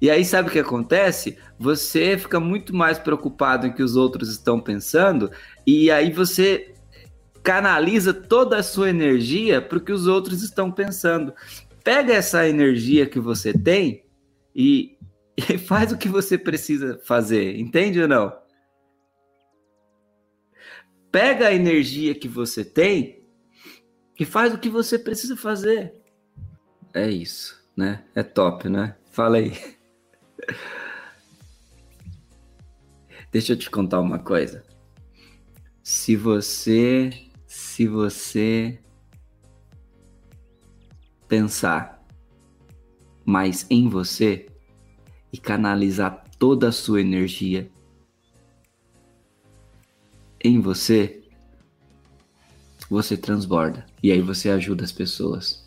E 0.00 0.10
aí, 0.10 0.24
sabe 0.24 0.48
o 0.48 0.52
que 0.52 0.58
acontece? 0.58 1.38
Você 1.58 2.18
fica 2.18 2.38
muito 2.38 2.74
mais 2.74 2.98
preocupado 2.98 3.66
em 3.66 3.72
que 3.72 3.82
os 3.82 3.96
outros 3.96 4.28
estão 4.28 4.60
pensando, 4.60 5.30
e 5.66 5.90
aí 5.90 6.12
você 6.12 6.74
canaliza 7.42 8.14
toda 8.14 8.56
a 8.56 8.62
sua 8.62 8.88
energia 8.88 9.60
para 9.60 9.76
o 9.76 9.80
que 9.80 9.92
os 9.92 10.06
outros 10.06 10.42
estão 10.42 10.72
pensando. 10.72 11.34
Pega 11.84 12.14
essa 12.14 12.48
energia 12.48 13.06
que 13.06 13.20
você 13.20 13.52
tem 13.52 14.04
e, 14.56 14.96
e 15.36 15.58
faz 15.58 15.92
o 15.92 15.98
que 15.98 16.08
você 16.08 16.38
precisa 16.38 16.98
fazer, 17.04 17.58
entende 17.58 18.00
ou 18.00 18.08
não? 18.08 18.32
Pega 21.12 21.48
a 21.48 21.54
energia 21.54 22.14
que 22.14 22.26
você 22.26 22.64
tem 22.64 23.22
e 24.18 24.24
faz 24.24 24.52
o 24.52 24.58
que 24.58 24.68
você 24.68 24.98
precisa 24.98 25.36
fazer. 25.36 25.94
É 26.92 27.08
isso, 27.08 27.62
né? 27.76 28.04
É 28.14 28.22
top, 28.22 28.68
né? 28.68 28.96
Fala 29.10 29.36
aí. 29.36 29.52
Deixa 33.32 33.52
eu 33.52 33.56
te 33.56 33.70
contar 33.70 34.00
uma 34.00 34.18
coisa. 34.18 34.64
Se 35.82 36.16
você 36.16 37.10
se 37.46 37.86
você 37.86 38.78
pensar 41.26 42.04
mais 43.24 43.66
em 43.70 43.88
você 43.88 44.46
e 45.32 45.38
canalizar 45.38 46.24
toda 46.38 46.68
a 46.68 46.72
sua 46.72 47.00
energia 47.00 47.70
em 50.40 50.60
você, 50.60 51.22
você 52.88 53.16
transborda 53.16 53.86
e 54.02 54.12
aí 54.12 54.20
você 54.20 54.50
ajuda 54.50 54.84
as 54.84 54.92
pessoas. 54.92 55.63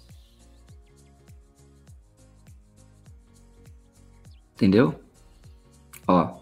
Entendeu? 4.58 5.00
Ó, 6.08 6.36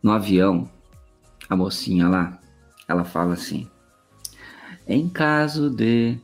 no 0.00 0.12
avião, 0.12 0.70
a 1.48 1.56
mocinha 1.56 2.08
lá, 2.08 2.38
ela 2.86 3.04
fala 3.04 3.34
assim: 3.34 3.68
em 4.86 5.08
caso 5.08 5.68
de 5.68 6.16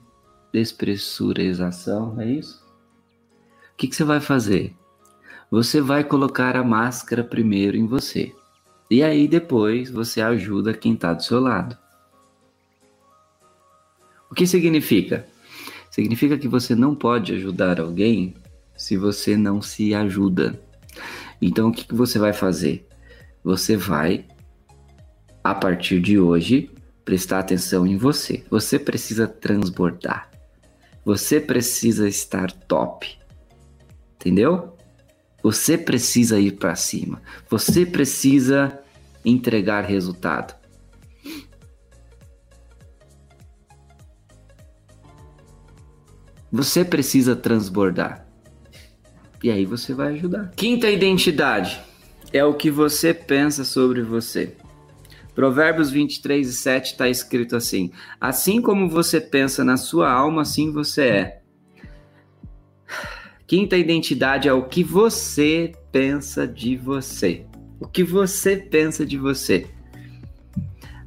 despressurização, 0.53 2.21
é 2.21 2.31
isso? 2.31 2.65
O 3.73 3.77
que, 3.77 3.89
que 3.89 3.97
você 3.97 4.05
vai 4.05 4.21
fazer? 4.21 4.73
Você 5.51 5.81
vai 5.81 6.05
colocar 6.05 6.55
a 6.55 6.63
máscara 6.63 7.25
primeiro 7.25 7.77
em 7.77 7.87
você. 7.87 8.33
E 8.89 9.03
aí 9.03 9.27
depois 9.27 9.91
você 9.91 10.21
ajuda 10.21 10.73
quem 10.73 10.95
está 10.95 11.13
do 11.13 11.25
seu 11.25 11.41
lado. 11.41 11.77
O 14.31 14.35
que 14.35 14.47
significa? 14.47 15.27
Significa 15.91 16.39
que 16.39 16.47
você 16.47 16.73
não 16.77 16.95
pode 16.95 17.35
ajudar 17.35 17.81
alguém 17.81 18.37
se 18.77 18.97
você 18.97 19.37
não 19.37 19.63
se 19.63 19.95
ajuda. 19.95 20.61
Então 21.41 21.69
o 21.69 21.73
que, 21.73 21.85
que 21.87 21.95
você 21.95 22.19
vai 22.19 22.33
fazer? 22.33 22.87
Você 23.43 23.77
vai 23.77 24.27
a 25.43 25.55
partir 25.55 26.01
de 26.01 26.19
hoje, 26.19 26.71
prestar 27.05 27.39
atenção 27.39 27.87
em 27.87 27.97
você. 27.97 28.45
Você 28.51 28.81
precisa 28.81 29.29
transbordar. 29.29 30.29
Você 31.05 31.41
precisa 31.41 32.09
estar 32.09 32.51
top. 32.51 33.17
Entendeu? 34.17 34.77
Você 35.41 35.79
precisa 35.79 36.41
ir 36.41 36.57
para 36.57 36.75
cima. 36.75 37.23
Você 37.49 37.87
precisa 37.87 38.81
entregar 39.25 39.85
resultado. 39.85 40.57
Você 46.51 46.85
precisa 46.85 47.37
transbordar. 47.37 48.26
E 49.43 49.51
aí 49.51 49.65
você 49.65 49.95
vai 49.95 50.15
ajudar. 50.15 50.53
Quinta 50.57 50.91
identidade 50.91 51.81
é 52.33 52.45
o 52.45 52.55
que 52.55 52.71
você 52.71 53.13
pensa 53.13 53.65
sobre 53.65 54.03
você. 54.03 54.55
Provérbios 55.35 55.91
23 55.91 56.49
e 56.49 56.53
7 56.53 56.93
está 56.93 57.09
escrito 57.09 57.57
assim: 57.57 57.91
Assim 58.21 58.63
como 58.63 58.89
você 58.89 59.21
pensa 59.21 59.63
na 59.63 59.77
sua 59.77 60.11
alma, 60.11 60.43
assim 60.43 60.73
você 60.73 61.03
é. 61.03 61.43
Quinta 63.47 63.77
identidade 63.77 64.49
é 64.49 64.53
o 64.53 64.65
que 64.65 64.83
você 64.83 65.73
pensa 65.93 66.49
de 66.49 66.77
você. 66.77 67.47
O 67.79 67.87
que 67.87 68.03
você 68.03 68.57
pensa 68.57 69.05
de 69.05 69.17
você. 69.19 69.69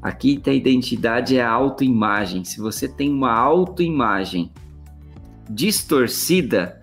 A 0.02 0.14
quinta 0.14 0.54
identidade 0.54 1.36
é 1.36 1.42
a 1.42 1.50
autoimagem. 1.50 2.46
Se 2.46 2.62
você 2.62 2.88
tem 2.88 3.12
uma 3.12 3.34
autoimagem 3.34 4.52
distorcida, 5.50 6.79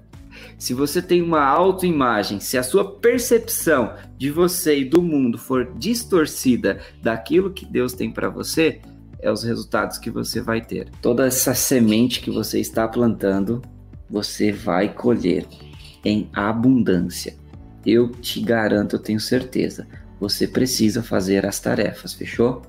se 0.59 0.73
você 0.73 1.03
tem 1.03 1.23
uma 1.23 1.45
autoimagem, 1.45 2.41
se 2.41 2.57
a 2.57 2.63
sua 2.63 2.99
percepção 2.99 3.95
de 4.17 4.31
você 4.31 4.81
e 4.81 4.85
do 4.85 5.03
mundo 5.03 5.39
for 5.39 5.73
distorcida 5.77 6.81
daquilo 7.03 7.53
que 7.53 7.67
Deus 7.67 7.93
tem 7.93 8.11
para 8.11 8.29
você, 8.29 8.81
é 9.21 9.31
os 9.31 9.43
resultados 9.43 9.99
que 9.99 10.11
você 10.11 10.41
vai 10.41 10.61
ter. 10.61 10.89
Toda 11.03 11.27
essa 11.27 11.55
semente 11.55 12.21
que 12.21 12.31
você 12.31 12.61
está 12.61 12.87
plantando 12.89 13.63
você 14.09 14.53
vai 14.53 14.93
colher 14.93 15.47
em 16.05 16.31
abundância. 16.33 17.35
Eu 17.85 18.09
te 18.09 18.41
garanto, 18.41 18.97
eu 18.97 19.01
tenho 19.01 19.21
certeza. 19.21 19.87
Você 20.21 20.47
precisa 20.47 21.03
fazer 21.03 21.45
as 21.45 21.61
tarefas, 21.61 22.15
fechou? 22.15 22.63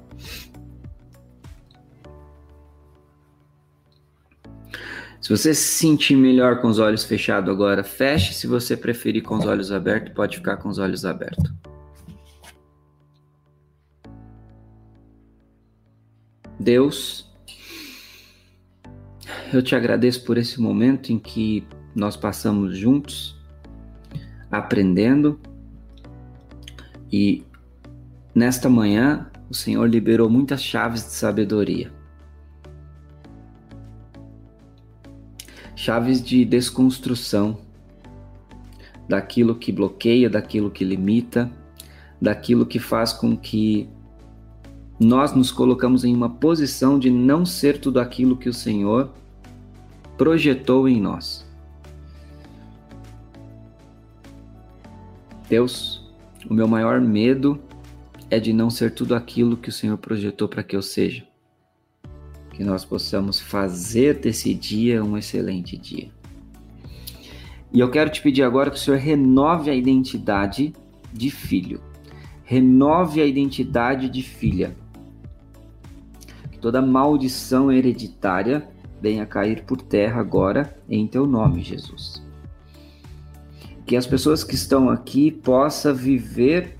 Se 5.27 5.35
você 5.35 5.53
se 5.53 5.77
sentir 5.79 6.15
melhor 6.15 6.61
com 6.61 6.69
os 6.69 6.79
olhos 6.79 7.03
fechados 7.03 7.53
agora, 7.53 7.83
feche. 7.83 8.33
Se 8.33 8.47
você 8.47 8.77
preferir 8.77 9.23
com 9.23 9.35
os 9.35 9.45
olhos 9.45 9.73
abertos, 9.73 10.13
pode 10.13 10.37
ficar 10.37 10.55
com 10.55 10.69
os 10.69 10.77
olhos 10.77 11.03
abertos. 11.03 11.53
Deus, 16.57 17.29
eu 19.51 19.61
te 19.61 19.75
agradeço 19.75 20.23
por 20.23 20.37
esse 20.37 20.61
momento 20.61 21.11
em 21.11 21.19
que 21.19 21.67
nós 21.93 22.15
passamos 22.15 22.77
juntos, 22.77 23.37
aprendendo, 24.49 25.37
e 27.11 27.45
nesta 28.33 28.69
manhã 28.69 29.29
o 29.49 29.53
Senhor 29.53 29.89
liberou 29.89 30.29
muitas 30.29 30.63
chaves 30.63 31.03
de 31.03 31.11
sabedoria. 31.11 31.96
Chaves 35.77 36.23
de 36.23 36.43
desconstrução 36.43 37.59
daquilo 39.07 39.53
que 39.53 39.71
bloqueia, 39.71 40.27
daquilo 40.27 40.71
que 40.71 40.83
limita, 40.83 41.51
daquilo 42.19 42.65
que 42.65 42.79
faz 42.79 43.13
com 43.13 43.37
que 43.37 43.87
nós 44.99 45.33
nos 45.33 45.51
colocamos 45.51 46.03
em 46.03 46.15
uma 46.15 46.31
posição 46.31 46.97
de 46.97 47.11
não 47.11 47.45
ser 47.45 47.79
tudo 47.79 47.99
aquilo 47.99 48.35
que 48.35 48.49
o 48.49 48.53
Senhor 48.53 49.11
projetou 50.17 50.89
em 50.89 50.99
nós. 50.99 51.45
Deus, 55.47 56.11
o 56.49 56.55
meu 56.55 56.67
maior 56.67 56.99
medo 56.99 57.61
é 58.31 58.39
de 58.39 58.51
não 58.51 58.71
ser 58.71 58.95
tudo 58.95 59.13
aquilo 59.13 59.55
que 59.55 59.69
o 59.69 59.71
Senhor 59.71 59.97
projetou 59.99 60.47
para 60.47 60.63
que 60.63 60.75
eu 60.75 60.81
seja 60.81 61.26
que 62.57 62.63
nós 62.63 62.83
possamos 62.83 63.39
fazer 63.39 64.15
desse 64.15 64.51
dia 64.51 65.03
um 65.03 65.15
excelente 65.15 65.77
dia. 65.77 66.09
E 67.71 67.79
eu 67.79 67.91
quero 67.91 68.09
te 68.09 68.19
pedir 68.19 68.41
agora 68.41 68.71
que 68.71 68.77
o 68.77 68.79
Senhor 68.79 68.97
renove 68.97 69.69
a 69.69 69.75
identidade 69.75 70.73
de 71.13 71.29
filho, 71.29 71.79
renove 72.43 73.21
a 73.21 73.27
identidade 73.27 74.09
de 74.09 74.23
filha. 74.23 74.75
Que 76.51 76.57
toda 76.57 76.81
maldição 76.81 77.71
hereditária 77.71 78.67
venha 78.99 79.27
cair 79.27 79.63
por 79.63 79.79
terra 79.79 80.19
agora 80.19 80.75
em 80.89 81.05
teu 81.05 81.27
nome, 81.27 81.61
Jesus. 81.61 82.25
Que 83.85 83.95
as 83.95 84.07
pessoas 84.07 84.43
que 84.43 84.55
estão 84.55 84.89
aqui 84.89 85.29
possam 85.29 85.93
viver 85.93 86.75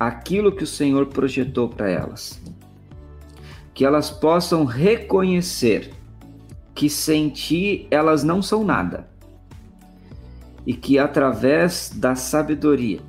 aquilo 0.00 0.50
que 0.50 0.64
o 0.64 0.66
Senhor 0.66 1.04
projetou 1.08 1.68
para 1.68 1.90
elas 1.90 2.40
que 3.74 3.84
elas 3.84 4.10
possam 4.10 4.64
reconhecer 4.64 5.92
que 6.74 6.88
sem 6.88 7.28
ti 7.28 7.86
elas 7.90 8.22
não 8.22 8.40
são 8.40 8.64
nada 8.64 9.08
e 10.66 10.72
que 10.72 10.98
através 10.98 11.92
da 11.94 12.14
sabedoria 12.14 13.00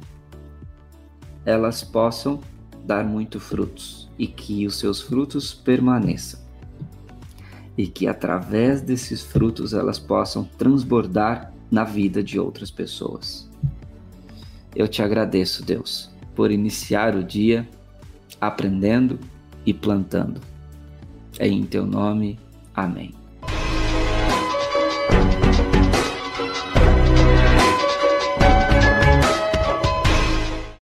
elas 1.45 1.83
possam 1.83 2.39
dar 2.83 3.05
muito 3.05 3.39
frutos 3.39 4.09
e 4.17 4.27
que 4.27 4.65
os 4.65 4.77
seus 4.79 5.01
frutos 5.01 5.53
permaneçam 5.53 6.39
e 7.77 7.87
que 7.87 8.07
através 8.07 8.81
desses 8.81 9.21
frutos 9.21 9.73
elas 9.73 9.99
possam 9.99 10.43
transbordar 10.57 11.53
na 11.69 11.83
vida 11.83 12.23
de 12.23 12.39
outras 12.39 12.71
pessoas. 12.71 13.49
Eu 14.75 14.87
te 14.87 15.01
agradeço, 15.01 15.63
Deus, 15.63 16.09
por 16.33 16.51
iniciar 16.51 17.15
o 17.15 17.23
dia 17.23 17.67
aprendendo 18.39 19.19
e 19.65 19.73
plantando. 19.73 20.39
É 21.39 21.47
em 21.47 21.65
teu 21.65 21.85
nome. 21.85 22.37
Amém. 22.73 23.24